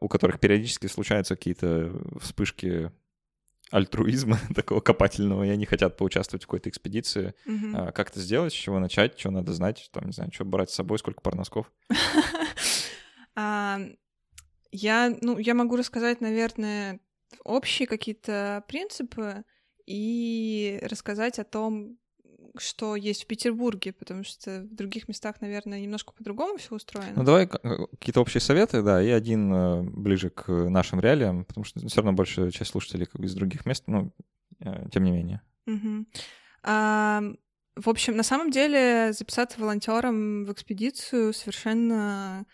у 0.01 0.09
которых 0.09 0.41
периодически 0.41 0.87
случаются 0.87 1.37
какие-то 1.37 1.93
вспышки 2.21 2.91
альтруизма 3.71 4.39
такого 4.55 4.81
копательного, 4.81 5.45
и 5.45 5.49
они 5.49 5.65
хотят 5.65 5.97
поучаствовать 5.97 6.45
в 6.45 6.47
какой-то 6.47 6.69
экспедиции. 6.69 7.35
Mm-hmm. 7.47 7.93
Как 7.93 8.11
это 8.11 8.21
сделать, 8.21 8.53
с 8.53 8.57
чего 8.57 8.79
начать, 8.79 9.19
что 9.19 9.31
надо 9.31 9.53
знать, 9.53 9.89
там, 9.93 10.07
не 10.07 10.13
знаю, 10.13 10.31
что 10.33 10.45
брать 10.45 10.71
с 10.71 10.75
собой, 10.75 10.99
сколько 10.99 11.21
пар 11.23 11.35
носков? 11.35 11.73
Я, 14.75 15.15
ну, 15.21 15.37
я 15.37 15.53
могу 15.53 15.77
рассказать, 15.77 16.23
наверное, 16.23 16.99
общие 17.45 17.87
какие-то 17.87 18.65
принципы 18.67 19.45
и 19.85 20.79
рассказать 20.83 21.39
о 21.39 21.45
том, 21.45 21.99
что 22.59 22.97
есть 22.97 23.25
в 23.25 23.27
Петербурге, 23.27 23.93
потому 23.93 24.25
что 24.25 24.63
в 24.63 24.75
других 24.75 25.09
местах, 25.09 25.41
наверное, 25.41 25.81
немножко 25.81 26.13
по-другому 26.13 26.59
все 26.59 26.75
устроено. 26.75 27.13
Ну, 27.17 27.25
давай 27.25 27.47
какие-то 27.47 28.21
общие 28.21 28.41
советы, 28.41 28.83
да, 28.83 29.03
и 29.03 29.09
один 29.09 29.53
э, 29.53 29.83
ближе 29.83 30.31
к 30.31 30.51
нашим 30.51 31.01
реалиям, 31.01 31.45
потому 31.45 31.65
что 31.65 31.87
все 31.87 31.97
равно 31.97 32.13
большая 32.13 32.51
часть 32.51 32.71
слушателей 32.71 33.07
как 33.07 33.21
из 33.23 33.35
других 33.35 33.65
мест, 33.67 33.85
ну, 33.87 34.13
э, 34.61 34.89
тем 34.91 35.05
не 35.05 35.11
менее. 35.11 35.41
Угу. 35.67 36.07
А, 36.65 37.23
в 37.77 37.89
общем, 37.89 38.17
на 38.17 38.23
самом 38.23 38.51
деле 38.51 39.13
записаться 39.13 39.61
волонтером 39.61 40.45
в 40.45 40.53
экспедицию 40.53 41.33
совершенно 41.33 42.47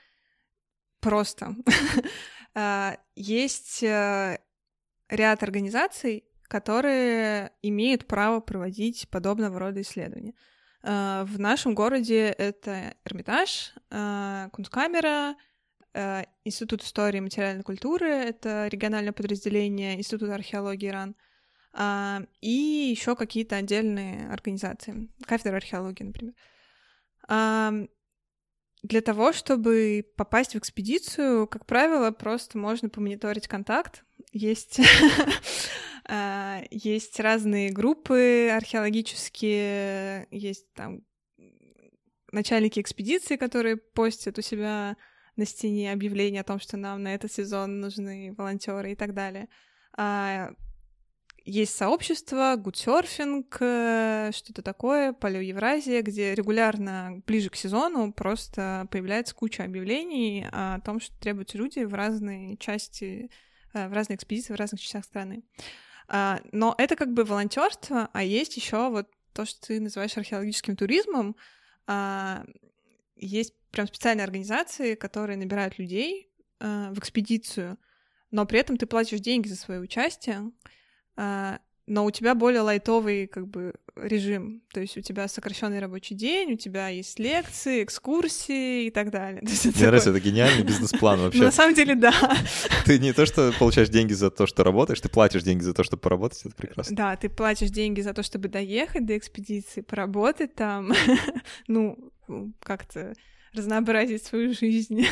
просто. 1.00 1.54
А, 2.54 2.96
есть 3.14 3.84
э, 3.84 4.38
ряд 5.08 5.42
организаций, 5.44 6.24
которые 6.48 7.52
имеют 7.62 8.06
право 8.06 8.40
проводить 8.40 9.08
подобного 9.10 9.58
рода 9.58 9.80
исследования. 9.82 10.34
Э, 10.82 11.24
в 11.24 11.38
нашем 11.38 11.74
городе 11.74 12.26
это 12.26 12.94
Эрмитаж, 13.04 13.74
э, 13.90 14.48
Кунсткамера, 14.52 15.36
э, 15.94 16.24
Институт 16.44 16.82
истории 16.82 17.18
и 17.18 17.22
материальной 17.22 17.62
культуры, 17.64 18.08
это 18.08 18.66
региональное 18.68 19.12
подразделение 19.12 19.96
Института 19.98 20.34
археологии 20.34 20.88
ИРАН, 20.88 21.14
а, 21.72 22.22
и 22.40 22.50
еще 22.90 23.14
какие-то 23.14 23.56
отдельные 23.56 24.28
организации, 24.30 25.10
кафедра 25.26 25.56
археологии, 25.56 26.04
например. 26.04 26.34
А, 27.28 27.72
для 28.82 29.00
того, 29.00 29.32
чтобы 29.32 30.04
попасть 30.16 30.54
в 30.54 30.58
экспедицию, 30.58 31.46
как 31.46 31.66
правило, 31.66 32.10
просто 32.10 32.58
можно 32.58 32.88
помониторить 32.88 33.48
контакт. 33.48 34.04
Есть, 34.32 34.80
есть 36.70 37.20
разные 37.20 37.70
группы 37.70 38.50
археологические, 38.50 40.26
есть 40.30 40.72
там 40.72 41.02
начальники 42.32 42.80
экспедиции, 42.80 43.36
которые 43.36 43.76
постят 43.76 44.38
у 44.38 44.42
себя 44.42 44.96
на 45.36 45.44
стене 45.44 45.92
объявления 45.92 46.40
о 46.40 46.44
том, 46.44 46.58
что 46.58 46.76
нам 46.76 47.02
на 47.02 47.14
этот 47.14 47.32
сезон 47.32 47.80
нужны 47.80 48.34
волонтеры 48.36 48.92
и 48.92 48.96
так 48.96 49.14
далее. 49.14 49.48
А, 49.96 50.50
есть 51.44 51.76
сообщество, 51.76 52.56
гудсерфинг, 52.56 53.56
э, 53.60 54.30
что-то 54.34 54.62
такое, 54.62 55.12
поле 55.14 55.46
Евразия, 55.46 56.02
где 56.02 56.34
регулярно, 56.34 57.22
ближе 57.26 57.48
к 57.48 57.56
сезону, 57.56 58.12
просто 58.12 58.86
появляется 58.90 59.34
куча 59.34 59.64
объявлений 59.64 60.46
о 60.52 60.80
том, 60.80 61.00
что 61.00 61.18
требуются 61.18 61.56
люди 61.56 61.80
в 61.80 61.94
разные 61.94 62.58
части, 62.58 63.30
э, 63.72 63.88
в 63.88 63.92
разные 63.92 64.16
экспедиции, 64.16 64.52
в 64.52 64.56
разных 64.56 64.80
частях 64.80 65.04
страны. 65.04 65.42
А, 65.56 65.87
но 66.08 66.74
это 66.78 66.96
как 66.96 67.12
бы 67.12 67.24
волонтерство, 67.24 68.08
а 68.12 68.22
есть 68.22 68.56
еще 68.56 68.88
вот 68.88 69.08
то, 69.32 69.44
что 69.44 69.68
ты 69.68 69.80
называешь 69.80 70.16
археологическим 70.16 70.74
туризмом. 70.76 71.36
А, 71.86 72.44
есть 73.16 73.54
прям 73.70 73.86
специальные 73.86 74.24
организации, 74.24 74.94
которые 74.94 75.36
набирают 75.36 75.78
людей 75.78 76.30
э, 76.60 76.90
в 76.90 76.98
экспедицию, 76.98 77.78
но 78.30 78.46
при 78.46 78.58
этом 78.60 78.76
ты 78.76 78.86
платишь 78.86 79.20
деньги 79.20 79.48
за 79.48 79.56
свое 79.56 79.80
участие. 79.80 80.50
Но 81.88 82.04
у 82.04 82.10
тебя 82.10 82.34
более 82.34 82.60
лайтовый 82.60 83.26
как 83.26 83.48
бы 83.48 83.72
режим, 83.96 84.62
то 84.72 84.80
есть 84.80 84.98
у 84.98 85.00
тебя 85.00 85.26
сокращенный 85.26 85.80
рабочий 85.80 86.14
день, 86.14 86.52
у 86.52 86.56
тебя 86.56 86.88
есть 86.88 87.18
лекции, 87.18 87.82
экскурсии 87.82 88.86
и 88.86 88.90
так 88.90 89.10
далее. 89.10 89.40
Мне 89.42 89.72
такой... 89.72 89.86
нравится, 89.86 90.10
это 90.10 90.20
гениальный 90.20 90.64
бизнес-план 90.64 91.18
вообще. 91.22 91.42
На 91.42 91.50
самом 91.50 91.74
деле, 91.74 91.94
да. 91.94 92.12
Ты 92.84 92.98
не 92.98 93.14
то, 93.14 93.24
что 93.24 93.52
получаешь 93.58 93.88
деньги 93.88 94.12
за 94.12 94.30
то, 94.30 94.46
что 94.46 94.64
работаешь, 94.64 95.00
ты 95.00 95.08
платишь 95.08 95.42
деньги 95.42 95.62
за 95.62 95.72
то, 95.72 95.82
чтобы 95.82 96.02
поработать, 96.02 96.44
это 96.44 96.54
прекрасно. 96.54 96.94
Да, 96.94 97.16
ты 97.16 97.30
платишь 97.30 97.70
деньги 97.70 98.02
за 98.02 98.12
то, 98.12 98.22
чтобы 98.22 98.48
доехать 98.48 99.06
до 99.06 99.16
экспедиции, 99.16 99.80
поработать 99.80 100.54
там, 100.54 100.92
ну, 101.68 102.12
как-то 102.60 103.14
разнообразить 103.54 104.24
свою 104.24 104.52
жизнь. 104.52 105.06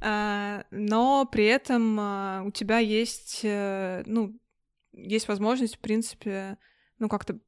А, 0.00 0.64
но 0.70 1.26
при 1.30 1.46
этом 1.46 1.98
а, 1.98 2.44
у 2.46 2.50
тебя 2.50 2.78
есть, 2.78 3.40
э, 3.42 4.04
ну, 4.06 4.36
есть 4.96 5.28
возможность, 5.28 5.76
в 5.76 5.80
принципе, 5.80 6.58
ну, 6.98 7.08
как-то 7.08 7.38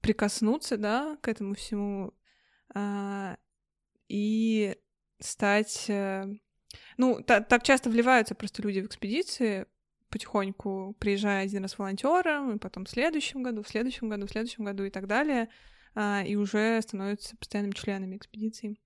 прикоснуться, 0.00 0.76
да, 0.76 1.18
к 1.20 1.28
этому 1.28 1.54
всему 1.54 2.14
а, 2.74 3.36
и 4.08 4.76
стать... 5.18 5.86
А, 5.90 6.26
ну, 6.96 7.22
та, 7.22 7.40
так 7.40 7.62
часто 7.64 7.90
вливаются 7.90 8.34
просто 8.34 8.62
люди 8.62 8.80
в 8.80 8.86
экспедиции, 8.86 9.66
потихоньку 10.08 10.96
приезжая 10.98 11.44
один 11.44 11.62
раз 11.62 11.78
волонтером, 11.78 12.56
и 12.56 12.58
потом 12.58 12.84
в 12.84 12.90
следующем 12.90 13.42
году, 13.42 13.62
в 13.62 13.68
следующем 13.68 14.08
году, 14.08 14.26
в 14.26 14.30
следующем 14.30 14.64
году 14.64 14.84
и 14.84 14.90
так 14.90 15.06
далее, 15.06 15.48
а, 15.94 16.22
и 16.24 16.36
уже 16.36 16.80
становятся 16.82 17.36
постоянными 17.36 17.74
членами 17.74 18.16
экспедиции. 18.16 18.78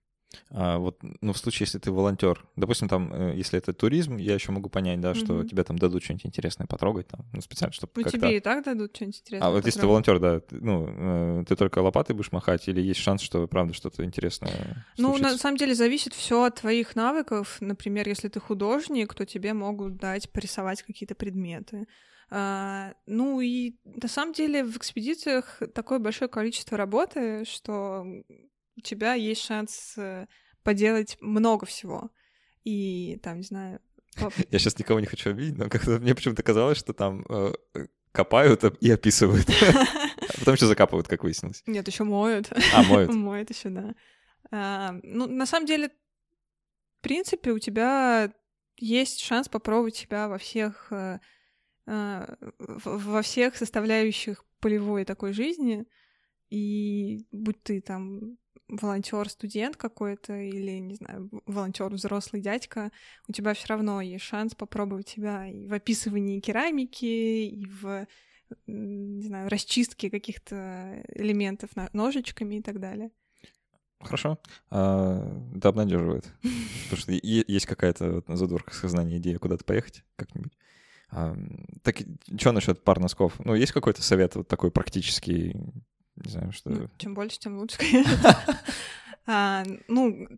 А 0.51 0.79
вот, 0.79 0.99
ну, 1.21 1.33
в 1.33 1.39
случае, 1.39 1.67
если 1.67 1.79
ты 1.79 1.91
волонтер, 1.91 2.45
допустим, 2.57 2.89
там, 2.89 3.13
э, 3.13 3.35
если 3.37 3.59
это 3.59 3.73
туризм, 3.73 4.17
я 4.17 4.35
еще 4.35 4.53
могу 4.53 4.69
понять, 4.69 5.01
да, 5.01 5.15
что 5.15 5.41
mm-hmm. 5.41 5.49
тебе 5.49 5.65
там 5.65 5.79
дадут 5.79 6.03
что-нибудь 6.03 6.27
интересное 6.27 6.67
потрогать, 6.67 7.09
там, 7.09 7.21
ну, 7.33 7.41
специально, 7.41 7.73
чтобы 7.73 7.93
ну, 7.97 8.03
как-то... 8.05 8.19
тебе 8.19 8.37
и 8.37 8.41
так 8.41 8.65
дадут 8.65 8.95
что-нибудь 8.95 9.21
интересное. 9.21 9.49
А 9.49 9.51
вот 9.51 9.67
если 9.67 9.81
ты 9.81 9.87
волонтер, 9.87 10.19
да, 10.19 10.41
ты, 10.41 10.57
ну, 10.57 10.87
э, 10.89 11.45
ты 11.49 11.57
только 11.57 11.81
лопатой 11.81 12.15
будешь 12.15 12.33
махать, 12.33 12.69
или 12.69 12.81
есть 12.81 13.01
шанс, 13.01 13.23
что, 13.23 13.47
правда, 13.47 13.75
что-то 13.75 14.05
интересное 14.05 14.85
Ну, 14.97 15.11
случится? 15.11 15.33
на 15.33 15.39
самом 15.39 15.57
деле, 15.57 15.75
зависит 15.75 16.15
все 16.15 16.45
от 16.45 16.57
твоих 16.57 16.97
навыков. 16.97 17.57
Например, 17.61 18.09
если 18.09 18.29
ты 18.29 18.41
художник, 18.41 19.15
то 19.15 19.27
тебе 19.27 19.53
могут 19.53 19.97
дать 19.97 20.31
порисовать 20.31 20.83
какие-то 20.83 21.15
предметы. 21.15 21.87
А, 22.31 22.95
ну 23.07 23.41
и 23.41 23.77
на 23.85 24.09
самом 24.09 24.33
деле 24.33 24.65
в 24.65 24.77
экспедициях 24.77 25.63
такое 25.75 25.99
большое 25.99 26.29
количество 26.29 26.77
работы, 26.77 27.45
что 27.45 28.05
у 28.77 28.81
тебя 28.81 29.15
есть 29.15 29.43
шанс 29.43 29.95
э, 29.97 30.27
поделать 30.63 31.17
много 31.21 31.67
всего. 31.67 32.11
И 32.65 33.19
там, 33.23 33.39
не 33.39 33.45
знаю... 33.45 33.81
Я 34.51 34.59
сейчас 34.59 34.79
никого 34.79 35.01
не 35.01 35.07
хочу 35.07 35.31
обидеть, 35.31 35.59
но 35.59 35.69
как-то 35.69 35.99
мне 35.99 36.15
почему-то 36.15 36.43
казалось, 36.43 36.79
что 36.79 36.93
там 36.93 37.25
э, 37.29 37.53
копают 38.13 38.65
и 38.81 38.91
описывают. 38.91 39.49
А 40.27 40.39
потом 40.39 40.55
еще 40.55 40.67
закапывают, 40.67 41.07
как 41.07 41.23
выяснилось. 41.23 41.63
Нет, 41.67 41.87
еще 41.87 42.03
моют. 42.03 42.51
А, 42.73 42.83
моют. 42.83 43.11
моют 43.15 43.51
еще, 43.51 43.69
да. 43.69 43.95
А, 44.51 44.93
ну, 45.03 45.27
на 45.27 45.47
самом 45.47 45.67
деле, 45.67 45.91
в 46.99 47.03
принципе, 47.03 47.53
у 47.53 47.59
тебя 47.59 48.33
есть 48.77 49.21
шанс 49.21 49.49
попробовать 49.49 49.97
себя 49.97 50.29
во 50.29 50.39
всех 50.39 50.89
э, 50.91 51.21
э, 51.87 52.37
во 52.59 53.23
всех 53.23 53.57
составляющих 53.57 54.45
полевой 54.61 55.05
такой 55.05 55.35
жизни. 55.35 55.87
И 56.51 57.27
будь 57.31 57.63
ты 57.63 57.81
там 57.81 58.39
волонтер 58.81 59.29
студент 59.29 59.77
какой-то 59.77 60.35
или, 60.37 60.79
не 60.79 60.95
знаю, 60.95 61.29
волонтер 61.47 61.89
взрослый 61.91 62.43
дядька, 62.43 62.91
у 63.29 63.33
тебя 63.33 63.55
все 63.55 63.69
равно 63.69 64.01
есть 64.01 64.25
шанс 64.25 64.55
попробовать 64.55 65.09
себя 65.09 65.47
и 65.49 65.67
в 65.67 65.73
описывании 65.73 66.41
керамики, 66.41 67.05
и 67.05 67.67
в 67.67 68.07
не 68.67 69.23
знаю, 69.23 69.49
расчистке 69.49 70.11
каких-то 70.11 71.03
элементов 71.15 71.71
ножичками 71.93 72.57
и 72.57 72.63
так 72.63 72.79
далее. 72.81 73.11
Хорошо. 74.01 74.39
А, 74.71 75.43
это 75.57 75.69
обнадеживает. 75.69 76.25
Потому 76.85 77.01
что 77.01 77.13
есть 77.13 77.67
какая-то 77.67 78.13
вот 78.13 78.29
на 78.29 78.37
задворках 78.37 78.75
сознания 78.75 79.19
идея 79.19 79.39
куда-то 79.39 79.65
поехать 79.65 80.05
как-нибудь. 80.17 80.53
А, 81.11 81.37
так 81.83 81.97
что 82.39 82.53
насчет 82.53 82.83
пар 82.85 83.01
носков? 83.01 83.35
Ну, 83.45 83.55
есть 83.55 83.73
какой-то 83.73 84.03
совет 84.03 84.35
вот 84.35 84.49
такой 84.49 84.71
практический, 84.71 85.57
не 86.17 86.31
знаю, 86.31 86.53
что... 86.53 86.71
Ну, 86.71 86.89
чем 86.99 87.15
больше, 87.15 87.39
тем 87.39 87.59
лучше, 87.59 87.79
конечно. 87.79 88.37
а, 89.27 89.65
ну, 89.89 90.29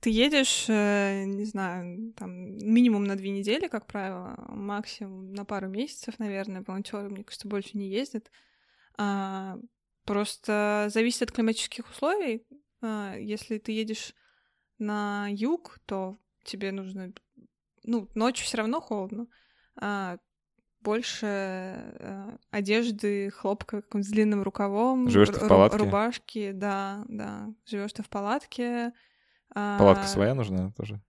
ты 0.00 0.10
едешь, 0.10 0.66
э, 0.68 1.24
не 1.24 1.44
знаю, 1.44 2.12
там, 2.14 2.56
минимум 2.58 3.04
на 3.04 3.16
две 3.16 3.30
недели, 3.30 3.68
как 3.68 3.86
правило, 3.86 4.36
максимум 4.48 5.32
на 5.32 5.44
пару 5.44 5.68
месяцев, 5.68 6.18
наверное, 6.18 6.62
волонтеры, 6.66 7.08
мне 7.08 7.24
кажется, 7.24 7.48
больше 7.48 7.76
не 7.76 7.88
ездят. 7.88 8.30
А, 8.96 9.58
просто 10.04 10.88
зависит 10.92 11.22
от 11.22 11.32
климатических 11.32 11.90
условий. 11.90 12.46
А, 12.82 13.16
если 13.16 13.58
ты 13.58 13.72
едешь 13.72 14.14
на 14.78 15.26
юг, 15.30 15.78
то 15.86 16.18
тебе 16.44 16.72
нужно... 16.72 17.12
Ну, 17.82 18.08
ночью 18.14 18.46
все 18.46 18.58
равно 18.58 18.80
холодно. 18.80 19.26
Больше 20.86 21.26
э, 21.26 22.36
одежды, 22.52 23.30
хлопка 23.30 23.82
с 23.92 24.06
длинным 24.06 24.44
рукавом. 24.44 25.10
Живешь 25.10 25.30
ты 25.30 25.44
в 25.44 25.48
палатке? 25.48 25.78
Рубашки, 25.78 26.52
да, 26.52 27.04
да. 27.08 27.52
Живешь 27.66 27.92
ты 27.92 28.04
в 28.04 28.08
палатке. 28.08 28.92
А, 29.52 29.78
Палатка 29.78 30.04
а, 30.04 30.06
своя 30.06 30.34
нужна 30.34 30.70
тоже? 30.76 31.00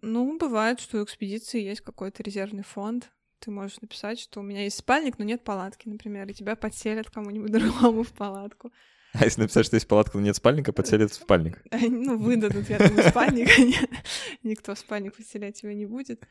Ну, 0.00 0.38
бывает, 0.38 0.80
что 0.80 0.98
у 0.98 1.04
экспедиции 1.04 1.60
есть 1.60 1.82
какой-то 1.82 2.22
резервный 2.22 2.62
фонд. 2.62 3.12
Ты 3.40 3.50
можешь 3.50 3.78
написать, 3.82 4.18
что 4.18 4.40
у 4.40 4.42
меня 4.42 4.62
есть 4.62 4.78
спальник, 4.78 5.18
но 5.18 5.26
нет 5.26 5.44
палатки, 5.44 5.86
например, 5.86 6.26
и 6.30 6.32
тебя 6.32 6.56
подселят 6.56 7.10
кому-нибудь 7.10 7.52
другому 7.52 8.04
в 8.04 8.14
палатку. 8.14 8.72
А 9.12 9.22
если 9.22 9.42
написать, 9.42 9.66
что 9.66 9.76
есть 9.76 9.86
палатка, 9.86 10.16
но 10.16 10.24
нет 10.24 10.36
спальника, 10.36 10.72
подселят 10.72 11.10
в 11.10 11.14
спальник? 11.14 11.62
Ну, 11.70 12.16
выдадут, 12.16 12.70
я 12.70 12.78
думаю, 12.78 13.06
спальник. 13.10 13.50
Никто 14.42 14.74
в 14.74 14.78
спальник 14.78 15.14
подселять 15.14 15.60
тебя 15.60 15.74
не 15.74 15.84
будет. 15.84 16.26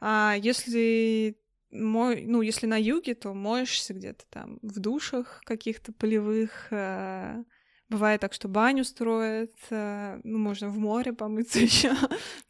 А 0.00 0.36
если 0.40 1.36
мой, 1.74 2.24
ну, 2.26 2.40
если 2.40 2.66
на 2.66 2.80
юге, 2.80 3.14
то 3.14 3.34
моешься 3.34 3.94
где-то 3.94 4.24
там 4.30 4.58
в 4.62 4.78
душах 4.80 5.42
каких-то 5.44 5.92
полевых. 5.92 6.68
Э, 6.70 7.42
бывает 7.88 8.20
так, 8.20 8.32
что 8.32 8.48
баню 8.48 8.84
строят, 8.84 9.52
э, 9.70 10.20
ну, 10.24 10.38
можно 10.38 10.68
в 10.68 10.78
море 10.78 11.12
помыться 11.12 11.58
еще. 11.60 11.92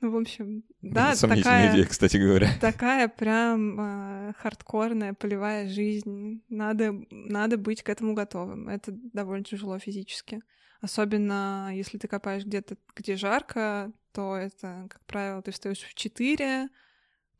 ну, 0.01 0.11
в 0.11 0.16
общем, 0.16 0.62
да, 0.83 1.14
такая... 1.14 1.72
идея, 1.72 1.87
кстати 1.87 2.16
говоря. 2.16 2.51
Такая 2.61 3.09
прям 3.09 3.81
э, 3.81 4.33
хардкорная 4.39 5.14
полевая 5.14 5.68
жизнь. 5.68 6.43
Надо, 6.49 6.95
надо 7.11 7.57
быть 7.57 7.83
к 7.83 7.89
этому 7.89 8.14
готовым. 8.14 8.68
Это 8.68 8.93
довольно 8.93 9.45
тяжело 9.45 9.79
физически. 9.79 10.43
Особенно 10.81 11.70
если 11.72 11.97
ты 11.97 12.09
копаешь 12.09 12.45
где-то, 12.45 12.77
где 12.95 13.16
жарко, 13.16 13.91
то 14.12 14.37
это, 14.37 14.87
как 14.91 15.01
правило, 15.07 15.41
ты 15.41 15.51
встаешь 15.51 15.81
в 15.81 15.95
4, 15.95 16.68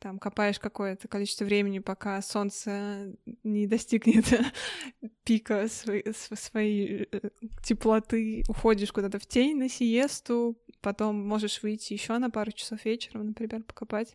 там 0.05 0.19
копаешь 0.19 0.59
какое-то 0.59 1.09
количество 1.09 1.47
времени, 1.47 1.79
пока 1.79 2.21
солнце 2.21 3.17
не 3.43 3.67
достигнет 3.67 4.27
пика 5.25 5.67
своей, 5.67 6.05
своей 6.13 7.09
э, 7.11 7.31
теплоты, 7.63 8.45
уходишь 8.47 8.93
куда-то 8.93 9.19
в 9.19 9.25
тень 9.25 9.57
на 9.57 9.71
сиесту, 9.71 10.59
потом 10.83 11.27
можешь 11.27 11.63
выйти 11.63 11.95
еще 11.95 12.19
на 12.19 12.29
пару 12.29 12.53
часов 12.53 12.85
вечером, 12.85 13.29
например, 13.29 13.63
покопать. 13.63 14.15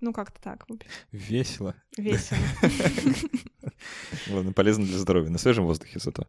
Ну, 0.00 0.12
как-то 0.12 0.40
так. 0.40 0.68
Весело. 1.10 1.74
Весело. 1.96 2.38
Ладно, 4.30 4.52
полезно 4.52 4.86
для 4.86 4.98
здоровья. 4.98 5.30
На 5.30 5.38
свежем 5.38 5.64
воздухе 5.64 5.98
зато. 5.98 6.28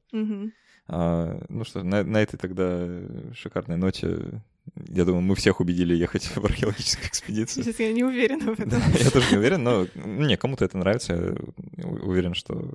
А, 0.87 1.45
ну 1.47 1.63
что, 1.63 1.83
на, 1.83 2.03
на 2.03 2.23
этой 2.23 2.37
тогда 2.37 2.87
шикарной 3.35 3.77
ноте, 3.77 4.41
я 4.89 5.05
думаю, 5.05 5.21
мы 5.21 5.35
всех 5.35 5.59
убедили 5.59 5.95
ехать 5.95 6.23
в 6.35 6.43
археологическую 6.43 7.07
экспедицию. 7.07 7.63
Сейчас 7.63 7.79
я 7.79 7.93
не 7.93 8.03
уверена 8.03 8.55
в 8.55 8.59
этом. 8.59 8.81
я 8.99 9.09
тоже 9.11 9.31
не 9.31 9.37
уверен, 9.37 9.63
но 9.63 9.87
не, 9.95 10.37
кому-то 10.37 10.65
это 10.65 10.77
нравится. 10.77 11.35
Я 11.77 11.87
уверен, 11.87 12.33
что 12.33 12.73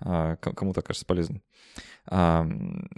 а, 0.00 0.36
кому-то 0.36 0.80
окажется 0.80 1.06
полезным. 1.06 1.42
А, 2.06 2.46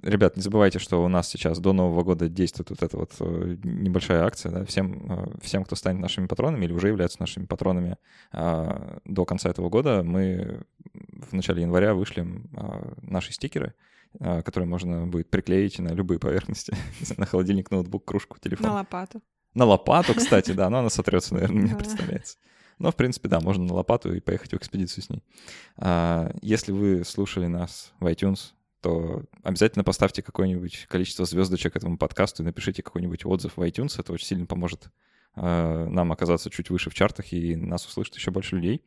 ребят, 0.02 0.36
не 0.36 0.42
забывайте, 0.42 0.78
что 0.78 1.04
у 1.04 1.08
нас 1.08 1.28
сейчас 1.28 1.58
до 1.58 1.72
Нового 1.72 2.02
года 2.02 2.28
действует 2.28 2.70
вот 2.70 2.82
эта 2.82 2.96
вот 2.96 3.12
э, 3.20 3.56
небольшая 3.62 4.24
акция. 4.24 4.50
Да? 4.50 4.64
Всем, 4.64 5.12
э, 5.12 5.26
всем, 5.42 5.64
кто 5.64 5.76
станет 5.76 6.00
нашими 6.00 6.26
патронами 6.26 6.64
или 6.64 6.72
уже 6.72 6.88
являются 6.88 7.20
нашими 7.20 7.44
патронами 7.44 7.98
а, 8.32 8.98
до 9.04 9.24
конца 9.26 9.50
этого 9.50 9.68
года, 9.68 10.02
мы 10.02 10.62
в 10.94 11.34
начале 11.34 11.62
января 11.62 11.94
вышлем 11.94 12.48
а, 12.56 12.94
наши 13.02 13.32
стикеры, 13.32 13.74
которые 14.18 14.68
можно 14.68 15.06
будет 15.06 15.30
приклеить 15.30 15.78
на 15.78 15.88
любые 15.88 16.18
поверхности. 16.18 16.76
на 17.16 17.26
холодильник, 17.26 17.70
ноутбук, 17.70 18.04
кружку, 18.04 18.38
телефон. 18.38 18.66
На 18.66 18.74
лопату. 18.74 19.22
На 19.54 19.64
лопату, 19.64 20.14
кстати, 20.14 20.52
да, 20.52 20.68
но 20.70 20.78
она 20.78 20.90
сотрется, 20.90 21.34
наверное, 21.34 21.62
мне 21.62 21.74
представляется. 21.78 22.38
Но, 22.78 22.90
в 22.90 22.96
принципе, 22.96 23.28
да, 23.28 23.40
можно 23.40 23.64
на 23.64 23.74
лопату 23.74 24.12
и 24.14 24.20
поехать 24.20 24.52
в 24.52 24.56
экспедицию 24.56 25.04
с 25.04 25.10
ней. 25.10 25.22
Если 26.42 26.72
вы 26.72 27.04
слушали 27.04 27.46
нас 27.46 27.92
в 28.00 28.06
iTunes, 28.06 28.52
то 28.84 29.22
обязательно 29.42 29.82
поставьте 29.82 30.20
какое-нибудь 30.20 30.84
количество 30.90 31.24
звездочек 31.24 31.74
этому 31.74 31.96
подкасту 31.96 32.42
и 32.42 32.46
напишите 32.46 32.82
какой-нибудь 32.82 33.24
отзыв 33.24 33.56
в 33.56 33.62
iTunes. 33.62 33.98
Это 33.98 34.12
очень 34.12 34.26
сильно 34.26 34.44
поможет 34.44 34.90
э, 35.36 35.86
нам 35.88 36.12
оказаться 36.12 36.50
чуть 36.50 36.68
выше 36.68 36.90
в 36.90 36.94
чартах, 36.94 37.32
и 37.32 37.56
нас 37.56 37.86
услышит 37.86 38.14
еще 38.16 38.30
больше 38.30 38.56
людей. 38.56 38.84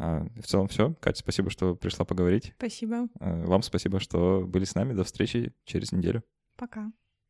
Э, 0.00 0.26
в 0.40 0.46
целом 0.46 0.66
все. 0.68 0.94
Катя, 1.00 1.18
спасибо, 1.18 1.50
что 1.50 1.74
пришла 1.76 2.04
поговорить. 2.04 2.54
Спасибо. 2.56 3.08
Э, 3.20 3.44
вам 3.44 3.62
спасибо, 3.62 4.00
что 4.00 4.44
были 4.46 4.64
с 4.64 4.74
нами. 4.74 4.94
До 4.94 5.04
встречи 5.04 5.52
через 5.64 5.92
неделю. 5.92 6.24
Пока. 6.56 6.90